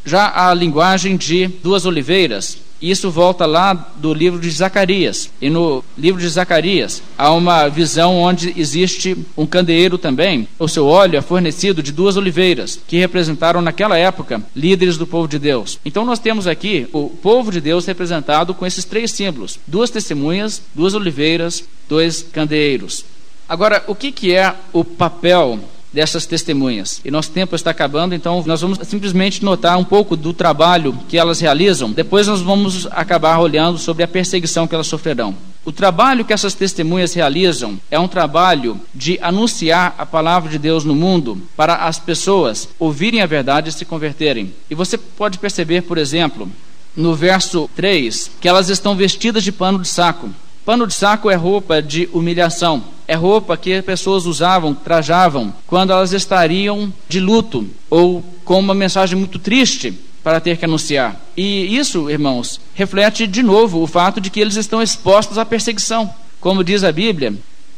Já 0.04 0.50
a 0.50 0.54
linguagem 0.54 1.16
de 1.16 1.48
duas 1.48 1.86
oliveiras, 1.86 2.58
isso 2.82 3.12
volta 3.12 3.46
lá 3.46 3.74
do 3.74 4.12
livro 4.14 4.40
de 4.40 4.50
Zacarias. 4.50 5.30
E 5.40 5.50
no 5.50 5.84
livro 5.96 6.20
de 6.20 6.28
Zacarias 6.28 7.04
há 7.16 7.32
uma 7.32 7.68
visão 7.70 8.18
onde 8.18 8.54
existe 8.58 9.16
um 9.38 9.46
candeeiro 9.46 9.98
também. 10.00 10.48
O 10.58 10.68
seu 10.68 10.88
óleo 10.88 11.18
é 11.18 11.22
fornecido 11.22 11.84
de 11.84 11.92
duas 11.92 12.18
oliveiras, 12.18 12.80
que 12.88 12.98
representaram 12.98 13.62
naquela 13.62 13.98
época 13.98 14.42
líderes 14.56 14.98
do 14.98 15.06
povo 15.06 15.28
de 15.28 15.38
Deus. 15.38 15.80
Então 15.86 16.04
nós 16.04 16.20
temos 16.20 16.48
aqui 16.48 16.88
o 16.92 17.10
povo 17.10 17.52
de 17.52 17.62
Deus 17.62 17.86
representado 17.86 18.56
com 18.56 18.66
esses 18.66 18.84
três 18.84 19.12
símbolos: 19.12 19.60
duas 19.68 19.92
testemunhas, 19.92 20.62
duas 20.74 20.96
oliveiras, 20.96 21.64
dois 21.88 22.24
candeeiros. 22.24 23.06
Agora, 23.48 23.84
o 23.88 23.94
que, 23.94 24.12
que 24.12 24.34
é 24.34 24.56
o 24.74 24.84
papel 24.84 25.60
dessas 25.94 26.26
testemunhas. 26.26 27.02
E 27.04 27.12
nosso 27.12 27.32
tempo 27.32 27.56
está 27.56 27.72
acabando, 27.72 28.16
então 28.16 28.44
nós 28.46 28.62
vamos 28.62 28.80
simplesmente 28.88 29.44
notar 29.44 29.78
um 29.78 29.84
pouco 29.84 30.16
do 30.16 30.34
trabalho 30.34 30.98
que 31.10 31.18
elas 31.18 31.40
realizam. 31.40 31.92
Depois 31.92 32.28
nós 32.28 32.42
vamos 32.42 32.88
acabar 32.92 33.40
olhando 33.40 33.78
sobre 33.78 34.04
a 34.04 34.08
perseguição 34.08 34.68
que 34.68 34.76
elas 34.76 34.88
sofrerão. 34.88 35.36
O 35.64 35.72
trabalho 35.72 36.26
que 36.26 36.34
essas 36.34 36.56
testemunhas 36.56 37.14
realizam 37.14 37.80
é 37.92 38.00
um 38.00 38.08
trabalho 38.08 38.80
de 38.96 39.20
anunciar 39.22 39.94
a 39.98 40.06
palavra 40.06 40.50
de 40.50 40.58
Deus 40.58 40.84
no 40.84 40.96
mundo 40.96 41.40
para 41.56 41.76
as 41.76 42.00
pessoas 42.00 42.68
ouvirem 42.80 43.22
a 43.22 43.28
verdade 43.28 43.70
e 43.70 43.72
se 43.72 43.86
converterem. 43.86 44.52
E 44.70 44.76
você 44.76 44.98
pode 44.98 45.38
perceber, 45.38 45.84
por 45.84 46.00
exemplo, 46.00 46.50
no 46.96 47.14
verso 47.14 47.70
3, 47.76 48.32
que 48.42 48.48
elas 48.48 48.70
estão 48.70 48.96
vestidas 48.96 49.44
de 49.44 49.52
pano 49.52 49.80
de 49.80 49.88
saco. 49.88 50.30
Pano 50.72 50.88
de 50.88 50.94
saco 50.94 51.30
é 51.30 51.36
roupa 51.36 51.82
de 51.82 52.08
humilhação, 52.14 52.82
é 53.06 53.14
roupa 53.14 53.58
que 53.58 53.82
pessoas 53.82 54.26
usavam, 54.26 54.74
trajavam, 54.74 55.54
quando 55.68 55.92
elas 55.92 56.14
estariam 56.14 56.94
de 57.10 57.20
luto 57.20 57.68
ou 57.90 58.24
com 58.46 58.58
uma 58.58 58.74
mensagem 58.74 59.20
muito 59.20 59.38
triste 59.38 59.94
para 60.24 60.40
ter 60.40 60.56
que 60.56 60.64
anunciar. 60.64 61.20
E 61.36 61.76
isso, 61.78 62.10
irmãos, 62.10 62.62
reflete 62.74 63.28
de 63.28 63.44
novo 63.44 63.82
o 63.82 63.86
fato 63.86 64.22
de 64.22 64.30
que 64.30 64.40
eles 64.40 64.56
estão 64.56 64.82
expostos 64.82 65.38
à 65.38 65.44
perseguição. 65.44 66.10
Como 66.40 66.64
diz 66.64 66.86
a 66.86 66.92
Bíblia, 66.94 67.34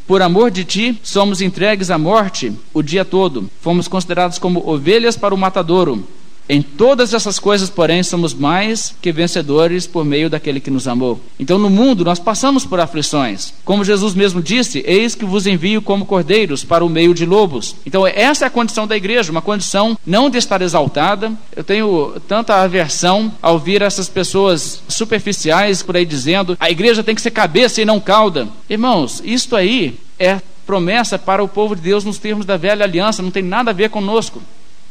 por 0.06 0.22
amor 0.22 0.52
de 0.52 0.64
ti, 0.64 1.00
somos 1.02 1.42
entregues 1.42 1.90
à 1.90 1.98
morte 1.98 2.54
o 2.72 2.84
dia 2.84 3.04
todo. 3.04 3.50
Fomos 3.60 3.88
considerados 3.88 4.38
como 4.38 4.70
ovelhas 4.70 5.18
para 5.18 5.34
o 5.34 5.38
matadouro. 5.38 6.08
Em 6.48 6.62
todas 6.62 7.14
essas 7.14 7.40
coisas, 7.40 7.70
porém, 7.70 8.04
somos 8.04 8.34
mais 8.34 8.94
que 9.02 9.12
vencedores 9.12 9.88
por 9.88 10.04
meio 10.04 10.30
daquele 10.30 10.60
que 10.60 10.70
nos 10.70 10.88
amou. 10.88 11.20
Então, 11.40 11.58
no 11.58 11.70
mundo, 11.70 12.04
nós 12.04 12.20
passamos 12.20 12.66
por 12.66 12.80
aflições. 12.80 13.54
Como 13.64 13.84
Jesus 13.84 14.14
mesmo 14.14 14.42
disse: 14.42 14.84
Eis 14.86 15.16
que 15.16 15.26
vos 15.26 15.48
envio 15.48 15.82
como 15.82 16.06
cordeiros 16.06 16.64
para 16.64 16.84
o 16.84 16.90
meio 16.90 17.14
de 17.14 17.26
lobos. 17.26 17.76
Então, 17.86 18.06
essa 18.06 18.46
é 18.46 18.48
a 18.48 18.52
condição 18.52 18.86
da 18.86 18.98
igreja, 18.98 19.32
uma 19.32 19.42
condição 19.42 19.98
não 20.06 20.30
de 20.30 20.38
estar 20.38 20.62
exaltada. 20.62 21.32
Eu 21.56 21.64
tenho 21.64 22.22
tanta 22.28 22.56
aversão 22.56 23.32
ao 23.42 23.54
ouvir 23.64 23.82
essas 23.82 24.10
pessoas 24.10 24.84
superficiais 24.90 25.82
por 25.82 25.96
aí 25.96 26.06
dizendo: 26.06 26.58
a 26.60 26.70
igreja 26.70 27.04
tem 27.04 27.16
que 27.16 27.22
ser 27.22 27.32
cabeça 27.32 27.82
e 27.82 27.86
não 27.86 28.00
cauda. 28.00 28.50
Irmãos, 28.70 29.22
isto 29.24 29.56
aí 29.56 29.98
é 30.20 30.42
promessa 30.66 31.18
para 31.18 31.44
o 31.44 31.48
povo 31.48 31.76
de 31.76 31.82
Deus 31.82 32.04
nos 32.04 32.18
termos 32.18 32.46
da 32.46 32.58
velha 32.58 32.84
aliança, 32.84 33.22
não 33.22 33.32
tem 33.32 33.44
nada 33.44 33.72
a 33.72 33.74
ver 33.74 33.90
conosco. 33.90 34.42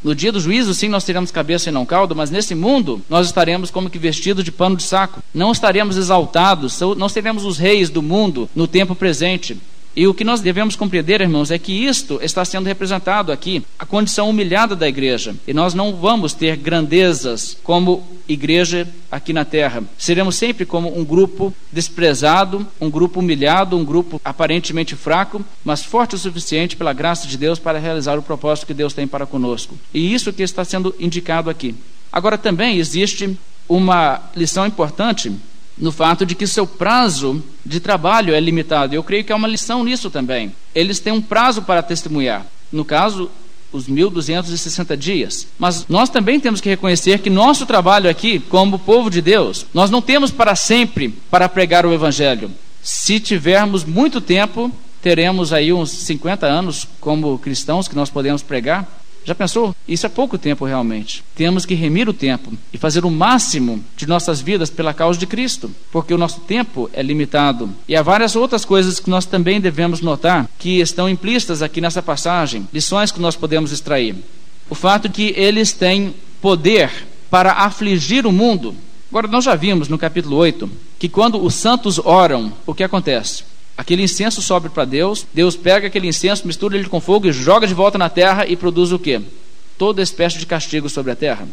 No 0.03 0.13
dia 0.13 0.31
do 0.31 0.39
juízo, 0.39 0.73
sim, 0.73 0.89
nós 0.89 1.05
teremos 1.05 1.31
cabeça 1.31 1.69
e 1.69 1.71
não 1.71 1.85
caldo, 1.85 2.13
mas 2.13 2.29
nesse 2.29 2.53
mundo 2.53 3.01
nós 3.09 3.25
estaremos 3.25 3.71
como 3.71 3.89
que 3.89 3.97
vestidos 3.97 4.43
de 4.43 4.51
pano 4.51 4.75
de 4.75 4.83
saco. 4.83 5.23
Não 5.33 5.51
estaremos 5.51 5.95
exaltados, 5.95 6.77
não 6.97 7.07
seremos 7.07 7.45
os 7.45 7.57
reis 7.57 7.89
do 7.89 8.01
mundo 8.01 8.49
no 8.53 8.67
tempo 8.67 8.95
presente. 8.95 9.57
E 9.95 10.07
o 10.07 10.13
que 10.13 10.23
nós 10.23 10.41
devemos 10.41 10.75
compreender, 10.75 11.21
irmãos, 11.21 11.51
é 11.51 11.59
que 11.59 11.71
isto 11.71 12.19
está 12.21 12.43
sendo 12.43 12.65
representado 12.65 13.31
aqui, 13.31 13.63
a 13.77 13.85
condição 13.85 14.29
humilhada 14.29 14.75
da 14.75 14.87
igreja. 14.87 15.35
E 15.47 15.53
nós 15.53 15.73
não 15.73 15.95
vamos 15.95 16.33
ter 16.33 16.55
grandezas 16.57 17.57
como 17.63 18.03
igreja 18.27 18.87
aqui 19.11 19.33
na 19.33 19.45
terra. 19.45 19.83
Seremos 19.97 20.35
sempre 20.35 20.65
como 20.65 20.97
um 20.97 21.05
grupo 21.05 21.53
desprezado, 21.71 22.65
um 22.81 22.89
grupo 22.89 23.19
humilhado, 23.19 23.77
um 23.77 23.85
grupo 23.85 24.19
aparentemente 24.25 24.95
fraco, 24.95 25.45
mas 25.63 25.83
forte 25.83 26.15
o 26.15 26.17
suficiente 26.17 26.75
pela 26.75 26.93
graça 26.93 27.27
de 27.27 27.37
Deus 27.37 27.59
para 27.59 27.77
realizar 27.77 28.17
o 28.17 28.23
propósito 28.23 28.65
que 28.65 28.73
Deus 28.73 28.93
tem 28.93 29.07
para 29.07 29.27
conosco. 29.27 29.77
E 29.93 30.13
isso 30.13 30.33
que 30.33 30.41
está 30.41 30.65
sendo 30.65 30.95
indicado 30.99 31.49
aqui. 31.49 31.75
Agora 32.11 32.37
também 32.37 32.77
existe 32.77 33.37
uma 33.67 34.21
lição 34.35 34.65
importante 34.65 35.31
no 35.77 35.91
fato 35.91 36.25
de 36.25 36.35
que 36.35 36.47
seu 36.47 36.67
prazo 36.67 37.43
de 37.65 37.79
trabalho 37.79 38.33
é 38.33 38.39
limitado. 38.39 38.93
Eu 38.93 39.03
creio 39.03 39.23
que 39.23 39.31
há 39.31 39.35
uma 39.35 39.47
lição 39.47 39.83
nisso 39.83 40.09
também. 40.09 40.53
Eles 40.73 40.99
têm 40.99 41.13
um 41.13 41.21
prazo 41.21 41.61
para 41.61 41.81
testemunhar. 41.81 42.45
No 42.71 42.85
caso, 42.85 43.29
os 43.71 43.87
1260 43.87 44.95
dias. 44.95 45.47
Mas 45.57 45.87
nós 45.89 46.09
também 46.09 46.39
temos 46.39 46.61
que 46.61 46.69
reconhecer 46.69 47.19
que 47.19 47.29
nosso 47.29 47.65
trabalho 47.65 48.09
aqui, 48.09 48.39
como 48.39 48.79
povo 48.79 49.09
de 49.09 49.21
Deus, 49.21 49.65
nós 49.73 49.89
não 49.89 50.01
temos 50.01 50.31
para 50.31 50.55
sempre 50.55 51.09
para 51.29 51.49
pregar 51.49 51.85
o 51.85 51.93
evangelho. 51.93 52.51
Se 52.81 53.19
tivermos 53.19 53.83
muito 53.83 54.21
tempo, 54.21 54.71
teremos 55.01 55.51
aí 55.51 55.73
uns 55.73 55.89
50 55.89 56.45
anos 56.45 56.87
como 56.99 57.37
cristãos 57.39 57.87
que 57.87 57.95
nós 57.95 58.09
podemos 58.09 58.43
pregar. 58.43 58.87
Já 59.25 59.33
pensou? 59.33 59.75
Isso 59.87 60.05
é 60.05 60.09
pouco 60.09 60.37
tempo 60.37 60.65
realmente. 60.65 61.23
Temos 61.35 61.65
que 61.65 61.73
remir 61.73 62.09
o 62.09 62.13
tempo 62.13 62.51
e 62.73 62.77
fazer 62.77 63.05
o 63.05 63.11
máximo 63.11 63.83
de 63.95 64.07
nossas 64.07 64.41
vidas 64.41 64.69
pela 64.69 64.93
causa 64.93 65.17
de 65.17 65.25
Cristo, 65.25 65.71
porque 65.91 66.13
o 66.13 66.17
nosso 66.17 66.41
tempo 66.41 66.89
é 66.93 67.01
limitado. 67.01 67.69
E 67.87 67.95
há 67.95 68.01
várias 68.01 68.35
outras 68.35 68.65
coisas 68.65 68.99
que 68.99 69.09
nós 69.09 69.25
também 69.25 69.61
devemos 69.61 70.01
notar 70.01 70.49
que 70.59 70.81
estão 70.81 71.07
implícitas 71.09 71.61
aqui 71.61 71.79
nessa 71.79 72.01
passagem, 72.01 72.67
lições 72.73 73.11
que 73.11 73.21
nós 73.21 73.35
podemos 73.35 73.71
extrair. 73.71 74.15
O 74.69 74.75
fato 74.75 75.09
que 75.09 75.33
eles 75.37 75.71
têm 75.71 76.13
poder 76.41 76.91
para 77.29 77.53
afligir 77.53 78.27
o 78.27 78.31
mundo. 78.31 78.75
Agora, 79.09 79.27
nós 79.27 79.45
já 79.45 79.55
vimos 79.55 79.87
no 79.87 79.97
capítulo 79.97 80.35
8 80.37 80.69
que 80.99 81.07
quando 81.07 81.43
os 81.43 81.53
santos 81.55 81.99
oram, 81.99 82.51
o 82.65 82.73
que 82.73 82.83
acontece? 82.83 83.43
Aquele 83.77 84.03
incenso 84.03 84.41
sobe 84.41 84.69
para 84.69 84.85
Deus, 84.85 85.25
Deus 85.33 85.55
pega 85.55 85.87
aquele 85.87 86.07
incenso, 86.07 86.45
mistura 86.45 86.77
ele 86.77 86.87
com 86.87 87.01
fogo 87.01 87.27
e 87.27 87.31
joga 87.31 87.65
de 87.65 87.73
volta 87.73 87.97
na 87.97 88.09
terra 88.09 88.45
e 88.47 88.55
produz 88.55 88.91
o 88.91 88.99
quê? 88.99 89.21
Toda 89.77 90.01
espécie 90.01 90.37
de 90.37 90.45
castigo 90.45 90.87
sobre 90.87 91.11
a 91.11 91.15
terra. 91.15 91.47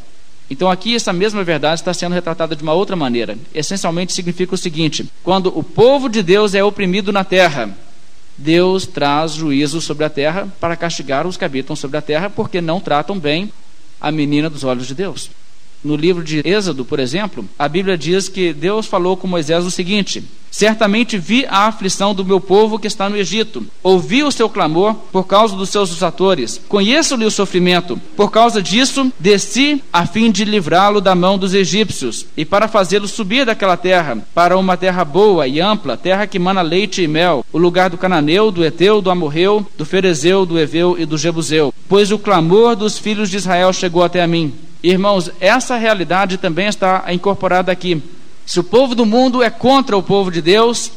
Então 0.51 0.69
aqui 0.69 0.95
essa 0.95 1.13
mesma 1.13 1.45
verdade 1.45 1.81
está 1.81 1.95
sendo 1.95 2.13
retratada 2.13 2.57
de 2.57 2.63
uma 2.63 2.75
outra 2.75 2.97
maneira. 2.97 3.39
Essencialmente 3.55 4.13
significa 4.13 4.55
o 4.55 4.59
seguinte: 4.59 5.09
quando 5.23 5.57
o 5.57 5.63
povo 5.63 6.09
de 6.09 6.23
Deus 6.23 6.55
é 6.55 6.63
oprimido 6.63 7.13
na 7.13 7.25
terra, 7.25 7.71
Deus 8.37 8.87
traz 8.87 9.33
juízo 9.33 9.81
sobre 9.81 10.05
a 10.05 10.11
terra 10.11 10.49
para 10.59 10.77
castigar 10.77 11.27
os 11.27 11.37
que 11.37 11.45
habitam 11.45 11.77
sobre 11.77 11.97
a 11.97 12.03
terra 12.03 12.29
porque 12.29 12.61
não 12.61 12.81
tratam 12.81 13.19
bem 13.19 13.53
a 14.01 14.11
menina 14.11 14.51
dos 14.51 14.65
olhos 14.65 14.87
de 14.87 14.95
Deus. 14.95 15.31
No 15.83 15.97
livro 15.97 16.23
de 16.23 16.43
Êxodo, 16.45 16.85
por 16.85 17.01
exemplo, 17.01 17.45
a 17.59 17.67
Bíblia 17.67 17.97
diz 17.97 18.29
que 18.29 18.53
Deus 18.53 18.87
falou 18.87 19.17
com 19.17 19.27
Moisés 19.27 19.65
o 19.65 19.71
seguinte: 19.71 20.23
Certamente 20.51 21.17
vi 21.17 21.47
a 21.47 21.69
aflição 21.69 22.13
do 22.13 22.25
meu 22.25 22.41
povo 22.41 22.79
que 22.79 22.87
está 22.87 23.09
no 23.09 23.17
Egito. 23.17 23.65
Ouvi 23.83 24.25
o 24.25 24.33
seu 24.33 24.49
clamor 24.49 24.95
por 25.13 25.27
causa 25.27 25.57
dos 25.57 25.71
seus 25.71 25.93
usadores. 25.93 26.61
Conheço-lhe 26.69 27.25
o 27.25 27.31
sofrimento. 27.31 27.99
Por 28.17 28.31
causa 28.31 28.61
disso, 28.61 29.13
desci 29.19 29.83
a 29.93 30.05
fim 30.07 30.31
de 30.31 30.45
livrá-lo 30.45 31.01
da 31.01 31.15
mão 31.15 31.39
dos 31.39 31.55
egípcios 31.55 32.27
e 32.37 32.45
para 32.45 32.69
fazê-lo 32.69 33.07
subir 33.07 33.47
daquela 33.47 33.77
terra 33.77 34.19
para 34.35 34.59
uma 34.59 34.77
terra 34.77 35.05
boa 35.05 35.47
e 35.47 35.61
ampla, 35.61 35.97
terra 35.97 36.27
que 36.27 36.39
mana 36.39 36.63
leite 36.63 37.03
e 37.03 37.09
mel, 37.09 37.45
o 37.53 37.59
lugar 37.59 37.89
do 37.89 37.97
cananeu, 37.97 38.51
do 38.51 38.65
eteu, 38.65 39.01
do 39.01 39.11
amorreu, 39.11 39.67
do 39.79 39.87
ferezeu, 39.87 40.45
do 40.45 40.59
eveu 40.59 40.97
e 40.99 41.07
do 41.07 41.17
jebuseu. 41.17 41.73
Pois 41.89 42.11
o 42.11 42.19
clamor 42.19 42.75
dos 42.75 42.99
filhos 42.99 43.31
de 43.31 43.37
Israel 43.37 43.73
chegou 43.73 44.03
até 44.03 44.23
a 44.23 44.27
mim 44.27 44.53
Irmãos, 44.83 45.31
essa 45.41 45.77
realidade 45.77 46.37
também 46.37 46.67
está 46.67 47.05
incorporada 47.13 47.71
aqui. 47.71 48.03
Se 48.47 48.59
o 48.59 48.65
povo 48.65 48.95
do 48.95 49.07
mundo 49.07 49.43
é 49.43 49.51
contra 49.51 49.97
o 49.97 50.03
povo 50.03 50.31
de 50.31 50.41
Deus, 50.41 50.91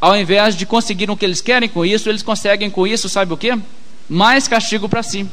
ao 0.00 0.16
invés 0.16 0.56
de 0.56 0.66
conseguir 0.66 1.10
o 1.10 1.16
que 1.16 1.24
eles 1.24 1.40
querem 1.40 1.68
com 1.68 1.84
isso, 1.84 2.08
eles 2.08 2.22
conseguem 2.22 2.70
com 2.70 2.86
isso, 2.86 3.08
sabe 3.08 3.32
o 3.32 3.36
quê? 3.36 3.58
mais 4.10 4.48
castigo 4.48 4.88
para 4.88 5.04
si. 5.04 5.24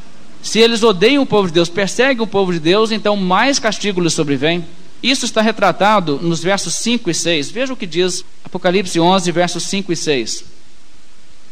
Se 0.44 0.60
eles 0.60 0.84
odeiam 0.84 1.24
o 1.24 1.26
povo 1.26 1.48
de 1.48 1.56
Deus, 1.56 1.68
perseguem 1.68 2.24
o 2.24 2.28
povo 2.28 2.54
de 2.54 2.60
Deus, 2.60 2.92
então 2.92 3.18
mais 3.18 3.58
castigo 3.58 4.00
lhes 4.00 4.14
sobrevém. 4.14 4.64
Isso 5.02 5.26
está 5.26 5.42
retratado 5.42 6.20
nos 6.22 6.42
versos 6.44 6.76
5 6.76 7.10
e 7.10 7.14
6. 7.14 7.50
Veja 7.50 7.74
o 7.74 7.76
que 7.76 7.88
diz 7.88 8.24
Apocalipse 8.46 9.00
11, 9.00 9.32
versos 9.32 9.64
5 9.64 9.92
e 9.92 9.96
6. 9.96 10.44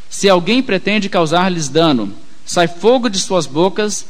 Se 0.08 0.30
alguém 0.30 0.62
pretende 0.62 1.10
causar-lhes 1.10 1.68
dano, 1.68 2.14
sai 2.46 2.68
fogo 2.68 3.10
de 3.10 3.20
suas 3.20 3.48
bocas 3.48 4.06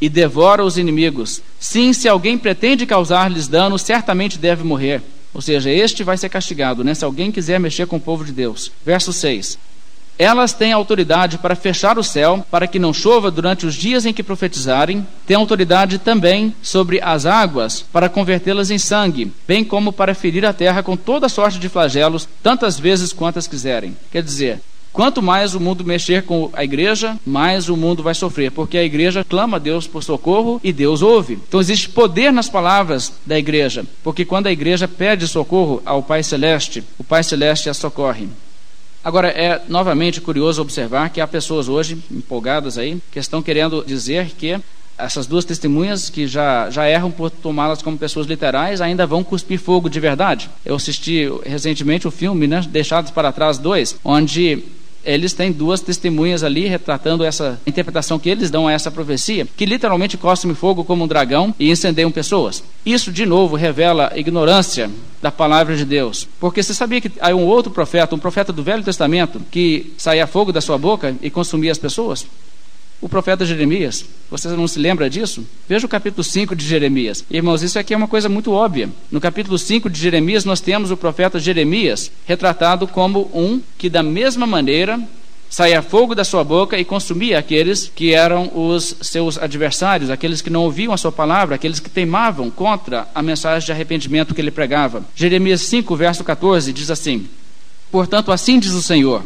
e 0.00 0.08
devora 0.08 0.64
os 0.64 0.78
inimigos. 0.78 1.42
Sim, 1.58 1.92
se 1.92 2.08
alguém 2.08 2.38
pretende 2.38 2.86
causar-lhes 2.86 3.48
dano, 3.48 3.78
certamente 3.78 4.38
deve 4.38 4.64
morrer. 4.64 5.02
Ou 5.34 5.42
seja, 5.42 5.70
este 5.70 6.02
vai 6.02 6.16
ser 6.16 6.28
castigado, 6.28 6.82
né? 6.82 6.94
Se 6.94 7.04
alguém 7.04 7.30
quiser 7.30 7.60
mexer 7.60 7.86
com 7.86 7.96
o 7.96 8.00
povo 8.00 8.24
de 8.24 8.32
Deus. 8.32 8.72
Verso 8.84 9.12
6. 9.12 9.58
Elas 10.18 10.52
têm 10.52 10.72
autoridade 10.72 11.38
para 11.38 11.54
fechar 11.54 11.96
o 11.96 12.02
céu, 12.02 12.44
para 12.50 12.66
que 12.66 12.80
não 12.80 12.92
chova 12.92 13.30
durante 13.30 13.64
os 13.64 13.76
dias 13.76 14.04
em 14.04 14.12
que 14.12 14.22
profetizarem. 14.22 15.06
Têm 15.24 15.36
autoridade 15.36 15.98
também 15.98 16.52
sobre 16.60 17.00
as 17.00 17.24
águas, 17.24 17.84
para 17.92 18.08
convertê-las 18.08 18.72
em 18.72 18.78
sangue, 18.78 19.32
bem 19.46 19.62
como 19.62 19.92
para 19.92 20.16
ferir 20.16 20.44
a 20.44 20.52
terra 20.52 20.82
com 20.82 20.96
toda 20.96 21.28
sorte 21.28 21.60
de 21.60 21.68
flagelos, 21.68 22.28
tantas 22.42 22.80
vezes 22.80 23.12
quantas 23.12 23.46
quiserem. 23.46 23.96
Quer 24.10 24.24
dizer, 24.24 24.60
Quanto 24.98 25.22
mais 25.22 25.54
o 25.54 25.60
mundo 25.60 25.84
mexer 25.84 26.24
com 26.24 26.50
a 26.52 26.64
igreja, 26.64 27.16
mais 27.24 27.68
o 27.68 27.76
mundo 27.76 28.02
vai 28.02 28.16
sofrer, 28.16 28.50
porque 28.50 28.76
a 28.76 28.82
igreja 28.82 29.22
clama 29.22 29.56
a 29.56 29.60
Deus 29.60 29.86
por 29.86 30.02
socorro 30.02 30.60
e 30.64 30.72
Deus 30.72 31.02
ouve. 31.02 31.34
Então 31.34 31.60
existe 31.60 31.88
poder 31.88 32.32
nas 32.32 32.48
palavras 32.48 33.12
da 33.24 33.38
igreja, 33.38 33.86
porque 34.02 34.24
quando 34.24 34.48
a 34.48 34.50
igreja 34.50 34.88
pede 34.88 35.28
socorro 35.28 35.80
ao 35.86 36.02
Pai 36.02 36.24
Celeste, 36.24 36.82
o 36.98 37.04
Pai 37.04 37.22
Celeste 37.22 37.70
a 37.70 37.74
socorre. 37.74 38.28
Agora, 39.04 39.28
é 39.28 39.62
novamente 39.68 40.20
curioso 40.20 40.60
observar 40.60 41.10
que 41.10 41.20
há 41.20 41.28
pessoas 41.28 41.68
hoje 41.68 41.96
empolgadas 42.10 42.76
aí 42.76 43.00
que 43.12 43.20
estão 43.20 43.40
querendo 43.40 43.84
dizer 43.86 44.32
que 44.36 44.58
essas 44.98 45.28
duas 45.28 45.44
testemunhas 45.44 46.10
que 46.10 46.26
já, 46.26 46.68
já 46.70 46.88
erram 46.88 47.12
por 47.12 47.30
tomá-las 47.30 47.82
como 47.82 47.96
pessoas 47.96 48.26
literais 48.26 48.80
ainda 48.80 49.06
vão 49.06 49.22
cuspir 49.22 49.60
fogo 49.60 49.88
de 49.88 50.00
verdade. 50.00 50.50
Eu 50.64 50.74
assisti 50.74 51.28
recentemente 51.46 52.08
o 52.08 52.10
filme, 52.10 52.48
né, 52.48 52.66
Deixados 52.68 53.12
para 53.12 53.30
Trás 53.30 53.58
2, 53.58 54.00
onde 54.04 54.64
eles 55.04 55.32
têm 55.32 55.52
duas 55.52 55.80
testemunhas 55.80 56.42
ali 56.42 56.66
retratando 56.66 57.24
essa 57.24 57.60
interpretação 57.66 58.18
que 58.18 58.28
eles 58.28 58.50
dão 58.50 58.66
a 58.66 58.72
essa 58.72 58.90
profecia, 58.90 59.46
que 59.56 59.64
literalmente 59.64 60.16
costem 60.16 60.54
fogo 60.54 60.84
como 60.84 61.04
um 61.04 61.08
dragão 61.08 61.54
e 61.58 61.70
incendeiam 61.70 62.10
pessoas. 62.10 62.62
Isso, 62.84 63.12
de 63.12 63.24
novo, 63.24 63.56
revela 63.56 64.12
ignorância 64.16 64.90
da 65.22 65.30
palavra 65.30 65.76
de 65.76 65.84
Deus. 65.84 66.28
Porque 66.40 66.62
você 66.62 66.74
sabia 66.74 67.00
que 67.00 67.12
há 67.20 67.34
um 67.34 67.46
outro 67.46 67.72
profeta, 67.72 68.14
um 68.14 68.18
profeta 68.18 68.52
do 68.52 68.62
Velho 68.62 68.82
Testamento, 68.82 69.40
que 69.50 69.92
saía 69.96 70.26
fogo 70.26 70.52
da 70.52 70.60
sua 70.60 70.78
boca 70.78 71.14
e 71.22 71.30
consumia 71.30 71.72
as 71.72 71.78
pessoas? 71.78 72.26
O 73.00 73.08
profeta 73.08 73.44
Jeremias. 73.44 74.04
Você 74.30 74.48
não 74.48 74.66
se 74.66 74.78
lembra 74.78 75.08
disso? 75.08 75.46
Veja 75.68 75.86
o 75.86 75.88
capítulo 75.88 76.24
5 76.24 76.54
de 76.54 76.66
Jeremias. 76.66 77.24
Irmãos, 77.30 77.62
isso 77.62 77.78
aqui 77.78 77.94
é 77.94 77.96
uma 77.96 78.08
coisa 78.08 78.28
muito 78.28 78.52
óbvia. 78.52 78.90
No 79.10 79.20
capítulo 79.20 79.58
5 79.58 79.88
de 79.88 80.00
Jeremias, 80.00 80.44
nós 80.44 80.60
temos 80.60 80.90
o 80.90 80.96
profeta 80.96 81.38
Jeremias 81.38 82.10
retratado 82.26 82.86
como 82.86 83.30
um 83.32 83.60
que, 83.76 83.88
da 83.88 84.02
mesma 84.02 84.46
maneira, 84.46 85.00
saía 85.48 85.80
fogo 85.80 86.14
da 86.14 86.24
sua 86.24 86.44
boca 86.44 86.78
e 86.78 86.84
consumia 86.84 87.38
aqueles 87.38 87.90
que 87.94 88.12
eram 88.12 88.50
os 88.54 88.96
seus 89.00 89.38
adversários, 89.38 90.10
aqueles 90.10 90.42
que 90.42 90.50
não 90.50 90.64
ouviam 90.64 90.92
a 90.92 90.96
sua 90.98 91.12
palavra, 91.12 91.54
aqueles 91.54 91.80
que 91.80 91.88
teimavam 91.88 92.50
contra 92.50 93.08
a 93.14 93.22
mensagem 93.22 93.64
de 93.64 93.72
arrependimento 93.72 94.34
que 94.34 94.40
ele 94.40 94.50
pregava. 94.50 95.04
Jeremias 95.14 95.62
5, 95.62 95.94
verso 95.96 96.24
14, 96.24 96.72
diz 96.72 96.90
assim: 96.90 97.26
Portanto, 97.90 98.30
assim 98.32 98.58
diz 98.58 98.72
o 98.72 98.82
Senhor 98.82 99.22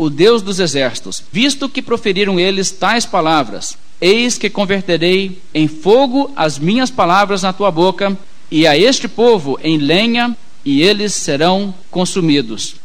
o 0.00 0.08
Deus 0.08 0.40
dos 0.40 0.58
exércitos, 0.58 1.22
visto 1.30 1.68
que 1.68 1.82
proferiram 1.82 2.40
eles 2.40 2.70
tais 2.70 3.04
palavras: 3.04 3.76
Eis 4.00 4.38
que 4.38 4.48
converterei 4.48 5.38
em 5.52 5.68
fogo 5.68 6.32
as 6.34 6.58
minhas 6.58 6.90
palavras 6.90 7.42
na 7.42 7.52
tua 7.52 7.70
boca, 7.70 8.16
e 8.50 8.66
a 8.66 8.78
este 8.78 9.06
povo 9.06 9.60
em 9.62 9.76
lenha, 9.76 10.34
e 10.64 10.80
eles 10.80 11.12
serão 11.12 11.74
consumidos. 11.90 12.76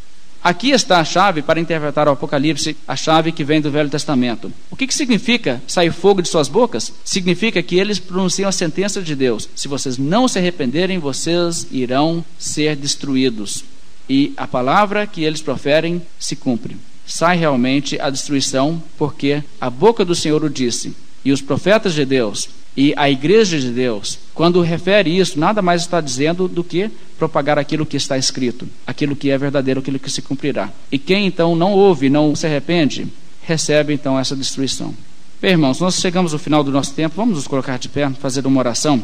Aqui 0.43 0.71
está 0.71 0.99
a 0.99 1.05
chave 1.05 1.41
para 1.41 1.57
interpretar 1.57 2.05
o 2.09 2.11
Apocalipse, 2.11 2.75
a 2.85 2.97
chave 2.97 3.31
que 3.31 3.45
vem 3.45 3.61
do 3.61 3.71
Velho 3.71 3.89
Testamento. 3.89 4.51
O 4.69 4.75
que, 4.75 4.85
que 4.85 4.93
significa 4.93 5.63
sair 5.65 5.93
fogo 5.93 6.21
de 6.21 6.27
suas 6.27 6.49
bocas? 6.49 6.91
Significa 7.05 7.63
que 7.63 7.77
eles 7.77 7.97
pronunciam 7.97 8.49
a 8.49 8.51
sentença 8.51 9.01
de 9.01 9.15
Deus: 9.15 9.47
se 9.55 9.69
vocês 9.69 9.97
não 9.97 10.27
se 10.27 10.37
arrependerem, 10.37 10.99
vocês 10.99 11.65
irão 11.71 12.25
ser 12.37 12.75
destruídos. 12.75 13.63
E 14.09 14.33
a 14.35 14.45
palavra 14.45 15.07
que 15.07 15.23
eles 15.23 15.41
proferem 15.41 16.01
se 16.19 16.35
cumpre 16.35 16.75
sai 17.05 17.37
realmente 17.37 17.99
a 17.99 18.09
destruição, 18.09 18.81
porque 18.97 19.43
a 19.59 19.69
boca 19.69 20.03
do 20.03 20.15
Senhor 20.15 20.43
o 20.43 20.49
disse, 20.49 20.95
e 21.23 21.31
os 21.31 21.41
profetas 21.41 21.93
de 21.93 22.05
Deus 22.05 22.49
e 22.77 22.93
a 22.97 23.09
igreja 23.09 23.57
de 23.57 23.69
Deus, 23.69 24.19
quando 24.33 24.61
refere 24.61 25.17
isso, 25.17 25.39
nada 25.39 25.61
mais 25.61 25.83
está 25.83 26.01
dizendo 26.01 26.47
do 26.47 26.63
que 26.63 26.91
propagar 27.17 27.57
aquilo 27.57 27.85
que 27.85 27.95
está 27.95 28.17
escrito, 28.17 28.67
aquilo 28.85 29.15
que 29.15 29.29
é 29.29 29.37
verdadeiro, 29.37 29.79
aquilo 29.79 29.97
que 29.97 30.11
se 30.11 30.21
cumprirá. 30.21 30.69
E 30.91 30.99
quem 30.99 31.25
então 31.25 31.55
não 31.55 31.71
ouve, 31.71 32.09
não 32.09 32.35
se 32.35 32.45
arrepende, 32.45 33.07
recebe 33.43 33.93
então 33.93 34.19
essa 34.19 34.35
destruição. 34.35 34.93
Bem, 35.41 35.51
irmãos, 35.51 35.79
nós 35.79 35.99
chegamos 36.01 36.33
ao 36.33 36.39
final 36.39 36.63
do 36.63 36.71
nosso 36.71 36.93
tempo, 36.93 37.15
vamos 37.15 37.35
nos 37.35 37.47
colocar 37.47 37.79
de 37.79 37.87
pé, 37.87 38.09
fazer 38.19 38.45
uma 38.45 38.59
oração, 38.59 39.01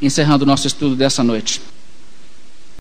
encerrando 0.00 0.42
o 0.42 0.46
nosso 0.46 0.66
estudo 0.66 0.96
dessa 0.96 1.22
noite. 1.22 1.60